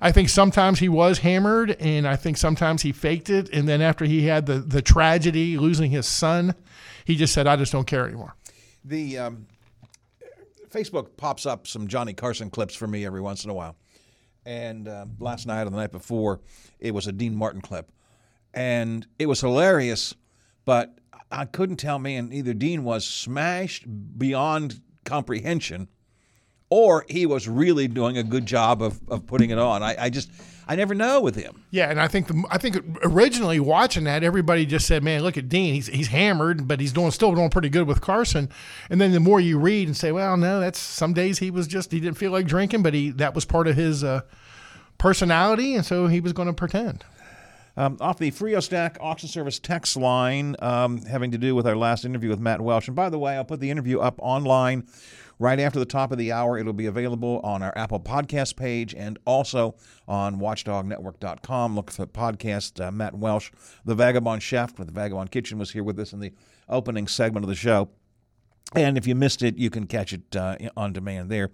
I 0.00 0.10
think 0.10 0.28
sometimes 0.28 0.80
he 0.80 0.88
was 0.88 1.18
hammered, 1.18 1.70
and 1.78 2.06
I 2.06 2.16
think 2.16 2.36
sometimes 2.36 2.82
he 2.82 2.90
faked 2.90 3.30
it. 3.30 3.48
And 3.50 3.68
then 3.68 3.80
after 3.80 4.04
he 4.04 4.26
had 4.26 4.46
the 4.46 4.58
the 4.58 4.82
tragedy 4.82 5.56
losing 5.56 5.92
his 5.92 6.06
son, 6.06 6.54
he 7.04 7.14
just 7.14 7.32
said, 7.32 7.46
I 7.46 7.54
just 7.56 7.70
don't 7.70 7.86
care 7.86 8.06
anymore. 8.06 8.34
The 8.84 9.18
um, 9.18 9.46
Facebook 10.68 11.16
pops 11.16 11.46
up 11.46 11.68
some 11.68 11.86
Johnny 11.86 12.12
Carson 12.12 12.50
clips 12.50 12.74
for 12.74 12.88
me 12.88 13.06
every 13.06 13.20
once 13.20 13.44
in 13.44 13.50
a 13.50 13.54
while. 13.54 13.76
And 14.44 14.88
uh, 14.88 15.06
last 15.20 15.46
night 15.46 15.62
or 15.62 15.70
the 15.70 15.76
night 15.76 15.92
before, 15.92 16.40
it 16.80 16.92
was 16.92 17.06
a 17.06 17.12
Dean 17.12 17.36
Martin 17.36 17.60
clip. 17.60 17.88
And 18.52 19.06
it 19.18 19.26
was 19.26 19.40
hilarious, 19.40 20.14
but 20.64 20.98
I 21.30 21.44
couldn't 21.46 21.76
tell, 21.76 21.98
man, 21.98 22.30
either 22.32 22.54
Dean 22.54 22.84
was 22.84 23.06
smashed 23.06 23.84
beyond 24.18 24.80
comprehension 25.04 25.88
or 26.70 27.04
he 27.08 27.26
was 27.26 27.46
really 27.46 27.86
doing 27.86 28.16
a 28.16 28.22
good 28.22 28.46
job 28.46 28.82
of, 28.82 29.00
of 29.08 29.26
putting 29.26 29.50
it 29.50 29.58
on. 29.58 29.82
I, 29.82 30.04
I 30.04 30.10
just, 30.10 30.30
I 30.66 30.74
never 30.74 30.94
know 30.94 31.20
with 31.20 31.34
him. 31.34 31.64
Yeah, 31.70 31.90
and 31.90 32.00
I 32.00 32.08
think 32.08 32.28
the, 32.28 32.44
I 32.50 32.56
think 32.56 32.76
originally 33.02 33.60
watching 33.60 34.04
that, 34.04 34.24
everybody 34.24 34.64
just 34.64 34.86
said, 34.86 35.02
"Man, 35.02 35.22
look 35.22 35.36
at 35.36 35.50
Dean. 35.50 35.74
He's 35.74 35.88
he's 35.88 36.08
hammered, 36.08 36.66
but 36.66 36.80
he's 36.80 36.92
doing 36.92 37.10
still 37.10 37.34
doing 37.34 37.50
pretty 37.50 37.68
good 37.68 37.86
with 37.86 38.00
Carson." 38.00 38.48
And 38.88 39.00
then 39.00 39.12
the 39.12 39.20
more 39.20 39.38
you 39.38 39.58
read 39.58 39.86
and 39.86 39.96
say, 39.96 40.12
"Well, 40.12 40.36
no, 40.38 40.60
that's 40.60 40.78
some 40.78 41.12
days 41.12 41.40
he 41.40 41.50
was 41.50 41.66
just 41.66 41.92
he 41.92 42.00
didn't 42.00 42.16
feel 42.16 42.32
like 42.32 42.46
drinking, 42.46 42.82
but 42.82 42.94
he 42.94 43.10
that 43.10 43.34
was 43.34 43.44
part 43.44 43.68
of 43.68 43.76
his 43.76 44.02
uh, 44.02 44.22
personality, 44.96 45.74
and 45.74 45.84
so 45.84 46.06
he 46.06 46.20
was 46.20 46.32
going 46.32 46.48
to 46.48 46.54
pretend." 46.54 47.04
Um, 47.76 47.96
off 48.00 48.18
the 48.18 48.30
Frio 48.30 48.60
Stack 48.60 48.98
auction 49.00 49.28
service 49.28 49.58
text 49.58 49.96
line, 49.96 50.56
um, 50.58 51.02
having 51.02 51.30
to 51.30 51.38
do 51.38 51.54
with 51.54 51.66
our 51.66 51.76
last 51.76 52.04
interview 52.04 52.28
with 52.28 52.38
Matt 52.38 52.60
Welsh. 52.60 52.86
And 52.86 52.96
by 52.96 53.08
the 53.08 53.18
way, 53.18 53.36
I'll 53.36 53.44
put 53.44 53.60
the 53.60 53.70
interview 53.70 53.98
up 54.00 54.16
online 54.18 54.86
right 55.38 55.58
after 55.58 55.78
the 55.78 55.86
top 55.86 56.12
of 56.12 56.18
the 56.18 56.32
hour. 56.32 56.58
It'll 56.58 56.74
be 56.74 56.86
available 56.86 57.40
on 57.42 57.62
our 57.62 57.72
Apple 57.76 57.98
Podcast 57.98 58.56
page 58.56 58.94
and 58.94 59.18
also 59.24 59.74
on 60.06 60.38
WatchdogNetwork.com. 60.38 61.74
Look 61.74 61.90
for 61.90 62.02
the 62.02 62.08
podcast. 62.08 62.84
Uh, 62.84 62.92
Matt 62.92 63.14
Welsh, 63.14 63.50
the 63.84 63.94
Vagabond 63.94 64.42
Chef 64.42 64.78
with 64.78 64.88
the 64.88 64.94
Vagabond 64.94 65.30
Kitchen, 65.30 65.58
was 65.58 65.72
here 65.72 65.82
with 65.82 65.98
us 65.98 66.12
in 66.12 66.20
the 66.20 66.32
opening 66.68 67.08
segment 67.08 67.44
of 67.44 67.48
the 67.48 67.54
show. 67.54 67.88
And 68.74 68.96
if 68.96 69.06
you 69.06 69.14
missed 69.14 69.42
it, 69.42 69.56
you 69.58 69.70
can 69.70 69.86
catch 69.86 70.12
it 70.12 70.36
uh, 70.36 70.56
on 70.76 70.92
demand 70.92 71.30
there. 71.30 71.50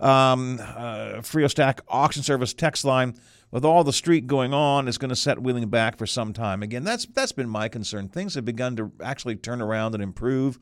Um, 0.00 0.60
uh, 0.62 1.22
Frio 1.22 1.48
Stack 1.48 1.80
auction 1.88 2.22
service 2.22 2.54
text 2.54 2.84
line 2.84 3.16
with 3.50 3.64
all 3.64 3.84
the 3.84 3.92
street 3.92 4.26
going 4.26 4.52
on 4.52 4.88
is 4.88 4.98
going 4.98 5.08
to 5.08 5.16
set 5.16 5.42
Wheeling 5.42 5.68
back 5.68 5.96
for 5.96 6.06
some 6.06 6.32
time. 6.32 6.62
Again, 6.62 6.84
that's 6.84 7.06
that's 7.06 7.32
been 7.32 7.48
my 7.48 7.68
concern. 7.68 8.08
Things 8.08 8.34
have 8.34 8.44
begun 8.44 8.76
to 8.76 8.92
actually 9.02 9.36
turn 9.36 9.60
around 9.60 9.94
and 9.94 10.02
improve. 10.02 10.58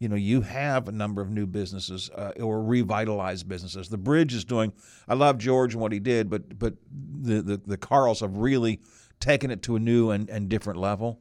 You 0.00 0.08
know, 0.08 0.16
you 0.16 0.40
have 0.40 0.88
a 0.88 0.92
number 0.92 1.22
of 1.22 1.30
new 1.30 1.46
businesses 1.46 2.10
uh, 2.10 2.32
or 2.40 2.62
revitalized 2.62 3.48
businesses. 3.48 3.88
The 3.88 3.98
bridge 3.98 4.34
is 4.34 4.44
doing. 4.44 4.72
I 5.08 5.14
love 5.14 5.38
George 5.38 5.74
and 5.74 5.80
what 5.80 5.92
he 5.92 6.00
did, 6.00 6.28
but 6.28 6.58
but 6.58 6.74
the 6.90 7.42
the, 7.42 7.60
the 7.64 7.76
Carls 7.76 8.20
have 8.20 8.36
really 8.36 8.80
taken 9.20 9.50
it 9.50 9.62
to 9.62 9.76
a 9.76 9.78
new 9.78 10.10
and, 10.10 10.28
and 10.28 10.48
different 10.48 10.78
level. 10.78 11.20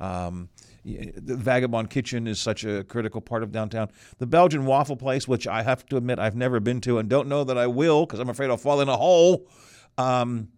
Um, 0.00 0.48
the 0.84 1.36
Vagabond 1.36 1.88
Kitchen 1.88 2.26
is 2.26 2.38
such 2.38 2.64
a 2.64 2.84
critical 2.84 3.20
part 3.20 3.42
of 3.42 3.52
downtown. 3.52 3.88
The 4.18 4.26
Belgian 4.26 4.66
Waffle 4.66 4.96
Place, 4.96 5.26
which 5.26 5.46
I 5.46 5.62
have 5.62 5.86
to 5.86 5.96
admit 5.96 6.18
I've 6.18 6.36
never 6.36 6.60
been 6.60 6.80
to 6.82 6.98
and 6.98 7.08
don't 7.08 7.28
know 7.28 7.44
that 7.44 7.56
I 7.56 7.66
will 7.66 8.04
because 8.04 8.20
I'm 8.20 8.28
afraid 8.28 8.50
I'll 8.50 8.58
fall 8.58 8.80
in 8.82 8.88
a 8.88 8.96
hole, 8.96 9.48
um, 9.96 10.48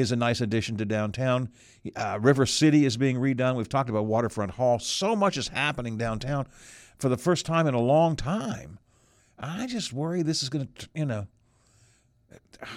is 0.00 0.12
a 0.12 0.16
nice 0.16 0.40
addition 0.40 0.76
to 0.78 0.84
downtown. 0.84 1.50
Uh, 1.94 2.18
River 2.20 2.46
City 2.46 2.84
is 2.84 2.96
being 2.96 3.16
redone. 3.16 3.54
We've 3.54 3.68
talked 3.68 3.90
about 3.90 4.06
Waterfront 4.06 4.52
Hall. 4.52 4.78
So 4.78 5.14
much 5.14 5.36
is 5.36 5.48
happening 5.48 5.96
downtown 5.96 6.46
for 6.98 7.08
the 7.08 7.16
first 7.16 7.46
time 7.46 7.66
in 7.66 7.74
a 7.74 7.80
long 7.80 8.16
time. 8.16 8.78
I 9.38 9.66
just 9.66 9.92
worry 9.92 10.22
this 10.22 10.42
is 10.42 10.48
going 10.48 10.68
to, 10.74 10.88
you 10.94 11.06
know, 11.06 11.26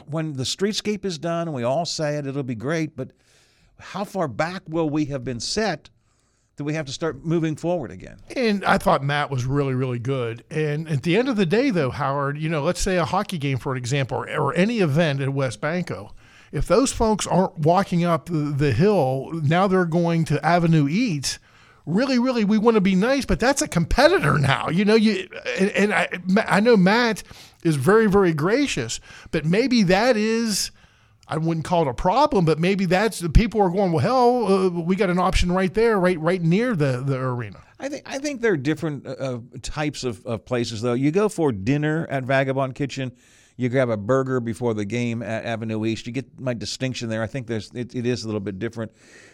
when 0.05 0.33
the 0.33 0.43
streetscape 0.43 1.03
is 1.03 1.17
done 1.17 1.47
and 1.47 1.55
we 1.55 1.63
all 1.63 1.85
say 1.85 2.15
it, 2.15 2.25
it'll 2.25 2.43
be 2.43 2.55
great, 2.55 2.95
but 2.95 3.11
how 3.79 4.05
far 4.05 4.27
back 4.27 4.61
will 4.67 4.89
we 4.89 5.05
have 5.05 5.23
been 5.23 5.39
set 5.39 5.89
that 6.55 6.63
we 6.63 6.73
have 6.75 6.85
to 6.85 6.91
start 6.91 7.25
moving 7.25 7.55
forward 7.55 7.91
again. 7.91 8.17
And 8.35 8.63
I 8.63 8.77
thought 8.77 9.03
Matt 9.03 9.31
was 9.31 9.45
really, 9.45 9.73
really 9.73 9.99
good. 9.99 10.43
And 10.51 10.87
at 10.87 11.03
the 11.03 11.17
end 11.17 11.27
of 11.27 11.35
the 11.35 11.47
day, 11.47 11.71
though, 11.71 11.89
Howard, 11.89 12.37
you 12.37 12.47
know, 12.47 12.61
let's 12.61 12.79
say 12.79 12.97
a 12.97 13.05
hockey 13.05 13.39
game, 13.39 13.57
for 13.57 13.71
an 13.71 13.77
example, 13.77 14.17
or, 14.19 14.29
or 14.29 14.53
any 14.55 14.79
event 14.79 15.19
at 15.19 15.29
WesBanco. 15.29 16.11
If 16.53 16.67
those 16.67 16.93
folks 16.93 17.25
aren't 17.25 17.57
walking 17.57 18.05
up 18.05 18.29
the, 18.31 18.71
hill, 18.71 19.31
now 19.33 19.67
they're 19.67 19.85
going 19.85 20.23
to 20.25 20.45
Avenue 20.45 20.87
Eats. 20.87 21.39
Really, 21.87 22.19
really, 22.19 22.45
we 22.45 22.59
want 22.59 22.75
to 22.75 22.81
be 22.81 22.95
nice, 22.95 23.25
but 23.25 23.39
that's 23.39 23.63
a 23.63 23.67
competitor 23.67 24.37
now. 24.37 24.69
You 24.69 24.85
know, 24.85 24.95
you 24.95 25.27
and, 25.59 25.71
and 25.71 25.93
I, 25.93 26.07
I 26.47 26.59
know 26.59 26.77
Matt 26.77 27.23
is 27.63 27.75
very, 27.75 28.07
very 28.07 28.33
gracious, 28.33 28.99
but 29.31 29.45
maybe 29.45 29.83
that 29.83 30.15
is 30.15 30.71
I 31.27 31.37
wouldn't 31.37 31.65
call 31.65 31.81
it 31.81 31.87
a 31.87 31.93
problem, 31.93 32.45
but 32.45 32.59
maybe 32.59 32.85
that's 32.85 33.19
the 33.19 33.29
people 33.29 33.59
are 33.59 33.69
going. 33.69 33.91
Well, 33.91 34.03
hell, 34.03 34.45
uh, 34.45 34.69
we 34.69 34.95
got 34.95 35.09
an 35.09 35.19
option 35.19 35.51
right 35.51 35.73
there, 35.73 35.99
right, 35.99 36.19
right 36.19 36.41
near 36.41 36.75
the 36.75 37.03
the 37.05 37.17
arena. 37.17 37.61
I 37.79 37.89
think 37.89 38.03
I 38.05 38.19
think 38.19 38.41
there 38.41 38.53
are 38.53 38.57
different 38.57 39.07
uh, 39.07 39.39
types 39.61 40.03
of, 40.03 40.25
of 40.25 40.45
places 40.45 40.81
though. 40.81 40.93
You 40.93 41.11
go 41.11 41.29
for 41.29 41.51
dinner 41.51 42.05
at 42.09 42.23
Vagabond 42.23 42.75
Kitchen, 42.75 43.11
you 43.55 43.69
grab 43.69 43.89
a 43.89 43.97
burger 43.97 44.39
before 44.39 44.73
the 44.73 44.85
game 44.85 45.21
at 45.21 45.45
Avenue 45.45 45.85
Eats. 45.85 46.05
You 46.05 46.13
get 46.13 46.39
my 46.39 46.53
distinction 46.53 47.09
there. 47.09 47.21
I 47.21 47.27
think 47.27 47.47
there's 47.47 47.71
it, 47.73 47.93
it 47.95 48.05
is 48.05 48.23
a 48.23 48.27
little 48.27 48.39
bit 48.39 48.59
different. 48.59 48.91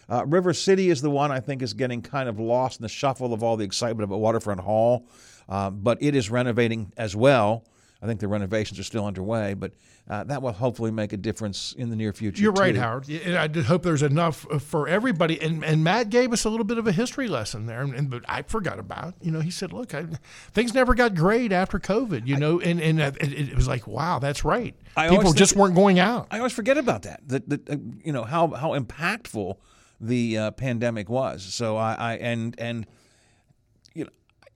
Uh, 0.10 0.26
River 0.26 0.54
City 0.54 0.90
is 0.90 1.02
the 1.02 1.10
one 1.10 1.32
I 1.32 1.40
think 1.40 1.62
is 1.62 1.74
getting 1.74 2.02
kind 2.02 2.28
of 2.28 2.40
lost 2.40 2.80
in 2.80 2.84
the 2.84 2.90
shuffle 2.90 3.34
of 3.34 3.44
all 3.44 3.58
the 3.58 3.64
excitement 3.64 4.04
about 4.04 4.20
Waterfront 4.20 4.60
Hall, 4.62 5.08
uh, 5.48 5.70
but 5.70 5.98
it 6.02 6.16
is 6.16 6.30
renovating 6.30 6.92
as 6.98 7.16
well. 7.16 7.64
I 8.02 8.06
think 8.06 8.22
the 8.22 8.30
renovations 8.30 8.80
are 8.80 8.84
still 8.84 9.06
underway, 9.06 9.54
but 9.56 9.74
uh, 10.10 10.24
that 10.24 10.42
will 10.42 10.54
hopefully 10.54 10.90
make 10.90 11.12
a 11.12 11.18
difference 11.18 11.74
in 11.78 11.90
the 11.90 11.98
near 11.98 12.14
future. 12.14 12.42
You're 12.42 12.54
right. 12.54 12.76
Howard. 12.76 13.10
I 13.12 13.50
hope 13.62 13.84
there's 13.84 14.04
enough 14.04 14.48
uh, 14.50 14.58
for 14.58 14.88
everybody. 14.88 15.40
And, 15.42 15.66
and 15.66 15.84
Matt 15.84 16.10
gave 16.10 16.32
us 16.32 16.46
a 16.46 16.50
little 16.50 16.64
bit 16.64 16.78
of 16.78 16.88
a 16.88 16.94
history 16.94 17.28
lesson 17.28 17.66
there, 17.66 17.82
and, 17.82 17.94
and 17.94 18.10
but 18.10 18.24
I 18.28 18.44
forgot 18.44 18.80
about. 18.80 19.16
You 19.22 19.32
know, 19.32 19.42
he 19.42 19.52
said, 19.52 19.74
"Look, 19.74 19.94
I, 19.94 20.06
things 20.54 20.74
never 20.74 20.96
got 20.96 21.14
great 21.14 21.52
after 21.52 21.78
COVID." 21.78 22.26
You 22.26 22.38
know, 22.38 22.62
and 22.62 22.80
and 22.82 23.02
it, 23.02 23.22
it 23.22 23.56
was 23.56 23.68
like, 23.68 23.86
"Wow, 23.86 24.20
that's 24.20 24.46
right." 24.46 24.76
I 24.96 25.10
People 25.10 25.34
just 25.34 25.52
think- 25.54 25.62
weren't 25.62 25.76
going 25.76 26.00
out. 26.00 26.28
I 26.32 26.38
always 26.38 26.54
forget 26.54 26.78
about 26.78 27.02
that. 27.04 27.22
That, 27.28 27.50
that 27.50 27.70
uh, 27.70 27.76
you 28.04 28.14
know 28.14 28.24
how 28.24 28.48
how 28.48 28.80
impactful 28.80 29.58
the 30.00 30.38
uh, 30.38 30.52
pandemic 30.52 31.10
was. 31.10 31.44
So 31.44 31.76
I, 31.76 31.96
I 31.96 32.14
and 32.14 32.56
and 32.58 32.88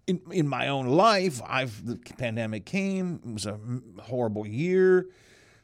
in 0.07 0.21
in 0.31 0.47
my 0.47 0.67
own 0.67 0.87
life, 0.87 1.41
I've 1.45 1.85
the 1.85 1.97
pandemic 2.17 2.65
came. 2.65 3.19
It 3.25 3.33
was 3.33 3.45
a 3.45 3.59
horrible 4.01 4.45
year. 4.45 5.07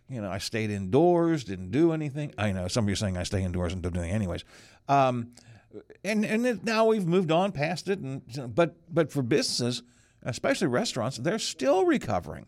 You 0.10 0.21
know, 0.21 0.30
I 0.30 0.39
stayed 0.39 0.71
indoors, 0.71 1.43
didn't 1.43 1.71
do 1.71 1.91
anything. 1.91 2.34
I 2.38 2.52
know 2.52 2.67
some 2.67 2.86
of 2.86 2.89
you 2.89 2.93
are 2.93 2.95
saying 2.95 3.17
I 3.17 3.23
stay 3.23 3.43
indoors 3.43 3.73
and 3.73 3.82
don't 3.82 3.93
do 3.93 3.99
anything 3.99 4.15
anyways. 4.15 4.43
Um, 4.88 5.34
and 6.04 6.25
and 6.25 6.45
it, 6.47 6.63
now 6.63 6.86
we've 6.86 7.06
moved 7.06 7.32
on 7.32 7.52
past 7.52 7.88
it. 7.88 7.99
And 7.99 8.56
but 8.56 8.75
but 8.91 9.12
for 9.12 9.21
businesses, 9.21 9.84
especially 10.23 10.67
restaurants, 10.67 11.17
they're 11.17 11.39
still 11.39 11.86
recovering 11.86 12.47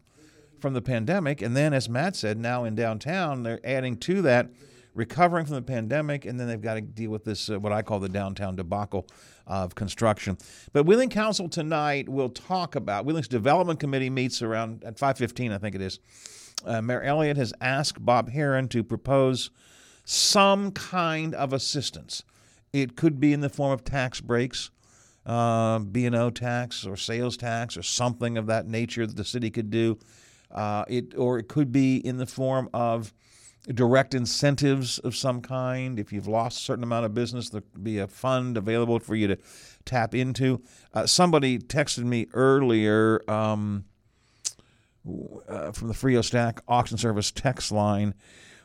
from 0.59 0.73
the 0.73 0.81
pandemic. 0.81 1.41
And 1.41 1.55
then, 1.55 1.73
as 1.73 1.89
Matt 1.89 2.15
said, 2.15 2.37
now 2.37 2.63
in 2.63 2.75
downtown, 2.75 3.43
they're 3.43 3.59
adding 3.63 3.97
to 3.97 4.21
that, 4.23 4.49
recovering 4.93 5.45
from 5.45 5.55
the 5.55 5.61
pandemic, 5.61 6.25
and 6.25 6.39
then 6.39 6.47
they've 6.47 6.61
got 6.61 6.75
to 6.75 6.81
deal 6.81 7.11
with 7.11 7.23
this, 7.23 7.49
uh, 7.49 7.59
what 7.59 7.71
I 7.71 7.81
call 7.81 7.99
the 7.99 8.09
downtown 8.09 8.55
debacle 8.55 9.07
of 9.47 9.75
construction. 9.75 10.37
But 10.73 10.85
Wheeling 10.85 11.09
Council 11.09 11.49
tonight 11.49 12.09
will 12.09 12.29
talk 12.29 12.75
about, 12.75 13.05
Wheeling's 13.05 13.27
Development 13.27 13.79
Committee 13.79 14.09
meets 14.09 14.41
around 14.41 14.83
at 14.83 14.97
5.15, 14.97 15.53
I 15.53 15.57
think 15.57 15.75
it 15.75 15.81
is. 15.81 15.99
Uh, 16.65 16.81
Mayor 16.81 17.01
Elliott 17.01 17.37
has 17.37 17.53
asked 17.61 18.05
Bob 18.05 18.29
Herron 18.29 18.67
to 18.69 18.83
propose 18.83 19.49
some 20.03 20.71
kind 20.71 21.33
of 21.33 21.53
assistance. 21.53 22.23
It 22.73 22.95
could 22.95 23.19
be 23.19 23.33
in 23.33 23.41
the 23.41 23.49
form 23.49 23.71
of 23.71 23.83
tax 23.83 24.21
breaks, 24.21 24.71
uh, 25.25 25.79
B&O 25.79 26.29
tax 26.29 26.85
or 26.85 26.97
sales 26.97 27.37
tax 27.37 27.77
or 27.77 27.83
something 27.83 28.37
of 28.37 28.47
that 28.47 28.67
nature 28.67 29.05
that 29.05 29.15
the 29.15 29.25
city 29.25 29.49
could 29.49 29.69
do. 29.69 29.97
Uh, 30.49 30.83
it 30.89 31.17
or 31.17 31.39
it 31.39 31.47
could 31.47 31.71
be 31.71 31.95
in 31.95 32.17
the 32.17 32.25
form 32.25 32.69
of 32.73 33.13
direct 33.67 34.13
incentives 34.13 34.99
of 34.99 35.15
some 35.15 35.41
kind. 35.41 35.99
If 35.99 36.11
you've 36.11 36.27
lost 36.27 36.59
a 36.59 36.61
certain 36.61 36.83
amount 36.83 37.05
of 37.05 37.13
business, 37.13 37.49
there 37.49 37.61
could 37.61 37.83
be 37.83 37.99
a 37.99 38.07
fund 38.07 38.57
available 38.57 38.99
for 38.99 39.15
you 39.15 39.27
to 39.27 39.37
tap 39.85 40.15
into. 40.15 40.61
Uh, 40.93 41.05
somebody 41.05 41.59
texted 41.59 42.03
me 42.03 42.27
earlier 42.33 43.21
um, 43.29 43.85
uh, 45.47 45.71
from 45.71 45.87
the 45.87 45.93
Frio 45.93 46.21
Stack 46.21 46.61
auction 46.67 46.97
service 46.97 47.31
text 47.31 47.71
line. 47.71 48.13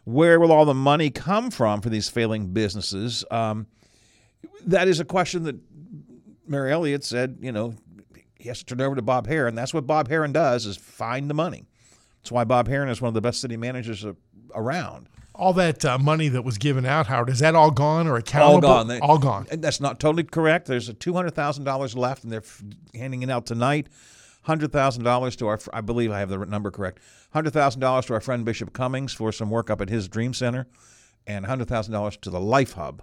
Where 0.05 0.39
will 0.39 0.53
all 0.53 0.65
the 0.65 0.75
money 0.75 1.11
come 1.11 1.51
from 1.51 1.81
for 1.81 1.91
these 1.91 2.09
failing 2.09 2.53
businesses? 2.53 3.25
Um, 3.31 3.67
that 4.65 4.89
is 4.89 5.01
a 5.01 5.05
question 5.05 5.43
that 5.45 5.57
Mayor 6.47 6.69
Elliott 6.69 7.05
said, 7.05 7.39
you 7.41 7.53
know, 7.53 7.75
he 8.39 8.49
has 8.49 8.61
to 8.61 8.65
turn 8.65 8.81
over 8.81 8.95
to 8.95 9.03
Bob 9.03 9.27
Herron. 9.27 9.55
That's 9.55 9.75
what 9.75 9.87
Bob 9.87 10.09
Herron 10.09 10.33
does 10.33 10.65
is 10.67 10.77
find 10.77 11.29
the 11.29 11.35
money. 11.35 11.67
That's 12.23 12.31
why 12.31 12.45
Bob 12.45 12.69
Herron 12.69 12.89
is 12.89 13.01
one 13.01 13.09
of 13.09 13.15
the 13.15 13.21
best 13.21 13.41
city 13.41 13.57
managers 13.57 14.05
a- 14.05 14.17
around. 14.55 15.09
All 15.35 15.53
that 15.55 15.85
uh, 15.85 15.99
money 15.99 16.29
that 16.29 16.43
was 16.45 16.57
given 16.57 16.87
out, 16.87 17.09
Howard, 17.09 17.29
is 17.29 17.41
that 17.41 17.55
all 17.55 17.71
gone 17.71 18.07
or 18.07 18.17
accountable? 18.17 18.69
All 18.69 18.77
gone. 18.77 18.89
They- 18.89 19.01
all 19.01 19.19
gone. 19.19 19.47
That's 19.53 19.81
not 19.81 20.01
totally 20.01 20.25
correct. 20.25 20.67
There's 20.67 20.89
a 20.89 20.95
two 20.95 21.13
hundred 21.13 21.35
thousand 21.35 21.65
dollars 21.65 21.95
left, 21.95 22.25
and 22.25 22.33
they're 22.33 22.41
f- 22.41 22.63
handing 22.95 23.23
it 23.23 23.29
out 23.31 23.45
tonight. 23.45 23.89
Hundred 24.43 24.73
thousand 24.73 25.05
dollars 25.05 25.37
to 25.37 25.49
our, 25.49 25.59
I 25.75 25.81
believe 25.83 26.11
I 26.11 26.21
have 26.21 26.31
the 26.31 26.39
number 26.39 26.71
correct. 26.71 27.01
Hundred 27.33 27.53
thousand 27.53 27.81
dollars 27.81 28.07
to 28.07 28.15
our 28.15 28.21
friend 28.21 28.45
Bishop 28.47 28.73
Cummings 28.73 29.13
for 29.13 29.31
some 29.31 29.51
work 29.51 29.69
up 29.69 29.81
at 29.83 29.91
his 29.91 30.09
Dream 30.09 30.33
Center, 30.33 30.67
and 31.27 31.45
hundred 31.45 31.69
thousand 31.69 31.93
dollars 31.93 32.17
to 32.19 32.31
the 32.31 32.41
Life 32.41 32.73
Hub, 32.73 33.03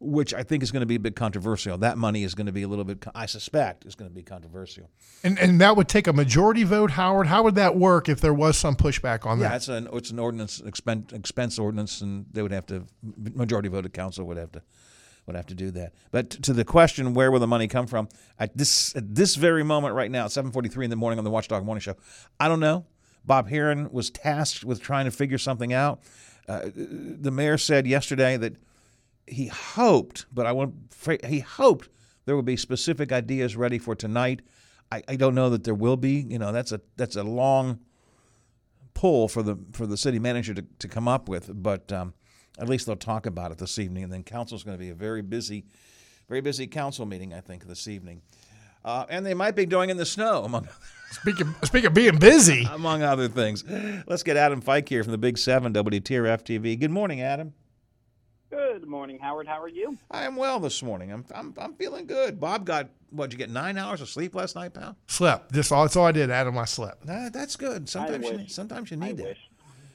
which 0.00 0.32
I 0.32 0.42
think 0.42 0.62
is 0.62 0.70
going 0.70 0.80
to 0.80 0.86
be 0.86 0.94
a 0.94 1.00
bit 1.00 1.16
controversial. 1.16 1.76
That 1.78 1.98
money 1.98 2.22
is 2.22 2.34
going 2.34 2.46
to 2.46 2.52
be 2.52 2.62
a 2.62 2.68
little 2.68 2.84
bit, 2.84 3.04
I 3.14 3.26
suspect, 3.26 3.84
is 3.84 3.94
going 3.94 4.10
to 4.10 4.14
be 4.14 4.22
controversial. 4.22 4.90
And 5.24 5.38
and 5.38 5.60
that 5.60 5.76
would 5.76 5.88
take 5.88 6.06
a 6.06 6.12
majority 6.12 6.64
vote, 6.64 6.92
Howard. 6.92 7.26
How 7.26 7.42
would 7.42 7.56
that 7.56 7.76
work 7.76 8.08
if 8.08 8.20
there 8.20 8.34
was 8.34 8.56
some 8.56 8.76
pushback 8.76 9.26
on 9.26 9.38
Yeah, 9.38 9.44
that? 9.44 9.50
Yeah, 9.50 9.56
it's 9.56 9.68
an 9.68 9.88
it's 9.92 10.10
an 10.10 10.18
ordinance 10.18 10.60
expense 10.60 11.12
expense 11.12 11.58
ordinance, 11.58 12.00
and 12.00 12.26
they 12.32 12.42
would 12.42 12.52
have 12.52 12.66
to 12.66 12.86
majority 13.34 13.68
voted 13.68 13.92
council 13.92 14.24
would 14.26 14.36
have 14.36 14.52
to 14.52 14.62
would 15.26 15.36
have 15.36 15.46
to 15.46 15.54
do 15.54 15.70
that. 15.72 15.92
But 16.10 16.30
to 16.30 16.52
the 16.52 16.64
question, 16.64 17.12
where 17.12 17.30
will 17.30 17.40
the 17.40 17.46
money 17.46 17.68
come 17.68 17.86
from? 17.86 18.08
At 18.38 18.56
this 18.56 18.94
at 18.96 19.14
this 19.14 19.34
very 19.34 19.64
moment, 19.64 19.94
right 19.94 20.10
now, 20.10 20.28
seven 20.28 20.52
forty 20.52 20.68
three 20.68 20.84
in 20.84 20.90
the 20.90 20.96
morning 20.96 21.18
on 21.18 21.24
the 21.24 21.30
Watchdog 21.30 21.64
Morning 21.64 21.80
Show, 21.80 21.96
I 22.38 22.48
don't 22.48 22.60
know. 22.60 22.86
Bob 23.24 23.48
Herron 23.48 23.90
was 23.90 24.10
tasked 24.10 24.64
with 24.64 24.80
trying 24.80 25.04
to 25.04 25.10
figure 25.10 25.38
something 25.38 25.72
out. 25.72 26.00
Uh, 26.48 26.70
the 26.74 27.30
mayor 27.30 27.58
said 27.58 27.86
yesterday 27.86 28.38
that 28.38 28.54
he 29.30 29.46
hoped, 29.46 30.26
but 30.32 30.46
I 30.46 30.52
want 30.52 30.74
he 31.26 31.40
hoped 31.40 31.88
there 32.24 32.36
would 32.36 32.44
be 32.44 32.56
specific 32.56 33.12
ideas 33.12 33.56
ready 33.56 33.78
for 33.78 33.94
tonight. 33.94 34.42
I, 34.90 35.02
I 35.08 35.16
don't 35.16 35.34
know 35.34 35.50
that 35.50 35.64
there 35.64 35.74
will 35.74 35.96
be. 35.96 36.26
You 36.28 36.38
know, 36.38 36.52
that's 36.52 36.72
a 36.72 36.80
that's 36.96 37.16
a 37.16 37.22
long 37.22 37.80
pull 38.94 39.28
for 39.28 39.42
the 39.42 39.56
for 39.72 39.86
the 39.86 39.96
city 39.96 40.18
manager 40.18 40.54
to, 40.54 40.64
to 40.80 40.88
come 40.88 41.08
up 41.08 41.28
with. 41.28 41.50
But 41.62 41.92
um, 41.92 42.14
At 42.58 42.68
least 42.68 42.86
they'll 42.86 42.96
talk 42.96 43.26
about 43.26 43.52
it 43.52 43.58
this 43.58 43.78
evening, 43.78 44.04
and 44.04 44.12
then 44.12 44.24
council's 44.24 44.64
going 44.64 44.76
to 44.76 44.82
be 44.82 44.90
a 44.90 44.94
very 44.94 45.22
busy, 45.22 45.64
very 46.28 46.40
busy 46.40 46.66
council 46.66 47.06
meeting, 47.06 47.32
I 47.32 47.40
think, 47.40 47.64
this 47.66 47.86
evening. 47.86 48.22
Uh, 48.84 49.04
and 49.08 49.24
they 49.24 49.34
might 49.34 49.54
be 49.56 49.66
doing 49.66 49.90
in 49.90 49.96
the 49.96 50.06
snow, 50.06 50.44
among 50.44 50.68
Speaking, 51.10 51.54
speaking 51.64 51.86
of 51.86 51.94
being 51.94 52.18
busy, 52.18 52.64
among 52.70 53.02
other 53.02 53.28
things. 53.28 53.64
Let's 54.06 54.22
get 54.22 54.36
Adam 54.36 54.60
Fike 54.60 54.88
here 54.88 55.02
from 55.02 55.12
the 55.12 55.18
Big 55.18 55.38
Seven 55.38 55.72
WTRF 55.72 56.42
TV. 56.42 56.78
Good 56.78 56.90
morning, 56.90 57.22
Adam. 57.22 57.54
Good 58.50 58.86
morning, 58.86 59.18
Howard. 59.18 59.46
How 59.46 59.60
are 59.60 59.68
you? 59.68 59.98
I 60.10 60.24
am 60.24 60.34
well 60.36 60.58
this 60.58 60.82
morning. 60.82 61.12
I'm 61.12 61.24
I'm, 61.34 61.54
I'm 61.58 61.74
feeling 61.74 62.06
good. 62.06 62.40
Bob 62.40 62.64
got 62.64 62.88
what'd 63.10 63.32
you 63.32 63.38
get 63.38 63.50
nine 63.50 63.76
hours 63.76 64.00
of 64.00 64.08
sleep 64.08 64.34
last 64.34 64.56
night, 64.56 64.72
pal? 64.72 64.96
slept. 65.06 65.52
This 65.52 65.70
all. 65.70 65.82
That's 65.84 65.96
all 65.96 66.06
I 66.06 66.12
did. 66.12 66.30
Adam, 66.30 66.56
I 66.56 66.64
slept. 66.64 67.04
Nah, 67.04 67.28
that's 67.28 67.56
good. 67.56 67.88
Sometimes 67.88 68.26
you, 68.26 68.36
wish. 68.38 68.52
sometimes 68.52 68.90
you 68.90 68.96
I 69.02 69.06
need 69.06 69.16
that. 69.18 69.26
wish. 69.26 69.38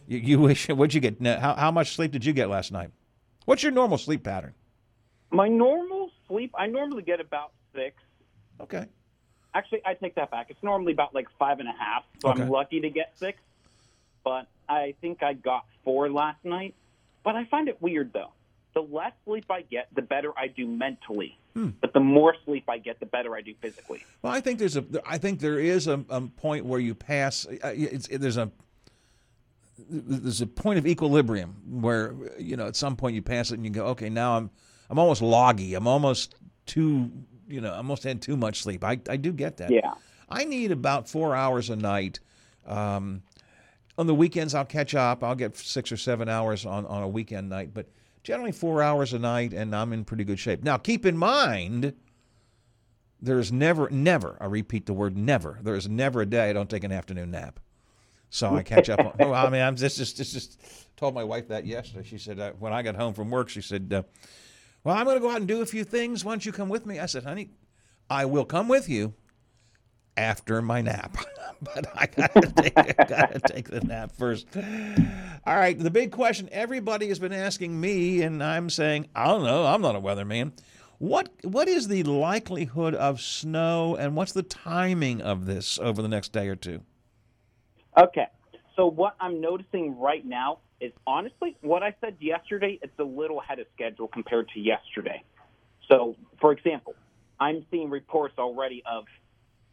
You, 0.08 0.18
you 0.20 0.39
wish. 0.39 0.68
What'd 0.70 0.93
you 0.93 1.01
get? 1.01 1.20
How 1.39 1.56
how 1.56 1.72
much 1.72 1.95
sleep 1.95 2.12
did 2.12 2.24
you 2.26 2.34
get 2.34 2.47
last 2.49 2.72
night? 2.72 2.91
What's 3.45 3.64
your 3.64 3.72
normal 3.72 3.97
sleep 3.97 4.24
pattern? 4.24 4.54
My 5.32 5.47
normal 5.47 6.12
sleep, 6.28 6.54
I 6.56 6.68
normally 6.68 7.01
get 7.01 7.20
about 7.20 7.54
six. 7.74 7.95
Okay. 8.62 8.86
Actually, 9.56 9.82
I 9.84 9.95
take 9.95 10.14
that 10.16 10.30
back. 10.30 10.47
It's 10.49 10.62
normally 10.62 10.93
about 10.93 11.16
like 11.16 11.28
five 11.39 11.60
and 11.60 11.68
a 11.68 11.74
half, 11.74 12.04
so 12.22 12.30
Okay. 12.30 12.43
I'm 12.43 12.49
lucky 12.49 12.80
to 12.82 12.89
get 12.91 13.14
six. 13.16 13.39
But 14.24 14.47
I 14.70 14.93
think 15.01 15.24
I 15.24 15.34
got 15.34 15.66
four 15.84 16.10
last 16.10 16.45
night. 16.45 16.76
But 17.24 17.36
I 17.36 17.45
find 17.45 17.68
it 17.68 17.82
weird 17.82 18.14
though. 18.14 18.32
The 18.74 18.82
less 18.82 19.11
sleep 19.26 19.45
I 19.49 19.61
get, 19.61 19.88
the 19.93 20.01
better 20.01 20.32
I 20.38 20.47
do 20.47 20.65
mentally. 20.67 21.38
But 21.55 21.93
the 21.93 21.99
more 21.99 22.36
sleep 22.45 22.67
I 22.67 22.80
get, 22.80 22.99
the 22.99 23.05
better 23.05 23.36
I 23.36 23.41
do 23.41 23.53
physically. 23.61 24.03
Well, 24.24 24.34
I 24.34 24.41
think 24.41 24.57
there's 24.57 24.76
a. 24.76 24.84
I 25.05 25.19
think 25.19 25.39
there 25.39 25.59
is 25.59 25.88
a, 25.88 26.03
a 26.09 26.21
point 26.21 26.65
where 26.65 26.80
you 26.80 26.95
pass. 26.95 27.45
uh, 27.45 27.74
It's, 27.76 28.07
there's 28.07 28.38
a. 28.38 28.49
There's 29.89 30.41
a 30.41 30.47
point 30.47 30.80
of 30.80 30.88
equilibrium 30.88 31.55
where 31.82 32.15
you 32.39 32.55
know 32.57 32.67
at 32.67 32.76
some 32.76 32.95
point 32.95 33.15
you 33.15 33.21
pass 33.21 33.51
it 33.51 33.55
and 33.55 33.65
you 33.65 33.71
go, 33.71 33.86
okay, 33.88 34.09
now 34.09 34.38
I'm 34.38 34.49
I'm 34.89 34.97
almost 34.99 35.21
loggy. 35.21 35.74
I'm 35.76 35.88
almost 35.88 36.36
too 36.65 37.11
you 37.47 37.59
know 37.61 37.71
I 37.74 37.78
almost 37.78 38.03
had 38.03 38.21
too 38.21 38.38
much 38.38 38.61
sleep. 38.61 38.84
I 38.84 38.99
I 39.09 39.17
do 39.17 39.32
get 39.32 39.57
that. 39.57 39.71
Yeah. 39.71 39.93
I 40.30 40.45
need 40.45 40.71
about 40.71 41.07
four 41.07 41.36
hours 41.36 41.69
a 41.69 41.76
night. 41.76 42.19
Um, 42.65 43.21
on 43.97 44.07
the 44.07 44.15
weekends, 44.15 44.55
I'll 44.55 44.65
catch 44.65 44.95
up. 44.95 45.24
I'll 45.24 45.36
get 45.36 45.55
six 45.57 45.91
or 45.91 45.97
seven 45.97 46.28
hours 46.30 46.65
on, 46.65 46.86
on 46.88 47.03
a 47.03 47.07
weekend 47.07 47.49
night, 47.49 47.71
but 47.74 47.88
generally 48.24 48.51
four 48.51 48.82
hours 48.82 49.13
a 49.13 49.19
night, 49.19 49.53
and 49.53 49.76
I'm 49.76 49.93
in 49.93 50.05
pretty 50.05 50.24
good 50.24 50.39
shape. 50.39 50.63
Now, 50.63 50.78
keep 50.78 51.05
in 51.05 51.17
mind, 51.17 51.93
there 53.21 53.39
is 53.39 53.51
never, 53.51 53.89
never, 53.89 54.38
I 54.39 54.45
repeat 54.45 54.86
the 54.86 54.93
word 54.93 55.17
never, 55.17 55.59
there 55.61 55.76
is 55.76 55.88
never 55.88 56.21
a 56.21 56.26
day 56.26 56.49
I 56.49 56.53
don't 56.53 56.69
take 56.69 56.84
an 56.84 56.91
afternoon 56.91 57.32
nap. 57.32 57.59
So 58.30 58.55
I 58.55 58.63
catch 58.63 58.89
up. 58.89 58.99
On, 58.99 59.13
well, 59.19 59.36
I 59.36 59.47
mean, 59.51 59.61
I'm 59.61 59.76
just, 59.76 59.97
just, 59.97 60.17
just, 60.17 60.34
just 60.34 60.59
told 60.97 61.13
my 61.13 61.24
wife 61.24 61.49
that 61.49 61.67
yesterday. 61.67 62.03
She 62.03 62.17
said, 62.17 62.39
uh, 62.39 62.53
when 62.57 62.74
I 62.74 62.82
got 62.82 62.95
home 62.95 63.13
from 63.13 63.30
work, 63.30 63.47
she 63.47 63.61
said, 63.61 63.93
uh, 63.93 64.01
Well, 64.84 64.95
I'm 64.97 65.05
going 65.05 65.17
to 65.17 65.21
go 65.21 65.30
out 65.30 65.38
and 65.38 65.47
do 65.47 65.61
a 65.61 65.67
few 65.67 65.84
things. 65.84 66.26
Why 66.26 66.32
don't 66.32 66.43
you 66.43 66.51
come 66.51 66.67
with 66.67 66.88
me? 66.88 66.97
I 66.97 67.05
said, 67.05 67.26
Honey, 67.26 67.51
I 68.09 68.26
will 68.26 68.43
come 68.43 68.67
with 68.67 68.89
you 68.89 69.13
after 70.18 70.61
my 70.61 70.82
nap. 70.82 71.18
but 71.61 71.88
I 71.95 72.07
gotta 72.07 72.41
take, 72.61 72.78
I 72.78 73.05
gotta 73.05 73.39
take 73.39 73.70
the 73.70 73.82
nap 73.82 74.11
first. 74.11 74.47
All 75.45 75.55
right, 75.55 75.78
the 75.78 75.91
big 75.91 76.11
question 76.11 76.49
everybody 76.51 77.07
has 77.09 77.20
been 77.20 77.34
asking 77.34 77.80
me, 77.80 78.22
and 78.22 78.43
I'm 78.43 78.70
saying, 78.70 79.07
I 79.16 79.28
don't 79.28 79.43
know, 79.43 79.66
I'm 79.66 79.82
not 79.82 79.95
a 79.95 80.01
weatherman. 80.01 80.53
What 80.99 81.30
what 81.43 81.68
is 81.68 81.88
the 81.88 82.03
likelihood 82.03 82.95
of 82.95 83.20
snow 83.20 83.95
and 83.95 84.16
what's 84.16 84.32
the 84.32 84.43
timing 84.43 85.22
of 85.22 85.45
this 85.45 85.78
over 85.80 86.01
the 86.01 86.07
next 86.07 86.32
day 86.32 86.47
or 86.47 86.55
two? 86.55 86.82
Okay. 87.97 88.28
So 88.76 88.88
what 88.88 89.16
I'm 89.20 89.41
noticing 89.41 89.99
right 89.99 90.26
now 90.26 90.59
is 90.80 90.91
honestly 91.05 91.55
what 91.61 91.84
I 91.84 91.95
said 92.01 92.18
yesterday. 92.20 92.80
It's 92.82 92.97
a 92.99 93.03
little 93.03 93.39
ahead 93.41 93.59
of 93.59 93.68
schedule 93.74 94.07
compared 94.07 94.49
to 94.49 94.59
yesterday. 94.59 95.24
So, 95.88 96.16
for 96.39 96.51
example, 96.51 96.95
I'm 97.39 97.66
seeing 97.70 97.89
reports 97.89 98.36
already 98.38 98.82
of 98.86 99.05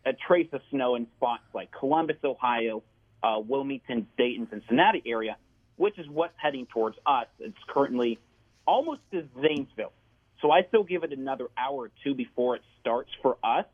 a 0.07 0.12
trace 0.12 0.48
of 0.53 0.61
snow 0.70 0.94
in 0.96 1.07
spots 1.16 1.42
like 1.55 1.70
Columbus, 1.72 2.16
Ohio, 2.24 2.82
uh, 3.22 3.40
Wilmington, 3.46 4.07
Dayton, 4.16 4.48
Cincinnati 4.51 5.03
area, 5.07 5.36
which 5.76 5.98
is 5.98 6.09
what's 6.09 6.34
heading 6.36 6.66
towards 6.66 6.96
us. 7.07 7.26
It's 7.38 7.57
currently 7.68 8.18
almost 8.66 9.01
to 9.12 9.28
Zanesville. 9.40 9.92
So 10.40 10.51
I 10.51 10.62
still 10.68 10.84
give 10.84 11.05
it 11.05 11.12
another 11.12 11.48
hour 11.57 11.76
or 11.76 11.90
two 12.03 12.14
before 12.14 12.57
it 12.57 12.62
starts 12.80 13.11
for 13.22 13.36
us 13.44 13.66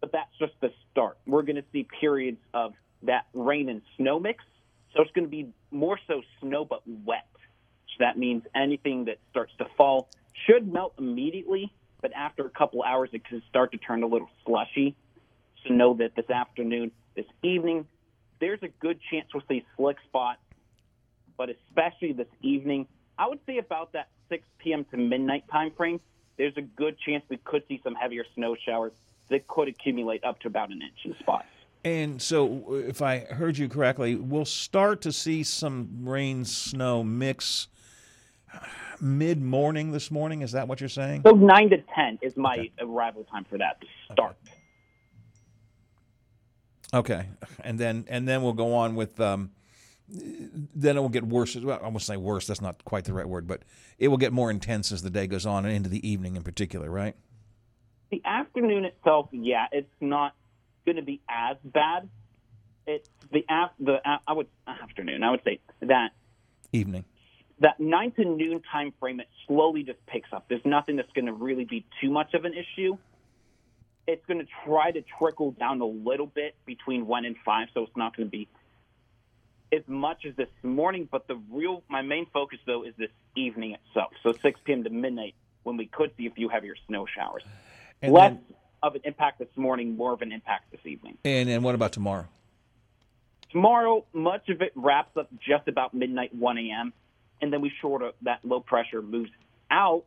but 0.00 0.12
that's 0.12 0.38
just 0.38 0.52
the 0.60 0.70
start. 0.90 1.18
We're 1.26 1.42
going 1.42 1.56
to 1.56 1.64
see 1.72 1.86
periods 2.00 2.38
of 2.54 2.74
that 3.02 3.26
rain 3.34 3.68
and 3.68 3.82
snow 3.96 4.20
mix. 4.20 4.44
So 4.94 5.02
it's 5.02 5.10
going 5.12 5.24
to 5.26 5.30
be 5.30 5.48
more 5.70 5.98
so 6.06 6.22
snow 6.40 6.64
but 6.64 6.82
wet. 6.86 7.26
So 7.34 7.96
that 8.00 8.18
means 8.18 8.44
anything 8.54 9.06
that 9.06 9.18
starts 9.30 9.52
to 9.58 9.66
fall 9.76 10.08
should 10.46 10.70
melt 10.70 10.94
immediately, 10.98 11.72
but 12.06 12.14
after 12.14 12.46
a 12.46 12.50
couple 12.50 12.84
hours 12.84 13.10
it 13.12 13.28
could 13.28 13.42
start 13.48 13.72
to 13.72 13.78
turn 13.78 14.04
a 14.04 14.06
little 14.06 14.30
slushy. 14.44 14.94
So 15.66 15.74
know 15.74 15.94
that 15.94 16.14
this 16.14 16.30
afternoon, 16.30 16.92
this 17.16 17.26
evening, 17.42 17.84
there's 18.38 18.62
a 18.62 18.68
good 18.68 19.00
chance 19.10 19.26
we'll 19.34 19.42
see 19.48 19.64
slick 19.76 19.96
spots, 20.06 20.38
but 21.36 21.48
especially 21.50 22.12
this 22.12 22.28
evening, 22.42 22.86
I 23.18 23.26
would 23.26 23.40
say 23.44 23.58
about 23.58 23.94
that 23.94 24.08
6 24.28 24.46
p.m. 24.58 24.84
to 24.92 24.96
midnight 24.96 25.48
time 25.50 25.72
frame, 25.72 26.00
there's 26.36 26.56
a 26.56 26.62
good 26.62 26.96
chance 26.96 27.24
we 27.28 27.38
could 27.38 27.64
see 27.66 27.80
some 27.82 27.96
heavier 27.96 28.24
snow 28.36 28.54
showers 28.54 28.92
that 29.28 29.48
could 29.48 29.66
accumulate 29.66 30.22
up 30.22 30.38
to 30.42 30.46
about 30.46 30.70
an 30.70 30.82
inch 30.82 31.06
in 31.06 31.16
spots. 31.18 31.48
And 31.84 32.22
so, 32.22 32.72
if 32.74 33.02
I 33.02 33.18
heard 33.18 33.58
you 33.58 33.68
correctly, 33.68 34.14
we'll 34.14 34.44
start 34.44 35.00
to 35.00 35.10
see 35.10 35.42
some 35.42 35.88
rain 36.04 36.44
snow 36.44 37.02
mix 37.02 37.66
mid 39.00 39.42
morning 39.42 39.92
this 39.92 40.10
morning. 40.10 40.42
Is 40.42 40.52
that 40.52 40.68
what 40.68 40.80
you're 40.80 40.88
saying? 40.88 41.22
So 41.26 41.32
9 41.32 41.70
to 41.70 41.78
10 41.94 42.18
is 42.22 42.36
my 42.36 42.70
arrival 42.80 43.24
time 43.24 43.44
for 43.44 43.58
that 43.58 43.80
to 43.80 43.86
start. 44.12 44.36
Okay, 46.94 47.26
and 47.60 47.78
then 47.78 48.04
and 48.08 48.28
then 48.28 48.42
we'll 48.42 48.52
go 48.52 48.74
on 48.74 48.94
with. 48.94 49.20
Um, 49.20 49.50
then 50.08 50.96
it 50.96 51.00
will 51.00 51.08
get 51.08 51.26
worse. 51.26 51.56
Well, 51.56 51.80
I 51.82 51.88
won't 51.88 52.00
say 52.02 52.16
worse. 52.16 52.46
That's 52.46 52.60
not 52.60 52.84
quite 52.84 53.04
the 53.04 53.12
right 53.12 53.28
word, 53.28 53.48
but 53.48 53.62
it 53.98 54.06
will 54.06 54.18
get 54.18 54.32
more 54.32 54.52
intense 54.52 54.92
as 54.92 55.02
the 55.02 55.10
day 55.10 55.26
goes 55.26 55.46
on 55.46 55.64
and 55.64 55.74
into 55.74 55.88
the 55.88 56.08
evening 56.08 56.36
in 56.36 56.44
particular, 56.44 56.88
right? 56.88 57.16
The 58.10 58.22
afternoon 58.24 58.84
itself, 58.84 59.28
yeah, 59.32 59.66
it's 59.72 59.90
not 60.00 60.36
going 60.84 60.94
to 60.94 61.02
be 61.02 61.20
as 61.28 61.56
bad. 61.64 62.08
It's 62.86 63.08
the 63.32 63.44
af- 63.50 63.72
the 63.80 63.96
I 64.26 64.32
would 64.32 64.46
afternoon. 64.68 65.24
I 65.24 65.32
would 65.32 65.42
say 65.42 65.58
that 65.80 66.12
Evening. 66.72 67.04
That 67.60 67.80
nine 67.80 68.12
to 68.12 68.24
noon 68.24 68.62
time 68.70 68.92
frame. 69.00 69.20
It 69.20 69.28
slowly 69.46 69.82
just 69.82 70.04
picks 70.06 70.32
up. 70.32 70.46
There's 70.48 70.64
nothing 70.64 70.96
that's 70.96 71.12
going 71.12 71.26
to 71.26 71.32
really 71.32 71.64
be 71.64 71.84
too 72.00 72.10
much 72.10 72.34
of 72.34 72.44
an 72.44 72.52
issue. 72.54 72.96
It's 74.06 74.24
going 74.26 74.38
to 74.38 74.46
try 74.64 74.90
to 74.92 75.02
trickle 75.18 75.52
down 75.52 75.80
a 75.80 75.86
little 75.86 76.26
bit 76.26 76.54
between 76.64 77.06
one 77.06 77.24
and 77.24 77.36
five, 77.44 77.68
so 77.74 77.82
it's 77.82 77.96
not 77.96 78.16
going 78.16 78.28
to 78.28 78.30
be 78.30 78.48
as 79.72 79.82
much 79.88 80.24
as 80.26 80.36
this 80.36 80.48
morning. 80.62 81.08
But 81.10 81.26
the 81.26 81.40
real, 81.50 81.82
my 81.88 82.02
main 82.02 82.26
focus 82.32 82.58
though 82.66 82.84
is 82.84 82.94
this 82.98 83.10
evening 83.34 83.74
itself. 83.74 84.12
So 84.22 84.32
6 84.32 84.60
p.m. 84.64 84.84
to 84.84 84.90
midnight 84.90 85.34
when 85.64 85.76
we 85.76 85.86
could 85.86 86.12
see 86.16 86.26
a 86.26 86.30
few 86.30 86.48
heavier 86.48 86.74
snow 86.86 87.06
showers. 87.06 87.42
And 88.00 88.12
Less 88.12 88.32
then, 88.32 88.40
of 88.82 88.94
an 88.94 89.00
impact 89.04 89.38
this 89.38 89.48
morning, 89.56 89.96
more 89.96 90.12
of 90.12 90.22
an 90.22 90.30
impact 90.30 90.70
this 90.70 90.84
evening. 90.84 91.18
and 91.24 91.48
then 91.48 91.62
what 91.62 91.74
about 91.74 91.92
tomorrow? 91.92 92.26
Tomorrow, 93.50 94.04
much 94.12 94.48
of 94.50 94.60
it 94.60 94.72
wraps 94.74 95.16
up 95.16 95.28
just 95.40 95.66
about 95.66 95.94
midnight, 95.94 96.34
1 96.34 96.58
a.m., 96.58 96.92
and 97.40 97.52
then 97.52 97.60
we 97.60 97.70
short 97.80 98.02
of 98.02 98.14
that 98.22 98.40
low 98.44 98.60
pressure 98.60 99.02
moves 99.02 99.30
out, 99.70 100.04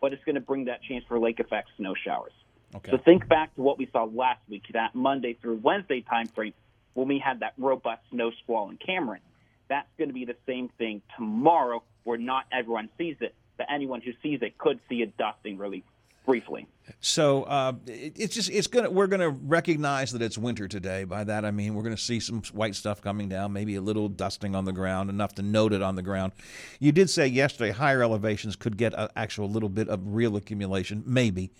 but 0.00 0.12
it's 0.12 0.24
going 0.24 0.34
to 0.34 0.40
bring 0.40 0.66
that 0.66 0.82
chance 0.82 1.04
for 1.06 1.18
lake 1.18 1.40
effect 1.40 1.68
snow 1.76 1.94
showers. 1.94 2.32
Okay. 2.74 2.90
So 2.92 2.98
think 2.98 3.28
back 3.28 3.54
to 3.56 3.62
what 3.62 3.78
we 3.78 3.88
saw 3.92 4.04
last 4.04 4.40
week, 4.48 4.62
that 4.72 4.94
Monday 4.94 5.34
through 5.34 5.56
Wednesday 5.56 6.02
time 6.02 6.28
frame 6.28 6.54
when 6.94 7.08
we 7.08 7.18
had 7.18 7.40
that 7.40 7.54
robust 7.58 8.02
snow 8.10 8.30
squall 8.42 8.70
in 8.70 8.76
Cameron. 8.76 9.20
That's 9.68 9.88
going 9.98 10.08
to 10.08 10.14
be 10.14 10.24
the 10.24 10.36
same 10.46 10.68
thing 10.78 11.02
tomorrow, 11.16 11.82
where 12.04 12.18
not 12.18 12.44
everyone 12.52 12.88
sees 12.98 13.16
it, 13.20 13.34
but 13.56 13.66
anyone 13.70 14.00
who 14.00 14.12
sees 14.22 14.40
it 14.42 14.58
could 14.58 14.80
see 14.88 15.02
a 15.02 15.06
dusting 15.06 15.58
really 15.58 15.84
briefly. 16.30 16.68
So 17.00 17.42
uh, 17.42 17.72
it, 17.88 18.12
it's 18.16 18.34
just 18.36 18.50
it's 18.50 18.68
gonna 18.68 18.88
we're 18.88 19.08
gonna 19.08 19.30
recognize 19.30 20.12
that 20.12 20.22
it's 20.22 20.38
winter 20.38 20.68
today. 20.68 21.02
By 21.02 21.24
that 21.24 21.44
I 21.44 21.50
mean 21.50 21.74
we're 21.74 21.82
gonna 21.82 21.96
see 21.96 22.20
some 22.20 22.40
white 22.52 22.76
stuff 22.76 23.00
coming 23.00 23.28
down, 23.28 23.52
maybe 23.52 23.74
a 23.74 23.80
little 23.80 24.08
dusting 24.08 24.54
on 24.54 24.64
the 24.64 24.72
ground, 24.72 25.10
enough 25.10 25.34
to 25.34 25.42
note 25.42 25.72
it 25.72 25.82
on 25.82 25.96
the 25.96 26.02
ground. 26.02 26.32
You 26.78 26.92
did 26.92 27.10
say 27.10 27.26
yesterday 27.26 27.72
higher 27.72 28.00
elevations 28.00 28.54
could 28.54 28.76
get 28.76 28.94
an 28.96 29.08
actual 29.16 29.50
little 29.50 29.68
bit 29.68 29.88
of 29.88 30.00
real 30.04 30.36
accumulation, 30.36 31.02
maybe. 31.04 31.50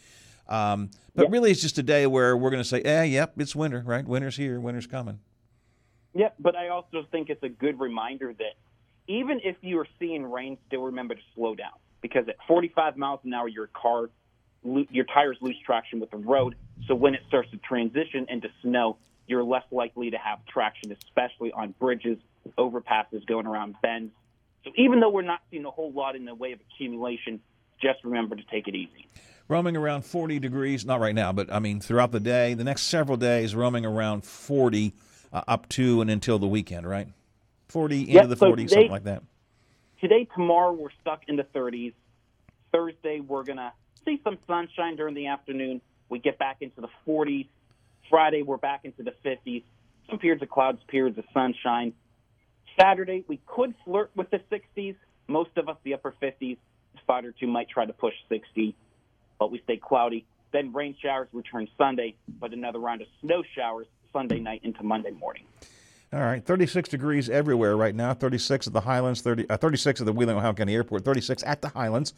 Um, 0.48 0.90
but 1.16 1.30
really, 1.30 1.50
it's 1.50 1.60
just 1.60 1.78
a 1.78 1.82
day 1.82 2.06
where 2.06 2.36
we're 2.36 2.50
going 2.50 2.62
to 2.62 2.68
say, 2.68 2.82
"Eh, 2.82 3.04
yep, 3.04 3.34
it's 3.38 3.54
winter, 3.54 3.82
right? 3.84 4.04
Winter's 4.04 4.36
here. 4.36 4.58
Winter's 4.58 4.86
coming." 4.86 5.20
Yep, 6.14 6.34
but 6.38 6.56
I 6.56 6.68
also 6.68 7.04
think 7.10 7.30
it's 7.30 7.42
a 7.42 7.48
good 7.48 7.78
reminder 7.78 8.32
that 8.32 8.54
even 9.06 9.40
if 9.44 9.56
you 9.60 9.78
are 9.78 9.86
seeing 10.00 10.24
rain, 10.24 10.58
still 10.66 10.82
remember 10.82 11.14
to 11.14 11.20
slow 11.34 11.54
down 11.54 11.72
because 12.00 12.28
at 12.28 12.36
45 12.48 12.96
miles 12.96 13.20
an 13.24 13.34
hour, 13.34 13.48
your 13.48 13.68
car, 13.68 14.10
your 14.62 15.04
tires 15.04 15.38
lose 15.40 15.56
traction 15.64 16.00
with 16.00 16.10
the 16.10 16.16
road. 16.16 16.54
So 16.86 16.94
when 16.94 17.14
it 17.14 17.22
starts 17.28 17.50
to 17.50 17.56
transition 17.58 18.26
into 18.28 18.48
snow, 18.62 18.96
you're 19.26 19.44
less 19.44 19.64
likely 19.70 20.10
to 20.10 20.18
have 20.18 20.44
traction, 20.46 20.92
especially 20.92 21.52
on 21.52 21.74
bridges, 21.78 22.18
overpasses, 22.58 23.24
going 23.26 23.46
around 23.46 23.76
bends. 23.82 24.12
So 24.64 24.72
even 24.76 25.00
though 25.00 25.08
we're 25.10 25.22
not 25.22 25.40
seeing 25.50 25.64
a 25.64 25.70
whole 25.70 25.92
lot 25.92 26.16
in 26.16 26.24
the 26.24 26.34
way 26.34 26.52
of 26.52 26.58
accumulation, 26.60 27.40
just 27.80 28.04
remember 28.04 28.36
to 28.36 28.42
take 28.50 28.68
it 28.68 28.74
easy. 28.74 29.06
Roaming 29.48 29.76
around 29.76 30.04
40 30.04 30.38
degrees, 30.38 30.84
not 30.84 31.00
right 31.00 31.14
now, 31.14 31.32
but 31.32 31.52
I 31.52 31.58
mean 31.58 31.80
throughout 31.80 32.12
the 32.12 32.20
day, 32.20 32.54
the 32.54 32.64
next 32.64 32.82
several 32.82 33.16
days, 33.16 33.54
roaming 33.54 33.86
around 33.86 34.24
40 34.24 34.92
uh, 35.32 35.42
up 35.48 35.68
to 35.70 36.00
and 36.02 36.10
until 36.10 36.38
the 36.38 36.46
weekend, 36.46 36.86
right? 36.88 37.08
40 37.68 38.00
into 38.00 38.12
Yeah, 38.12 38.26
the 38.26 38.36
so 38.36 38.46
40s, 38.52 38.56
they- 38.56 38.66
something 38.66 38.90
like 38.90 39.04
that. 39.04 39.22
Today, 40.00 40.26
tomorrow, 40.34 40.72
we're 40.72 40.88
stuck 41.02 41.22
in 41.28 41.36
the 41.36 41.44
30s. 41.44 41.92
Thursday, 42.72 43.20
we're 43.20 43.42
going 43.44 43.58
to 43.58 43.70
see 44.04 44.20
some 44.24 44.38
sunshine 44.46 44.96
during 44.96 45.14
the 45.14 45.28
afternoon. 45.28 45.80
We 46.08 46.18
get 46.18 46.38
back 46.38 46.58
into 46.60 46.80
the 46.80 46.88
40s. 47.06 47.46
Friday, 48.08 48.42
we're 48.42 48.56
back 48.56 48.84
into 48.84 49.02
the 49.02 49.14
50s. 49.24 49.62
Some 50.08 50.18
periods 50.18 50.42
of 50.42 50.48
clouds, 50.48 50.80
periods 50.88 51.18
of 51.18 51.24
sunshine. 51.32 51.92
Saturday, 52.78 53.24
we 53.28 53.40
could 53.46 53.74
flirt 53.84 54.10
with 54.16 54.30
the 54.30 54.40
60s. 54.50 54.96
Most 55.28 55.50
of 55.56 55.68
us, 55.68 55.76
the 55.84 55.94
upper 55.94 56.14
50s. 56.20 56.56
A 56.96 56.98
spot 57.00 57.24
or 57.24 57.32
two 57.32 57.46
might 57.46 57.68
try 57.68 57.84
to 57.84 57.92
push 57.92 58.14
60, 58.28 58.74
but 59.38 59.52
we 59.52 59.60
stay 59.60 59.76
cloudy. 59.76 60.26
Then 60.52 60.72
rain 60.72 60.96
showers 61.00 61.28
return 61.32 61.68
Sunday, 61.78 62.16
but 62.28 62.52
another 62.52 62.80
round 62.80 63.02
of 63.02 63.06
snow 63.20 63.44
showers 63.54 63.86
Sunday 64.12 64.40
night 64.40 64.62
into 64.64 64.82
Monday 64.82 65.12
morning. 65.12 65.44
All 66.12 66.20
right, 66.20 66.44
36 66.44 66.88
degrees 66.88 67.30
everywhere 67.30 67.76
right 67.76 67.94
now. 67.94 68.12
36 68.14 68.66
at 68.66 68.72
the 68.72 68.80
Highlands, 68.80 69.20
30, 69.20 69.48
uh, 69.48 69.56
36 69.56 70.00
at 70.00 70.06
the 70.06 70.12
Wheeling, 70.12 70.36
Ohio 70.36 70.52
County 70.52 70.74
Airport, 70.74 71.04
36 71.04 71.44
at 71.44 71.62
the 71.62 71.68
Highlands, 71.68 72.14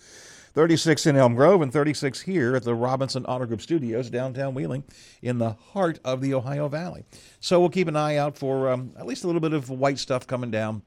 36 0.55 1.05
in 1.05 1.17
Elm 1.17 1.35
Grove, 1.35 1.61
and 1.61 1.71
36 1.71 2.23
here 2.23 2.57
at 2.57 2.63
the 2.63 2.75
Robinson 2.75 3.27
Auto 3.27 3.45
Group 3.45 3.61
Studios, 3.61 4.09
downtown 4.09 4.55
Wheeling, 4.55 4.85
in 5.21 5.37
the 5.37 5.51
heart 5.51 5.99
of 6.07 6.23
the 6.23 6.33
Ohio 6.33 6.69
Valley. 6.69 7.05
So 7.41 7.61
we'll 7.61 7.69
keep 7.69 7.87
an 7.87 7.97
eye 7.97 8.17
out 8.17 8.39
for 8.39 8.71
um, 8.71 8.93
at 8.99 9.05
least 9.05 9.25
a 9.25 9.27
little 9.27 9.43
bit 9.43 9.53
of 9.53 9.69
white 9.69 9.99
stuff 9.99 10.27
coming 10.27 10.51
down 10.51 10.81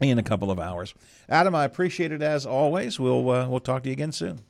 in 0.00 0.18
a 0.18 0.22
couple 0.22 0.50
of 0.50 0.58
hours. 0.58 0.94
Adam, 1.28 1.54
I 1.54 1.64
appreciate 1.64 2.10
it 2.10 2.22
as 2.22 2.46
always. 2.46 2.98
We'll 2.98 3.30
uh, 3.30 3.48
we'll 3.48 3.60
talk 3.60 3.82
to 3.82 3.90
you 3.90 3.92
again 3.92 4.12
soon. 4.12 4.40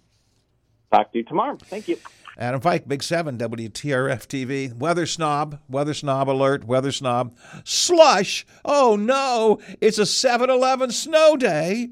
Talk 0.92 1.10
to 1.10 1.18
you 1.18 1.24
tomorrow. 1.24 1.58
Thank 1.60 1.88
you. 1.88 1.98
Adam 2.36 2.60
Fike, 2.60 2.88
Big 2.88 3.02
Seven, 3.02 3.38
WTRF 3.38 4.26
TV. 4.26 4.74
Weather 4.74 5.06
snob, 5.06 5.60
weather 5.68 5.94
snob 5.94 6.28
alert, 6.28 6.64
weather 6.64 6.90
snob. 6.90 7.34
Slush! 7.64 8.44
Oh 8.64 8.96
no, 8.96 9.60
it's 9.80 9.98
a 9.98 10.06
7 10.06 10.50
Eleven 10.50 10.90
snow 10.90 11.36
day. 11.36 11.90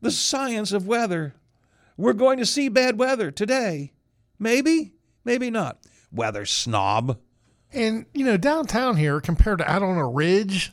The 0.00 0.10
science 0.10 0.72
of 0.72 0.86
weather. 0.86 1.34
We're 1.96 2.12
going 2.12 2.38
to 2.38 2.46
see 2.46 2.68
bad 2.68 2.98
weather 2.98 3.30
today. 3.30 3.92
Maybe, 4.38 4.94
maybe 5.24 5.50
not. 5.50 5.78
Weather 6.10 6.44
snob. 6.44 7.18
And 7.72 8.06
you 8.12 8.24
know, 8.24 8.36
downtown 8.36 8.96
here 8.96 9.20
compared 9.20 9.58
to 9.58 9.70
out 9.70 9.82
on 9.82 9.96
a 9.96 10.08
ridge 10.08 10.72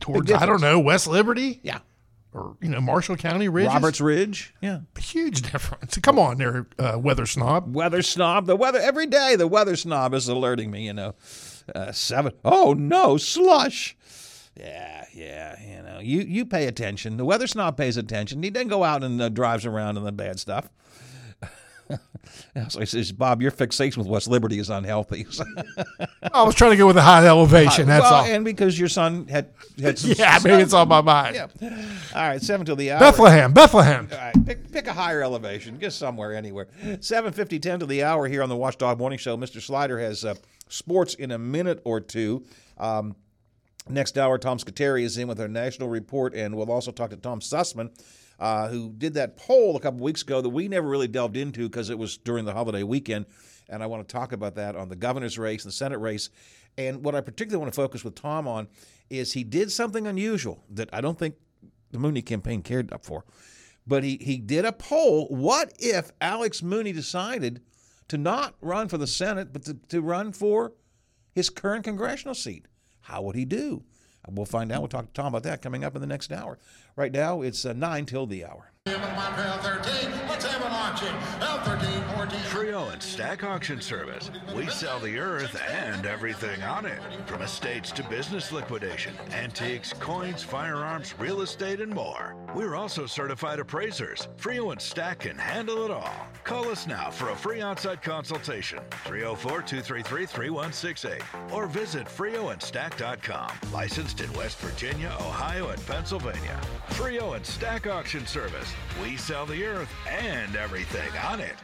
towards 0.00 0.32
I 0.32 0.46
don't 0.46 0.62
know 0.62 0.80
West 0.80 1.06
Liberty, 1.06 1.60
Yeah. 1.62 1.80
Or 2.32 2.56
you 2.60 2.68
know 2.68 2.80
Marshall 2.80 3.16
County 3.16 3.48
Ridge, 3.48 3.66
Roberts 3.66 4.00
Ridge. 4.00 4.54
Yeah. 4.60 4.80
huge 4.98 5.42
difference. 5.52 5.98
Come 5.98 6.18
on, 6.18 6.38
there, 6.38 6.66
uh, 6.78 6.98
weather 6.98 7.26
snob. 7.26 7.74
Weather 7.74 8.02
snob. 8.02 8.46
The 8.46 8.56
weather, 8.56 8.78
every 8.78 9.06
day, 9.06 9.36
the 9.36 9.48
weather 9.48 9.76
snob 9.76 10.14
is 10.14 10.28
alerting 10.28 10.70
me, 10.70 10.86
you 10.86 10.92
know. 10.92 11.14
Uh, 11.74 11.92
seven. 11.92 12.32
Oh 12.44 12.72
no, 12.72 13.16
slush. 13.16 13.96
Yeah, 14.56 15.04
yeah, 15.14 15.56
you 15.62 15.82
know, 15.82 16.00
you, 16.00 16.20
you 16.20 16.44
pay 16.44 16.66
attention. 16.66 17.16
The 17.16 17.24
weather 17.24 17.46
snob 17.46 17.76
pays 17.76 17.96
attention. 17.96 18.42
He 18.42 18.50
doesn't 18.50 18.68
go 18.68 18.84
out 18.84 19.02
and 19.02 19.20
uh, 19.20 19.28
drives 19.28 19.64
around 19.64 19.96
in 19.96 20.04
the 20.04 20.12
bad 20.12 20.38
stuff. 20.40 20.68
so 22.68 22.80
he 22.80 22.86
says, 22.86 23.12
Bob, 23.12 23.42
your 23.42 23.50
fixation 23.50 24.02
with 24.02 24.10
West 24.10 24.28
Liberty 24.28 24.58
is 24.58 24.70
unhealthy. 24.70 25.26
I 26.32 26.42
was 26.42 26.54
trying 26.54 26.72
to 26.72 26.76
go 26.76 26.86
with 26.86 26.96
a 26.96 27.02
high 27.02 27.26
elevation. 27.26 27.86
That's 27.86 28.02
well, 28.02 28.14
all. 28.14 28.24
and 28.24 28.44
because 28.44 28.78
your 28.78 28.88
son 28.88 29.26
had 29.28 29.50
had 29.80 29.98
some 29.98 30.12
yeah, 30.18 30.38
maybe 30.42 30.62
it's 30.62 30.72
on 30.72 30.88
my 30.88 31.00
mind. 31.00 31.36
Yeah. 31.36 31.46
All 32.14 32.28
right, 32.28 32.42
seven 32.42 32.66
till 32.66 32.76
the 32.76 32.92
hour. 32.92 33.00
Bethlehem, 33.00 33.52
Bethlehem. 33.52 34.08
All 34.10 34.18
right, 34.18 34.46
pick, 34.46 34.70
pick 34.72 34.86
a 34.86 34.92
higher 34.92 35.22
elevation. 35.22 35.80
Just 35.80 35.98
somewhere, 35.98 36.34
anywhere. 36.34 36.68
750, 37.00 37.58
10 37.58 37.80
to 37.80 37.86
the 37.86 38.02
hour 38.02 38.28
here 38.28 38.42
on 38.42 38.48
the 38.48 38.56
Watchdog 38.56 38.98
Morning 38.98 39.18
Show. 39.18 39.36
Mr. 39.36 39.60
Slider 39.60 39.98
has 39.98 40.24
uh, 40.24 40.34
sports 40.68 41.14
in 41.14 41.30
a 41.30 41.38
minute 41.38 41.80
or 41.84 42.00
two. 42.00 42.44
Um, 42.78 43.16
next 43.88 44.18
hour, 44.18 44.38
Tom 44.38 44.58
Scuteri 44.58 45.02
is 45.02 45.18
in 45.18 45.28
with 45.28 45.40
our 45.40 45.48
national 45.48 45.88
report, 45.88 46.34
and 46.34 46.56
we'll 46.56 46.70
also 46.70 46.92
talk 46.92 47.10
to 47.10 47.16
Tom 47.16 47.40
Sussman, 47.40 47.90
uh, 48.40 48.68
who 48.68 48.90
did 48.96 49.14
that 49.14 49.36
poll 49.36 49.76
a 49.76 49.80
couple 49.80 50.00
weeks 50.00 50.22
ago 50.22 50.40
that 50.40 50.48
we 50.48 50.66
never 50.66 50.88
really 50.88 51.06
delved 51.06 51.36
into 51.36 51.68
because 51.68 51.90
it 51.90 51.98
was 51.98 52.16
during 52.16 52.46
the 52.46 52.54
holiday 52.54 52.82
weekend. 52.82 53.26
And 53.68 53.82
I 53.82 53.86
want 53.86 54.08
to 54.08 54.12
talk 54.12 54.32
about 54.32 54.54
that 54.56 54.74
on 54.74 54.88
the 54.88 54.96
governor's 54.96 55.38
race, 55.38 55.62
and 55.62 55.70
the 55.70 55.76
Senate 55.76 55.98
race. 55.98 56.30
And 56.78 57.04
what 57.04 57.14
I 57.14 57.20
particularly 57.20 57.60
want 57.62 57.72
to 57.72 57.80
focus 57.80 58.02
with 58.02 58.14
Tom 58.14 58.48
on 58.48 58.68
is 59.10 59.34
he 59.34 59.44
did 59.44 59.70
something 59.70 60.06
unusual 60.06 60.64
that 60.70 60.88
I 60.92 61.00
don't 61.00 61.18
think 61.18 61.34
the 61.90 61.98
Mooney 61.98 62.22
campaign 62.22 62.62
cared 62.62 62.92
up 62.92 63.04
for. 63.04 63.24
But 63.86 64.04
he, 64.04 64.16
he 64.20 64.38
did 64.38 64.64
a 64.64 64.72
poll. 64.72 65.26
What 65.28 65.74
if 65.78 66.10
Alex 66.20 66.62
Mooney 66.62 66.92
decided 66.92 67.60
to 68.08 68.16
not 68.16 68.54
run 68.60 68.88
for 68.88 68.98
the 68.98 69.06
Senate, 69.06 69.52
but 69.52 69.64
to, 69.64 69.74
to 69.88 70.00
run 70.00 70.32
for 70.32 70.72
his 71.34 71.50
current 71.50 71.84
congressional 71.84 72.34
seat? 72.34 72.66
How 73.02 73.22
would 73.22 73.36
he 73.36 73.44
do? 73.44 73.84
We'll 74.28 74.46
find 74.46 74.70
out. 74.70 74.80
We'll 74.80 74.88
talk 74.88 75.06
to 75.06 75.12
Tom 75.12 75.26
about 75.26 75.42
that 75.44 75.62
coming 75.62 75.82
up 75.82 75.94
in 75.94 76.00
the 76.00 76.06
next 76.06 76.30
hour. 76.32 76.58
Right 76.96 77.12
now, 77.12 77.42
it's 77.42 77.64
uh, 77.64 77.72
9 77.72 78.06
till 78.06 78.26
the 78.26 78.44
hour. 78.44 78.69
Let's 80.40 80.46
have 80.46 80.62
it 80.62 80.72
launching. 80.72 81.12
L13, 81.40 82.16
14. 82.16 82.40
Frio 82.40 82.88
and 82.88 83.02
Stack 83.02 83.44
Auction 83.44 83.78
Service. 83.80 84.30
We 84.56 84.66
sell 84.68 84.98
the 84.98 85.18
earth 85.18 85.60
and 85.70 86.06
everything 86.06 86.62
on 86.62 86.86
it. 86.86 86.98
From 87.26 87.42
estates 87.42 87.92
to 87.92 88.02
business 88.04 88.50
liquidation, 88.50 89.14
antiques, 89.32 89.92
coins, 89.92 90.42
firearms, 90.42 91.14
real 91.18 91.42
estate, 91.42 91.80
and 91.80 91.92
more. 91.92 92.34
We're 92.54 92.74
also 92.74 93.04
certified 93.06 93.58
appraisers. 93.58 94.28
Frio 94.38 94.70
and 94.70 94.80
Stack 94.80 95.18
can 95.20 95.36
handle 95.36 95.84
it 95.84 95.90
all. 95.90 96.26
Call 96.42 96.68
us 96.68 96.86
now 96.86 97.10
for 97.10 97.28
a 97.30 97.36
free 97.36 97.60
on-site 97.60 98.00
consultation. 98.02 98.78
304-233-3168 99.04 101.22
or 101.52 101.66
visit 101.66 102.06
frioandstack.com. 102.06 103.50
Licensed 103.72 104.22
in 104.22 104.32
West 104.32 104.58
Virginia, 104.58 105.14
Ohio, 105.20 105.68
and 105.68 105.86
Pennsylvania. 105.86 106.58
Frio 106.90 107.34
and 107.34 107.44
Stack 107.44 107.86
Auction 107.86 108.26
Service. 108.26 108.72
We 109.02 109.16
sell 109.16 109.46
the 109.46 109.64
earth 109.64 109.90
and 110.08 110.56
everything 110.56 111.10
on 111.24 111.40
it. 111.40 111.54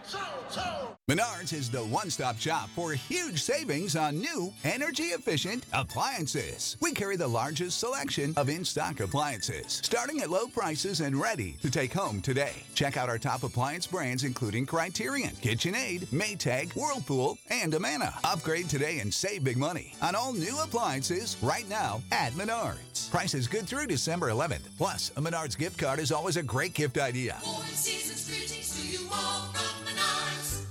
Menards 1.08 1.52
is 1.52 1.70
the 1.70 1.84
one 1.84 2.10
stop 2.10 2.38
shop 2.38 2.68
for 2.70 2.92
huge 2.92 3.42
savings 3.42 3.94
on 3.94 4.18
new, 4.18 4.52
energy 4.64 5.04
efficient 5.04 5.64
appliances. 5.72 6.76
We 6.80 6.92
carry 6.92 7.16
the 7.16 7.28
largest 7.28 7.78
selection 7.78 8.34
of 8.36 8.48
in 8.48 8.64
stock 8.64 9.00
appliances, 9.00 9.80
starting 9.84 10.20
at 10.20 10.30
low 10.30 10.46
prices 10.46 11.00
and 11.00 11.14
ready 11.14 11.56
to 11.62 11.70
take 11.70 11.92
home 11.92 12.20
today. 12.20 12.64
Check 12.74 12.96
out 12.96 13.08
our 13.08 13.18
top 13.18 13.44
appliance 13.44 13.86
brands, 13.86 14.24
including 14.24 14.66
Criterion, 14.66 15.30
KitchenAid, 15.36 16.06
Maytag, 16.06 16.74
Whirlpool, 16.74 17.38
and 17.50 17.74
Amana. 17.74 18.14
Upgrade 18.24 18.68
today 18.68 18.98
and 18.98 19.12
save 19.12 19.44
big 19.44 19.56
money 19.56 19.94
on 20.02 20.14
all 20.14 20.32
new 20.32 20.58
appliances 20.62 21.36
right 21.42 21.68
now 21.68 22.00
at 22.10 22.32
Menards. 22.32 23.10
Price 23.10 23.34
is 23.34 23.46
good 23.46 23.66
through 23.66 23.86
December 23.86 24.30
11th. 24.30 24.76
Plus, 24.76 25.12
a 25.16 25.20
Menards 25.20 25.56
gift 25.56 25.78
card 25.78 26.00
is 26.00 26.10
always 26.10 26.36
a 26.36 26.42
great 26.42 26.74
gift 26.74 26.95
idea. 26.98 27.34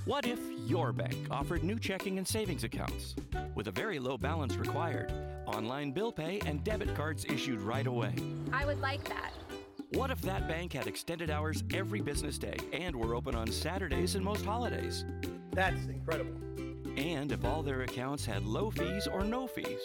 What 0.04 0.24
if 0.26 0.38
your 0.66 0.92
bank 0.92 1.16
offered 1.30 1.64
new 1.64 1.78
checking 1.78 2.18
and 2.18 2.26
savings 2.26 2.64
accounts 2.64 3.16
with 3.54 3.68
a 3.68 3.72
very 3.72 3.98
low 3.98 4.16
balance 4.16 4.56
required, 4.56 5.12
online 5.46 5.92
bill 5.92 6.12
pay, 6.12 6.40
and 6.46 6.62
debit 6.62 6.94
cards 6.94 7.24
issued 7.24 7.60
right 7.60 7.86
away? 7.86 8.14
I 8.52 8.64
would 8.64 8.80
like 8.80 9.02
that. 9.08 9.32
What 9.90 10.10
if 10.10 10.20
that 10.22 10.46
bank 10.46 10.72
had 10.72 10.86
extended 10.86 11.30
hours 11.30 11.64
every 11.72 12.00
business 12.00 12.38
day 12.38 12.56
and 12.72 12.94
were 12.94 13.14
open 13.14 13.34
on 13.34 13.50
Saturdays 13.50 14.14
and 14.14 14.24
most 14.24 14.44
holidays? 14.44 15.04
That's 15.52 15.86
incredible. 15.86 16.36
And 16.96 17.30
if 17.32 17.44
all 17.44 17.62
their 17.62 17.82
accounts 17.82 18.24
had 18.24 18.44
low 18.44 18.70
fees 18.70 19.06
or 19.06 19.22
no 19.22 19.46
fees? 19.46 19.80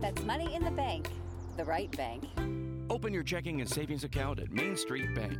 That's 0.00 0.22
money 0.24 0.54
in 0.54 0.64
the 0.64 0.70
bank. 0.70 1.08
The 1.56 1.64
right 1.64 1.90
bank. 1.96 2.24
Open 2.90 3.12
your 3.12 3.22
checking 3.22 3.60
and 3.60 3.68
savings 3.68 4.04
account 4.04 4.40
at 4.40 4.50
Main 4.50 4.76
Street 4.76 5.14
Bank. 5.14 5.38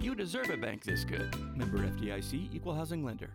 You 0.00 0.14
deserve 0.14 0.48
a 0.48 0.56
bank 0.56 0.82
this 0.82 1.04
good. 1.04 1.34
Member 1.54 1.78
FDIC, 1.78 2.54
Equal 2.54 2.74
Housing 2.74 3.04
Lender. 3.04 3.30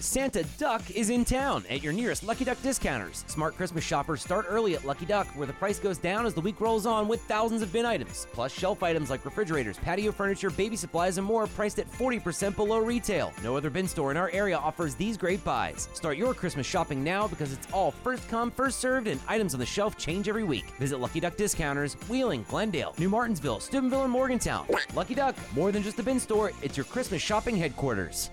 Santa 0.00 0.44
Duck 0.56 0.90
is 0.90 1.10
in 1.10 1.26
town 1.26 1.62
at 1.68 1.82
your 1.82 1.92
nearest 1.92 2.24
Lucky 2.24 2.44
Duck 2.44 2.60
discounters. 2.62 3.22
Smart 3.26 3.54
Christmas 3.54 3.84
shoppers 3.84 4.22
start 4.22 4.46
early 4.48 4.74
at 4.74 4.84
Lucky 4.86 5.04
Duck, 5.04 5.26
where 5.36 5.46
the 5.46 5.52
price 5.52 5.78
goes 5.78 5.98
down 5.98 6.24
as 6.24 6.32
the 6.32 6.40
week 6.40 6.58
rolls 6.58 6.86
on 6.86 7.06
with 7.06 7.20
thousands 7.22 7.60
of 7.60 7.70
bin 7.70 7.84
items, 7.84 8.26
plus 8.32 8.50
shelf 8.50 8.82
items 8.82 9.10
like 9.10 9.24
refrigerators, 9.26 9.76
patio 9.78 10.10
furniture, 10.10 10.48
baby 10.48 10.74
supplies, 10.74 11.18
and 11.18 11.26
more 11.26 11.46
priced 11.48 11.78
at 11.78 11.90
40% 11.92 12.56
below 12.56 12.78
retail. 12.78 13.32
No 13.42 13.58
other 13.58 13.68
bin 13.68 13.86
store 13.86 14.10
in 14.10 14.16
our 14.16 14.30
area 14.30 14.56
offers 14.56 14.94
these 14.94 15.18
great 15.18 15.44
buys. 15.44 15.88
Start 15.92 16.16
your 16.16 16.32
Christmas 16.32 16.66
shopping 16.66 17.04
now 17.04 17.28
because 17.28 17.52
it's 17.52 17.70
all 17.70 17.90
first 17.90 18.26
come, 18.28 18.50
first 18.50 18.80
served, 18.80 19.06
and 19.06 19.20
items 19.28 19.52
on 19.52 19.60
the 19.60 19.66
shelf 19.66 19.98
change 19.98 20.28
every 20.30 20.44
week. 20.44 20.64
Visit 20.78 20.98
Lucky 20.98 21.20
Duck 21.20 21.36
discounters, 21.36 21.94
Wheeling, 22.08 22.46
Glendale, 22.48 22.94
New 22.96 23.10
Martinsville, 23.10 23.60
Steubenville, 23.60 24.04
and 24.04 24.12
Morgantown. 24.12 24.66
Lucky 24.94 25.14
Duck, 25.14 25.36
more 25.54 25.70
than 25.70 25.82
just 25.82 25.98
a 25.98 26.02
bin 26.02 26.18
store, 26.18 26.52
it's 26.62 26.78
your 26.78 26.84
Christmas 26.84 27.20
shopping 27.20 27.56
headquarters. 27.56 28.30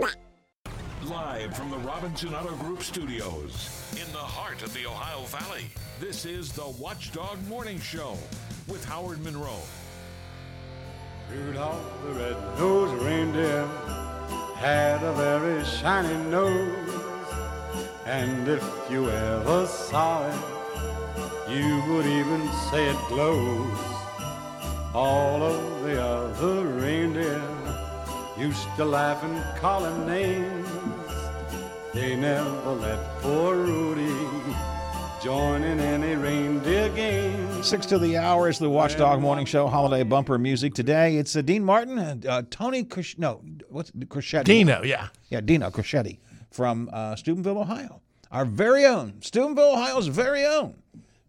Live 1.10 1.55
from 1.55 1.70
the 1.70 1.78
Robinson 1.78 2.34
Auto 2.36 2.53
Group 2.55 2.84
studios 2.84 3.93
in 3.93 4.12
the 4.12 4.18
heart 4.18 4.62
of 4.62 4.74
the 4.74 4.86
Ohio 4.86 5.24
Valley, 5.28 5.66
this 6.01 6.26
is 6.26 6.51
the 6.51 6.68
Watchdog 6.68 7.38
Morning 7.47 7.80
Show 7.80 8.18
with 8.68 8.84
Howard 8.84 9.24
Monroe. 9.24 9.62
Rudolph 11.32 12.03
the 12.03 12.12
red-nosed 12.12 13.01
reindeer 13.03 13.66
had 14.58 15.01
a 15.01 15.14
very 15.14 15.64
shiny 15.64 16.30
nose, 16.30 17.01
and 18.05 18.49
if 18.49 18.64
you 18.89 19.10
ever 19.10 19.66
saw 19.66 20.28
it, 20.28 20.36
you 21.49 21.84
would 21.88 22.05
even 22.05 22.49
say 22.70 22.89
it 22.89 22.97
glows. 23.08 23.80
All 24.93 25.41
of 25.41 25.84
the 25.84 26.03
other 26.03 26.66
reindeer 26.68 27.41
used 28.38 28.68
to 28.76 28.84
laugh 28.84 29.24
and 29.24 29.58
call 29.58 29.86
him 29.86 30.05
names. 30.05 30.66
They 31.97 32.15
never 32.15 32.73
let 32.73 32.99
poor 33.21 33.55
Rudy 33.55 34.13
join 35.23 35.63
in 35.63 35.79
any 35.79 36.13
reindeer 36.15 36.89
game. 36.89 37.63
Six 37.63 37.87
to 37.87 37.97
the 37.97 38.17
hour 38.17 38.47
is 38.47 38.59
the 38.59 38.69
Watchdog 38.69 39.19
Morning 39.19 39.47
Show 39.47 39.65
holiday 39.67 40.03
bumper 40.03 40.37
music. 40.37 40.75
Today 40.75 41.17
it's 41.17 41.35
uh, 41.35 41.41
Dean 41.41 41.63
Martin 41.63 41.97
and 41.97 42.23
uh, 42.27 42.43
Tony 42.51 42.83
Crush- 42.83 43.17
no, 43.17 43.41
what's 43.69 43.89
Crescetti? 43.89 44.43
Dino, 44.43 44.83
yeah. 44.83 45.07
Yeah, 45.29 45.41
Dino 45.41 45.71
Crescetti 45.71 46.19
from 46.51 46.87
uh, 46.93 47.15
Steubenville, 47.15 47.57
Ohio. 47.57 47.99
Our 48.31 48.45
very 48.45 48.85
own, 48.85 49.19
Steubenville, 49.21 49.71
Ohio's 49.73 50.05
very 50.05 50.45
own. 50.45 50.75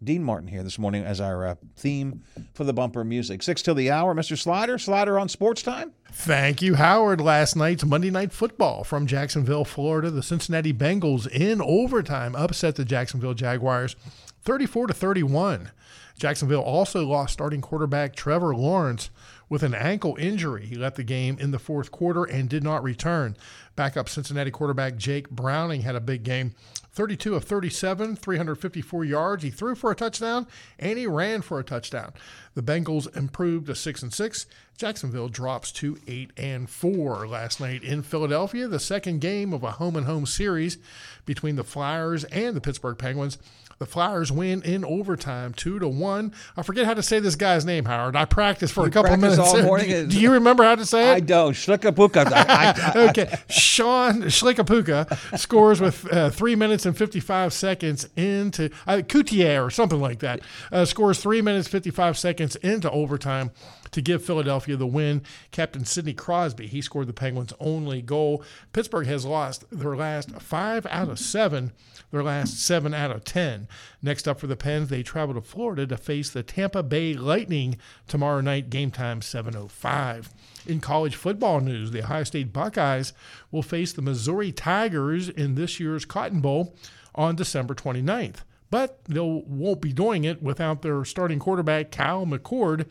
Dean 0.03 0.23
Martin 0.23 0.49
here 0.49 0.63
this 0.63 0.79
morning 0.79 1.03
as 1.03 1.21
our 1.21 1.47
uh, 1.47 1.55
theme 1.77 2.23
for 2.55 2.65
the 2.65 2.73
bumper 2.73 3.05
music. 3.05 3.43
Six 3.43 3.63
till 3.63 3.75
the 3.75 3.91
hour, 3.91 4.15
Mr. 4.15 4.39
Slider. 4.39 4.79
Slider 4.79 5.19
on 5.19 5.29
sports 5.29 5.63
time. 5.63 5.93
Thank 6.13 6.63
you, 6.63 6.77
Howard. 6.77 7.21
Last 7.21 7.57
night's 7.57 7.85
Monday 7.85 8.11
Night 8.11 8.33
Football 8.33 8.85
from 8.85 9.07
Jacksonville, 9.07 9.65
Florida. 9.65 10.11
The 10.11 10.23
Cincinnati 10.23 10.73
Bengals 10.73 11.27
in 11.29 11.61
overtime 11.61 12.37
upset 12.37 12.77
the 12.77 12.85
Jacksonville 12.85 13.35
Jaguars 13.35 13.97
34 14.43 14.89
to 14.89 14.95
31. 14.95 15.71
Jacksonville 16.19 16.63
also 16.63 17.07
lost 17.07 17.33
starting 17.33 17.61
quarterback 17.61 18.15
Trevor 18.15 18.55
Lawrence 18.55 19.11
with 19.49 19.63
an 19.63 19.75
ankle 19.75 20.17
injury. 20.19 20.67
He 20.67 20.75
left 20.75 20.97
the 20.97 21.05
game 21.05 21.39
in 21.39 21.53
the 21.53 21.59
fourth 21.59 21.91
quarter 21.91 22.25
and 22.25 22.49
did 22.49 22.65
not 22.65 22.83
return. 22.83 23.37
Backup 23.77 24.09
Cincinnati 24.09 24.51
quarterback 24.51 24.97
Jake 24.97 25.31
Browning 25.31 25.83
had 25.83 25.95
a 25.95 26.01
big 26.01 26.25
game. 26.25 26.55
32 26.99 27.37
of 27.37 27.45
37, 27.45 28.17
354 28.17 29.05
yards. 29.05 29.45
He 29.45 29.51
threw 29.51 29.77
for 29.77 29.93
a 29.93 29.95
touchdown 29.95 30.49
and 30.81 30.99
he 30.99 31.07
ran 31.07 31.43
for 31.43 31.61
a 31.61 31.65
touchdown. 31.65 32.13
The 32.57 32.63
Bengals 32.63 33.17
improved 33.17 33.69
to 33.69 33.77
6 33.77 34.03
and 34.03 34.13
6. 34.13 34.47
Jacksonville 34.77 35.29
drops 35.29 35.71
to 35.73 35.97
8 36.09 36.33
and 36.37 36.69
4 36.69 37.29
last 37.29 37.61
night 37.61 37.85
in 37.85 38.03
Philadelphia, 38.03 38.67
the 38.67 38.81
second 38.81 39.21
game 39.21 39.53
of 39.53 39.63
a 39.63 39.71
home 39.71 39.95
and 39.95 40.07
home 40.07 40.27
series 40.27 40.79
between 41.25 41.55
the 41.55 41.63
Flyers 41.63 42.25
and 42.25 42.57
the 42.57 42.61
Pittsburgh 42.61 42.99
Penguins. 42.99 43.39
The 43.79 43.87
Flyers 43.87 44.33
win 44.33 44.63
in 44.63 44.85
overtime, 44.85 45.55
two 45.55 45.79
to 45.79 45.87
one. 45.87 46.35
I 46.57 46.63
forget 46.63 46.85
how 46.85 46.95
to 46.95 47.03
say 47.03 47.21
this 47.21 47.37
guy's 47.37 47.65
name, 47.65 47.85
Howard. 47.85 48.17
I 48.17 48.25
practiced 48.25 48.73
for 48.75 48.81
You 48.83 48.89
a 48.89 48.91
couple 48.91 49.13
of 49.15 49.21
minutes. 49.21 49.39
all 49.39 49.63
morning? 49.63 50.09
Do 50.09 50.21
you 50.21 50.33
remember 50.33 50.65
how 50.65 50.75
to 50.75 50.85
say 50.85 51.11
it? 51.11 51.15
I 51.15 51.21
don't. 51.21 51.53
Schlickapuka. 51.53 52.99
Okay, 53.09 53.33
Sean 53.49 54.23
Schlickapuka 54.25 55.39
scores 55.39 55.81
with 55.81 56.13
uh, 56.13 56.31
three 56.31 56.57
minutes 56.57 56.87
and 56.87 56.97
55 56.97 57.53
seconds 57.53 58.09
into 58.17 58.71
uh, 58.87 59.03
Coutier 59.07 59.65
or 59.65 59.71
something 59.71 60.01
like 60.01 60.19
that. 60.21 60.41
Uh, 60.73 60.85
scores 60.85 61.21
three 61.21 61.41
minutes 61.41 61.69
55 61.69 62.19
seconds 62.19 62.57
into 62.57 62.91
overtime 62.91 63.53
to 63.93 64.03
give 64.03 64.25
Philadelphia 64.25 64.77
the 64.77 64.87
win. 64.87 65.23
Captain 65.53 65.85
Sidney 65.85 66.15
Crosby 66.15 66.67
he 66.67 66.83
scored 66.83 67.07
the 67.07 67.13
Penguins' 67.13 67.53
only 67.61 68.03
goal. 68.03 68.43
Pittsburgh 68.73 69.07
has 69.07 69.25
lost 69.25 69.65
their 69.71 69.97
last 69.97 70.33
five 70.43 70.85
out 70.91 71.09
of 71.09 71.19
seven. 71.21 71.73
Their 72.11 72.23
last 72.23 72.59
seven 72.59 72.95
out 72.95 73.11
of 73.11 73.25
ten. 73.25 73.69
Next 74.01 74.27
up 74.27 74.41
for 74.41 74.47
the 74.47 74.57
Pens, 74.57 74.89
they 74.89 75.03
travel 75.03 75.35
to 75.35 75.43
Florida 75.43 75.87
to 75.87 75.97
face 75.97 76.31
the 76.31 76.43
Tampa 76.43 76.83
Bay 76.83 77.13
Lightning 77.13 77.77
tomorrow 78.07 78.41
night. 78.41 78.71
Game 78.71 78.91
time 78.91 79.21
7:05. 79.21 80.31
In 80.67 80.81
college 80.81 81.17
football 81.17 81.61
news, 81.61 81.91
the 81.91 82.03
Ohio 82.03 82.25
State 82.25 82.53
Buckeyes 82.53 83.13
will 83.51 83.63
face 83.63 83.93
the 83.93 84.03
Missouri 84.03 84.53
Tigers 84.53 85.29
in 85.29 85.55
this 85.55 85.79
year's 85.79 86.05
Cotton 86.07 86.41
Bowl 86.41 86.75
on 87.15 87.37
December 87.37 87.75
29th. 87.75 88.43
But 88.71 89.05
they 89.05 89.21
won't 89.21 89.81
be 89.81 89.93
doing 89.93 90.25
it 90.25 90.43
without 90.43 90.83
their 90.83 91.05
starting 91.05 91.39
quarterback, 91.39 91.91
Kyle 91.91 92.27
McCord. 92.27 92.87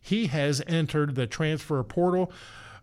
He 0.00 0.26
has 0.28 0.62
entered 0.66 1.14
the 1.14 1.26
transfer 1.26 1.82
portal. 1.82 2.32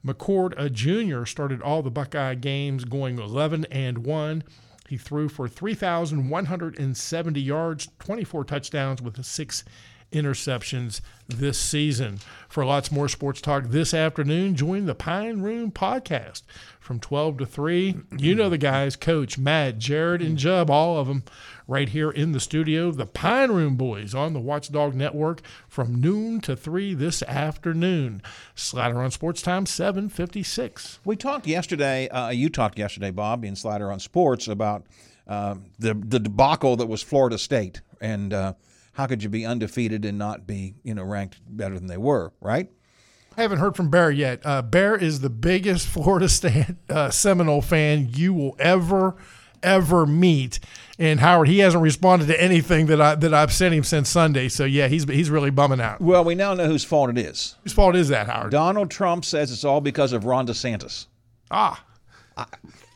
McCord, 0.05 0.53
a 0.57 0.69
junior, 0.69 1.25
started 1.25 1.61
all 1.61 1.81
the 1.81 1.91
Buckeye 1.91 2.35
games 2.35 2.85
going 2.85 3.19
11 3.19 3.65
and 3.65 3.99
1. 3.99 4.43
He 4.88 4.97
threw 4.97 5.27
for 5.29 5.47
3,170 5.47 7.41
yards, 7.41 7.89
24 7.99 8.43
touchdowns 8.45 9.01
with 9.01 9.23
six 9.25 9.63
interceptions 10.12 11.01
this 11.28 11.60
season. 11.60 12.20
For 12.47 12.66
lots 12.66 12.91
more 12.91 13.10
sports 13.10 13.41
talk 13.41 13.66
this 13.66 13.93
afternoon, 13.93 14.55
join 14.55 14.86
the 14.86 14.95
Pine 14.95 15.41
Room 15.41 15.72
podcast 15.72 16.43
from 16.80 16.99
12 16.99 17.39
to 17.39 17.45
3. 17.45 17.95
You 18.18 18.34
know 18.34 18.49
the 18.49 18.58
guys, 18.58 18.95
Coach, 18.95 19.38
Matt, 19.38 19.78
Jared, 19.78 20.22
and 20.22 20.38
Jub, 20.38 20.70
all 20.70 20.97
of 20.97 21.08
them 21.08 21.24
right 21.68 21.89
here 21.89 22.10
in 22.10 22.32
the 22.32 22.39
studio. 22.39 22.91
The 22.91 23.05
Pine 23.05 23.51
Room 23.51 23.76
Boys 23.76 24.16
on 24.16 24.34
the 24.34 24.39
Watchdog 24.39 24.95
Network 24.95 25.41
from 25.68 25.99
noon 25.99 26.39
to 26.41 26.55
3 26.55 26.93
this 26.93 27.22
afternoon. 27.24 28.22
Slider 28.55 29.01
on 29.01 29.12
Sports 29.12 29.41
Time, 29.41 29.66
756. 29.66 30.99
We 31.03 31.18
talked 31.18 31.45
yesterday, 31.45 32.08
uh, 32.08 32.30
you 32.30 32.49
talked 32.49 32.80
yesterday, 32.80 33.12
Bob, 33.12 33.43
in 33.43 33.55
Slider 33.58 33.91
on 33.91 33.99
Sports, 33.99 34.47
about 34.47 34.86
uh, 35.28 35.55
the, 35.78 35.93
the 35.93 36.20
debacle 36.20 36.78
that 36.78 36.88
was 36.88 37.03
Florida 37.03 37.38
State. 37.38 37.82
And 37.99 38.34
uh, 38.34 38.53
how 38.97 39.05
could 39.05 39.21
you 39.21 39.29
be 39.29 39.45
undefeated 39.45 40.05
and 40.05 40.17
not 40.17 40.47
be, 40.47 40.73
you 40.81 40.95
know, 40.95 41.03
ranked 41.03 41.37
better 41.47 41.75
than 41.75 41.85
they 41.85 41.97
were, 41.97 42.33
right? 42.41 42.67
I 43.37 43.43
haven't 43.43 43.59
heard 43.59 43.75
from 43.75 43.91
Bear 43.91 44.09
yet. 44.09 44.41
Uh, 44.43 44.63
Bear 44.63 44.95
is 44.95 45.19
the 45.19 45.29
biggest 45.29 45.87
Florida 45.87 46.27
State 46.27 46.75
uh, 46.89 47.11
Seminole 47.11 47.61
fan 47.61 48.09
you 48.11 48.33
will 48.33 48.55
ever, 48.57 49.15
ever 49.61 50.07
meet. 50.07 50.59
And 50.97 51.19
Howard, 51.19 51.47
he 51.47 51.59
hasn't 51.59 51.83
responded 51.83 52.25
to 52.29 52.41
anything 52.41 52.87
that 52.87 52.99
I 52.99 53.13
that 53.13 53.35
I've 53.35 53.53
sent 53.53 53.75
him 53.75 53.83
since 53.83 54.09
Sunday. 54.09 54.49
So 54.49 54.65
yeah, 54.65 54.87
he's 54.87 55.03
he's 55.03 55.29
really 55.29 55.51
bumming 55.51 55.79
out. 55.79 56.01
Well, 56.01 56.23
we 56.23 56.33
now 56.33 56.55
know 56.55 56.65
whose 56.65 56.83
fault 56.83 57.11
it 57.11 57.19
is. 57.19 57.55
Whose 57.61 57.73
fault 57.73 57.95
is 57.95 58.09
that, 58.09 58.25
Howard? 58.25 58.49
Donald 58.49 58.89
Trump 58.89 59.25
says 59.25 59.51
it's 59.51 59.63
all 59.63 59.79
because 59.79 60.11
of 60.11 60.25
Ron 60.25 60.47
DeSantis. 60.47 61.05
Ah. 61.51 61.83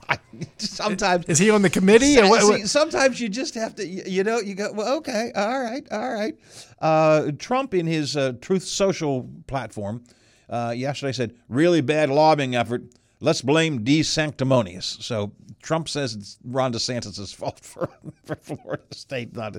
sometimes 0.57 1.25
is 1.27 1.37
he 1.37 1.49
on 1.49 1.61
the 1.61 1.69
committee? 1.69 2.15
See, 2.15 2.21
what- 2.21 2.41
see, 2.41 2.65
sometimes 2.65 3.19
you 3.19 3.29
just 3.29 3.55
have 3.55 3.75
to, 3.75 3.85
you, 3.85 4.23
know, 4.23 4.39
you 4.39 4.55
go, 4.55 4.71
well, 4.71 4.97
okay, 4.97 5.31
all 5.35 5.61
right, 5.61 5.85
all 5.91 6.13
right. 6.13 6.35
Uh, 6.79 7.31
Trump, 7.37 7.73
in 7.73 7.85
his 7.85 8.17
uh, 8.17 8.33
Truth 8.41 8.63
Social 8.63 9.29
platform 9.47 10.03
uh, 10.49 10.73
yesterday, 10.75 11.11
said, 11.11 11.35
really 11.49 11.81
bad 11.81 12.09
lobbying 12.09 12.55
effort. 12.55 12.83
Let's 13.19 13.41
blame 13.41 13.85
DeSanctimonious. 13.85 15.01
So 15.03 15.31
Trump 15.61 15.87
says 15.87 16.15
it's 16.15 16.37
Ron 16.43 16.73
DeSantis' 16.73 17.35
fault 17.35 17.59
for, 17.59 17.89
for 18.25 18.35
Florida 18.35 18.83
State 18.91 19.35
not, 19.35 19.57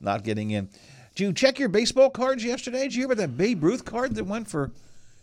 not 0.00 0.22
getting 0.22 0.50
in. 0.52 0.68
Did 1.16 1.24
you 1.24 1.32
check 1.32 1.58
your 1.58 1.68
baseball 1.68 2.08
cards 2.08 2.44
yesterday? 2.44 2.84
Did 2.84 2.94
you 2.94 3.00
hear 3.00 3.06
about 3.06 3.16
that 3.18 3.36
Babe 3.36 3.64
Ruth 3.64 3.84
card 3.84 4.14
that 4.14 4.24
went 4.24 4.48
for 4.48 4.70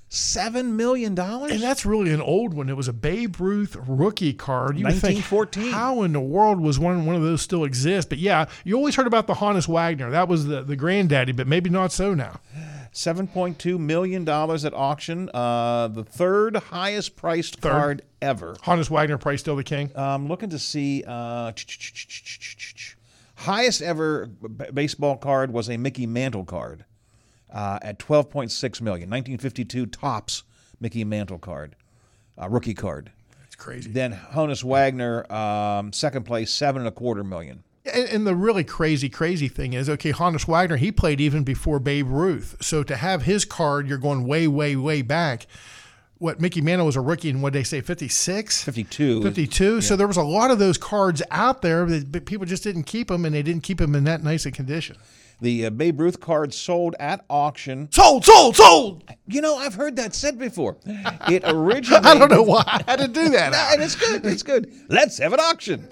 $7 0.09 0.65
million? 0.71 1.17
And 1.19 1.61
that's 1.61 1.85
really 1.85 2.11
an 2.11 2.21
old 2.21 2.53
one. 2.53 2.69
It 2.69 2.77
was 2.77 2.87
a 2.87 2.93
Babe 2.93 3.39
Ruth 3.39 3.75
rookie 3.87 4.33
card. 4.33 4.77
You 4.77 4.85
would 4.85 4.93
think, 4.93 5.17
1914. 5.31 5.71
how 5.71 6.03
in 6.03 6.13
the 6.13 6.21
world 6.21 6.59
was 6.61 6.79
one 6.79 7.05
one 7.05 7.15
of 7.15 7.21
those 7.21 7.41
still 7.41 7.63
exist? 7.63 8.09
But 8.09 8.17
yeah, 8.19 8.45
you 8.63 8.75
always 8.75 8.95
heard 8.95 9.07
about 9.07 9.27
the 9.27 9.35
Honus 9.35 9.67
Wagner. 9.67 10.09
That 10.09 10.27
was 10.27 10.45
the, 10.45 10.63
the 10.63 10.75
granddaddy, 10.75 11.33
but 11.33 11.47
maybe 11.47 11.69
not 11.69 11.91
so 11.91 12.13
now. 12.13 12.39
$7.2 12.93 13.77
million 13.77 14.27
at 14.27 14.73
auction. 14.73 15.29
Uh, 15.33 15.87
the 15.87 16.03
third 16.03 16.55
highest 16.55 17.15
priced 17.15 17.57
Third. 17.57 17.71
card 17.71 18.01
ever. 18.21 18.55
Honus 18.63 18.89
Wagner 18.89 19.17
probably 19.17 19.37
still 19.37 19.55
the 19.55 19.63
king. 19.63 19.91
I'm 19.95 20.27
looking 20.27 20.49
to 20.49 20.59
see. 20.59 21.03
Uh, 21.05 21.51
highest 23.35 23.81
ever 23.81 24.25
b- 24.25 24.65
baseball 24.73 25.17
card 25.17 25.51
was 25.51 25.69
a 25.69 25.77
Mickey 25.77 26.07
Mantle 26.07 26.45
card 26.45 26.85
uh, 27.51 27.79
at 27.81 27.99
12.6 27.99 28.81
million. 28.81 29.09
1952 29.09 29.85
Topps 29.87 30.43
Mickey 30.79 31.03
Mantle 31.03 31.39
card, 31.39 31.75
uh, 32.39 32.49
rookie 32.49 32.73
card. 32.73 33.11
That's 33.39 33.55
crazy. 33.55 33.89
Then 33.91 34.13
Honus 34.13 34.63
Wagner, 34.63 35.31
um, 35.31 35.93
second 35.93 36.23
place, 36.23 36.51
seven 36.51 36.81
and 36.81 36.87
a 36.87 36.91
quarter 36.91 37.23
million. 37.23 37.63
And, 37.91 38.09
and 38.09 38.27
the 38.27 38.35
really 38.35 38.63
crazy, 38.63 39.09
crazy 39.09 39.47
thing 39.47 39.73
is, 39.73 39.89
okay, 39.89 40.11
Honus 40.11 40.47
Wagner, 40.47 40.77
he 40.77 40.91
played 40.91 41.21
even 41.21 41.43
before 41.43 41.79
Babe 41.79 42.07
Ruth. 42.09 42.57
So 42.61 42.83
to 42.83 42.95
have 42.95 43.23
his 43.23 43.45
card, 43.45 43.87
you're 43.87 43.97
going 43.97 44.27
way, 44.27 44.47
way, 44.47 44.75
way 44.75 45.01
back. 45.01 45.47
What 46.19 46.41
Mickey 46.41 46.61
Mantle 46.61 46.87
was 46.87 46.95
a 46.95 47.01
rookie 47.01 47.29
in 47.29 47.41
what 47.41 47.53
they 47.53 47.63
say, 47.63 47.79
56? 47.79 48.63
52. 48.63 49.21
52. 49.21 49.81
So 49.81 49.95
there 49.95 50.07
was 50.07 50.17
a 50.17 50.23
lot 50.23 50.49
of 50.49 50.57
those 50.57 50.77
cards 50.77 51.21
out 51.29 51.61
there, 51.61 51.85
that, 51.85 52.11
but 52.11 52.25
people 52.25 52.45
just 52.47 52.63
didn't 52.63 52.83
keep 52.83 53.09
them, 53.09 53.23
and 53.23 53.35
they 53.35 53.43
didn't 53.43 53.61
keep 53.61 53.77
them 53.77 53.93
in 53.93 54.03
that 54.05 54.23
nice 54.23 54.47
a 54.47 54.51
condition. 54.51 54.97
The 55.39 55.67
uh, 55.67 55.69
Babe 55.69 55.99
Ruth 55.99 56.19
card 56.19 56.53
sold 56.53 56.95
at 56.99 57.23
auction. 57.29 57.89
Sold, 57.91 58.25
sold, 58.25 58.55
sold. 58.55 59.03
You 59.27 59.41
know, 59.41 59.55
I've 59.55 59.75
heard 59.75 59.95
that 59.97 60.15
said 60.15 60.39
before. 60.39 60.77
It 61.29 61.43
originated. 61.45 62.05
I 62.05 62.17
don't 62.17 62.31
know 62.31 62.43
why 62.43 62.63
I 62.65 62.83
had 62.87 62.99
to 62.99 63.07
do 63.07 63.29
that. 63.29 63.53
And 63.73 63.83
it's 63.83 63.95
good. 63.95 64.25
It's 64.25 64.43
good. 64.43 64.71
Let's 64.87 65.17
have 65.17 65.33
an 65.33 65.39
auction. 65.39 65.87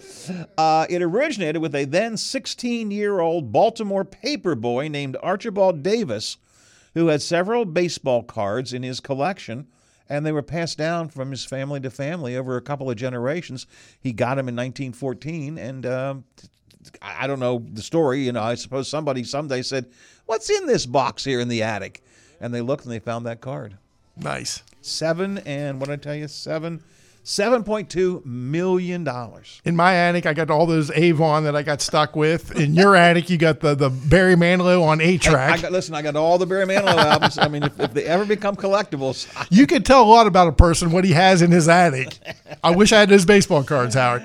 Uh, 0.57 0.85
it 0.89 1.01
originated 1.01 1.61
with 1.61 1.75
a 1.75 1.85
then 1.85 2.15
16 2.15 2.89
year 2.89 3.19
old 3.19 3.51
Baltimore 3.51 4.05
paper 4.05 4.55
boy 4.55 4.87
named 4.87 5.17
Archibald 5.21 5.83
Davis, 5.83 6.37
who 6.93 7.07
had 7.07 7.21
several 7.21 7.65
baseball 7.65 8.23
cards 8.23 8.71
in 8.71 8.81
his 8.83 8.99
collection, 9.01 9.67
and 10.07 10.25
they 10.25 10.31
were 10.31 10.41
passed 10.41 10.77
down 10.77 11.09
from 11.09 11.31
his 11.31 11.43
family 11.43 11.79
to 11.81 11.89
family 11.89 12.37
over 12.37 12.55
a 12.55 12.61
couple 12.61 12.89
of 12.89 12.95
generations. 12.95 13.67
He 13.99 14.13
got 14.13 14.35
them 14.35 14.47
in 14.47 14.55
1914, 14.55 15.57
and 15.57 15.85
um, 15.85 16.23
I 17.01 17.27
don't 17.27 17.39
know 17.39 17.63
the 17.73 17.81
story. 17.81 18.23
You 18.25 18.31
know, 18.31 18.41
I 18.43 18.55
suppose 18.55 18.87
somebody 18.87 19.23
someday 19.23 19.61
said, 19.61 19.85
"What's 20.25 20.49
in 20.49 20.65
this 20.67 20.85
box 20.85 21.23
here 21.23 21.39
in 21.39 21.47
the 21.47 21.63
attic?" 21.63 22.03
And 22.41 22.53
they 22.53 22.61
looked 22.61 22.83
and 22.83 22.91
they 22.93 22.99
found 22.99 23.25
that 23.25 23.41
card. 23.41 23.77
Nice. 24.17 24.61
Seven 24.81 25.39
and 25.39 25.79
what 25.79 25.87
did 25.89 25.93
I 25.99 26.01
tell 26.01 26.15
you? 26.15 26.27
Seven, 26.27 26.83
seven 27.23 27.63
point 27.63 27.89
two 27.89 28.21
million 28.23 29.03
dollars. 29.03 29.61
In 29.65 29.75
my 29.75 29.95
attic, 29.95 30.25
I 30.25 30.33
got 30.33 30.49
all 30.51 30.65
those 30.65 30.91
Avon 30.91 31.43
that 31.45 31.55
I 31.55 31.63
got 31.63 31.81
stuck 31.81 32.15
with. 32.15 32.55
In 32.59 32.75
your 32.75 32.95
attic, 33.07 33.29
you 33.29 33.37
got 33.37 33.61
the, 33.61 33.73
the 33.73 33.89
Barry 33.89 34.35
Manilow 34.35 34.83
on 34.83 34.99
8-track. 34.99 35.61
got 35.63 35.71
listen. 35.71 35.95
I 35.95 36.01
got 36.01 36.15
all 36.15 36.37
the 36.37 36.45
Barry 36.45 36.65
Manilow 36.65 36.85
albums. 36.97 37.37
I 37.37 37.47
mean, 37.47 37.63
if, 37.63 37.79
if 37.79 37.93
they 37.93 38.03
ever 38.05 38.25
become 38.25 38.55
collectibles, 38.55 39.27
You 39.49 39.65
can 39.65 39.81
tell 39.83 40.03
a 40.03 40.09
lot 40.09 40.27
about 40.27 40.47
a 40.47 40.53
person 40.53 40.91
what 40.91 41.03
he 41.03 41.13
has 41.13 41.41
in 41.41 41.51
his 41.51 41.67
attic. 41.67 42.17
I 42.63 42.75
wish 42.75 42.91
I 42.93 42.99
had 42.99 43.09
his 43.09 43.25
baseball 43.25 43.63
cards, 43.63 43.95
Howard. 43.95 44.21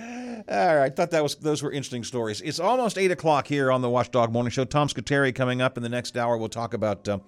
All 0.51 0.57
right, 0.57 0.87
I 0.87 0.91
thought 0.91 1.13
that 1.13 1.23
was 1.23 1.37
those 1.37 1.63
were 1.63 1.71
interesting 1.71 2.03
stories. 2.03 2.41
It's 2.41 2.59
almost 2.59 2.99
eight 2.99 3.13
o'clock 3.13 3.47
here 3.47 3.71
on 3.71 3.83
the 3.83 3.89
Watchdog 3.89 4.33
Morning 4.33 4.51
Show. 4.51 4.65
Tom 4.65 4.89
Scuteri 4.89 5.33
coming 5.33 5.63
up 5.63 5.77
in 5.77 5.85
the 5.85 5.89
next 5.89 6.17
hour. 6.17 6.37
We'll 6.37 6.49
talk 6.49 6.75
about 6.75 7.09
uh, 7.09 7.21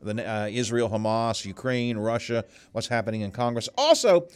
the 0.00 0.24
uh, 0.24 0.46
Israel, 0.46 0.88
Hamas, 0.88 1.44
Ukraine, 1.44 1.98
Russia, 1.98 2.44
what's 2.70 2.86
happening 2.86 3.22
in 3.22 3.32
Congress. 3.32 3.68
Also, 3.76 4.28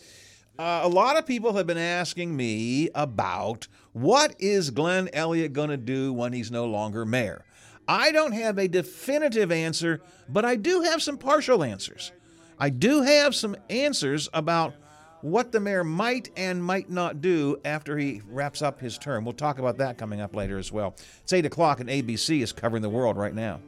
uh, 0.58 0.80
a 0.82 0.88
lot 0.88 1.16
of 1.16 1.24
people 1.24 1.52
have 1.52 1.68
been 1.68 1.78
asking 1.78 2.36
me 2.36 2.90
about 2.96 3.68
what 3.92 4.34
is 4.40 4.70
Glenn 4.70 5.08
Elliott 5.12 5.52
going 5.52 5.70
to 5.70 5.76
do 5.76 6.12
when 6.12 6.32
he's 6.32 6.50
no 6.50 6.66
longer 6.66 7.04
mayor. 7.04 7.44
I 7.86 8.10
don't 8.10 8.32
have 8.32 8.58
a 8.58 8.66
definitive 8.66 9.52
answer, 9.52 10.02
but 10.28 10.44
I 10.44 10.56
do 10.56 10.80
have 10.80 11.00
some 11.00 11.16
partial 11.16 11.62
answers. 11.62 12.10
I 12.58 12.70
do 12.70 13.02
have 13.02 13.36
some 13.36 13.54
answers 13.70 14.28
about 14.32 14.74
what 15.22 15.52
the 15.52 15.60
mayor 15.60 15.84
might 15.84 16.30
and 16.36 16.62
might 16.62 16.90
not 16.90 17.20
do 17.20 17.56
after 17.64 17.96
he 17.96 18.20
wraps 18.28 18.60
up 18.60 18.80
his 18.80 18.98
term. 18.98 19.24
We'll 19.24 19.32
talk 19.32 19.58
about 19.58 19.78
that 19.78 19.96
coming 19.96 20.20
up 20.20 20.36
later 20.36 20.58
as 20.58 20.70
well. 20.70 20.94
It's 21.22 21.32
8 21.32 21.46
o'clock, 21.46 21.80
and 21.80 21.88
ABC 21.88 22.42
is 22.42 22.52
covering 22.52 22.82
the 22.82 22.90
world 22.90 23.16
right 23.16 23.34
now. 23.34 23.60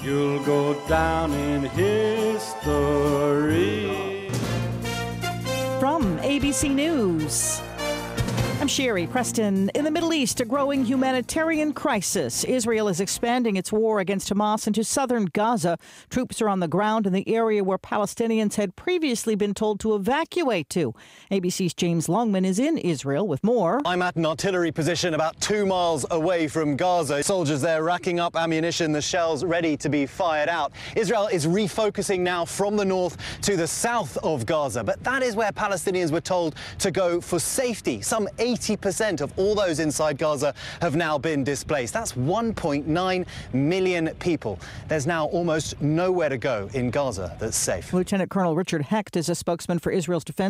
You'll 0.00 0.44
go 0.44 0.74
down 0.88 1.32
in 1.32 1.62
history. 1.62 3.08
From 5.80 6.18
ABC 6.18 6.74
News. 6.74 7.60
I'm 8.60 8.66
Sherry 8.66 9.06
Preston. 9.06 9.68
In 9.76 9.84
the 9.84 9.90
Middle 9.90 10.12
East, 10.12 10.40
a 10.40 10.44
growing 10.44 10.84
humanitarian 10.84 11.72
crisis. 11.72 12.42
Israel 12.42 12.88
is 12.88 13.00
expanding 13.00 13.54
its 13.54 13.70
war 13.70 14.00
against 14.00 14.34
Hamas 14.34 14.66
into 14.66 14.82
southern 14.82 15.26
Gaza. 15.26 15.78
Troops 16.10 16.42
are 16.42 16.48
on 16.48 16.58
the 16.58 16.66
ground 16.66 17.06
in 17.06 17.12
the 17.12 17.32
area 17.32 17.62
where 17.62 17.78
Palestinians 17.78 18.56
had 18.56 18.74
previously 18.74 19.36
been 19.36 19.54
told 19.54 19.78
to 19.80 19.94
evacuate 19.94 20.68
to. 20.70 20.92
ABC's 21.30 21.72
James 21.72 22.08
Longman 22.08 22.44
is 22.44 22.58
in 22.58 22.78
Israel 22.78 23.28
with 23.28 23.44
more. 23.44 23.80
I'm 23.84 24.02
at 24.02 24.16
an 24.16 24.26
artillery 24.26 24.72
position 24.72 25.14
about 25.14 25.40
two 25.40 25.64
miles 25.64 26.04
away 26.10 26.48
from 26.48 26.76
Gaza. 26.76 27.22
Soldiers 27.22 27.60
there 27.60 27.84
racking 27.84 28.18
up 28.18 28.34
ammunition, 28.34 28.90
the 28.90 29.00
shells 29.00 29.44
ready 29.44 29.76
to 29.76 29.88
be 29.88 30.04
fired 30.04 30.48
out. 30.48 30.72
Israel 30.96 31.28
is 31.28 31.46
refocusing 31.46 32.20
now 32.20 32.44
from 32.44 32.74
the 32.74 32.84
north 32.84 33.18
to 33.42 33.56
the 33.56 33.68
south 33.68 34.16
of 34.24 34.46
Gaza, 34.46 34.82
but 34.82 35.00
that 35.04 35.22
is 35.22 35.36
where 35.36 35.52
Palestinians 35.52 36.10
were 36.10 36.20
told 36.20 36.56
to 36.80 36.90
go 36.90 37.20
for 37.20 37.38
safety. 37.38 38.02
Some 38.02 38.28
80% 38.54 39.20
of 39.20 39.36
all 39.38 39.54
those 39.54 39.78
inside 39.78 40.18
Gaza 40.18 40.54
have 40.80 40.96
now 40.96 41.18
been 41.18 41.44
displaced. 41.44 41.92
That's 41.92 42.12
1.9 42.12 43.26
million 43.52 44.08
people. 44.18 44.58
There's 44.88 45.06
now 45.06 45.26
almost 45.26 45.80
nowhere 45.82 46.28
to 46.28 46.38
go 46.38 46.70
in 46.72 46.90
Gaza 46.90 47.36
that's 47.38 47.56
safe. 47.56 47.92
Lieutenant 47.92 48.30
Colonel 48.30 48.54
Richard 48.54 48.82
Hecht 48.82 49.16
is 49.16 49.28
a 49.28 49.34
spokesman 49.34 49.78
for 49.78 49.90
Israel's 49.90 50.24
defense. 50.24 50.38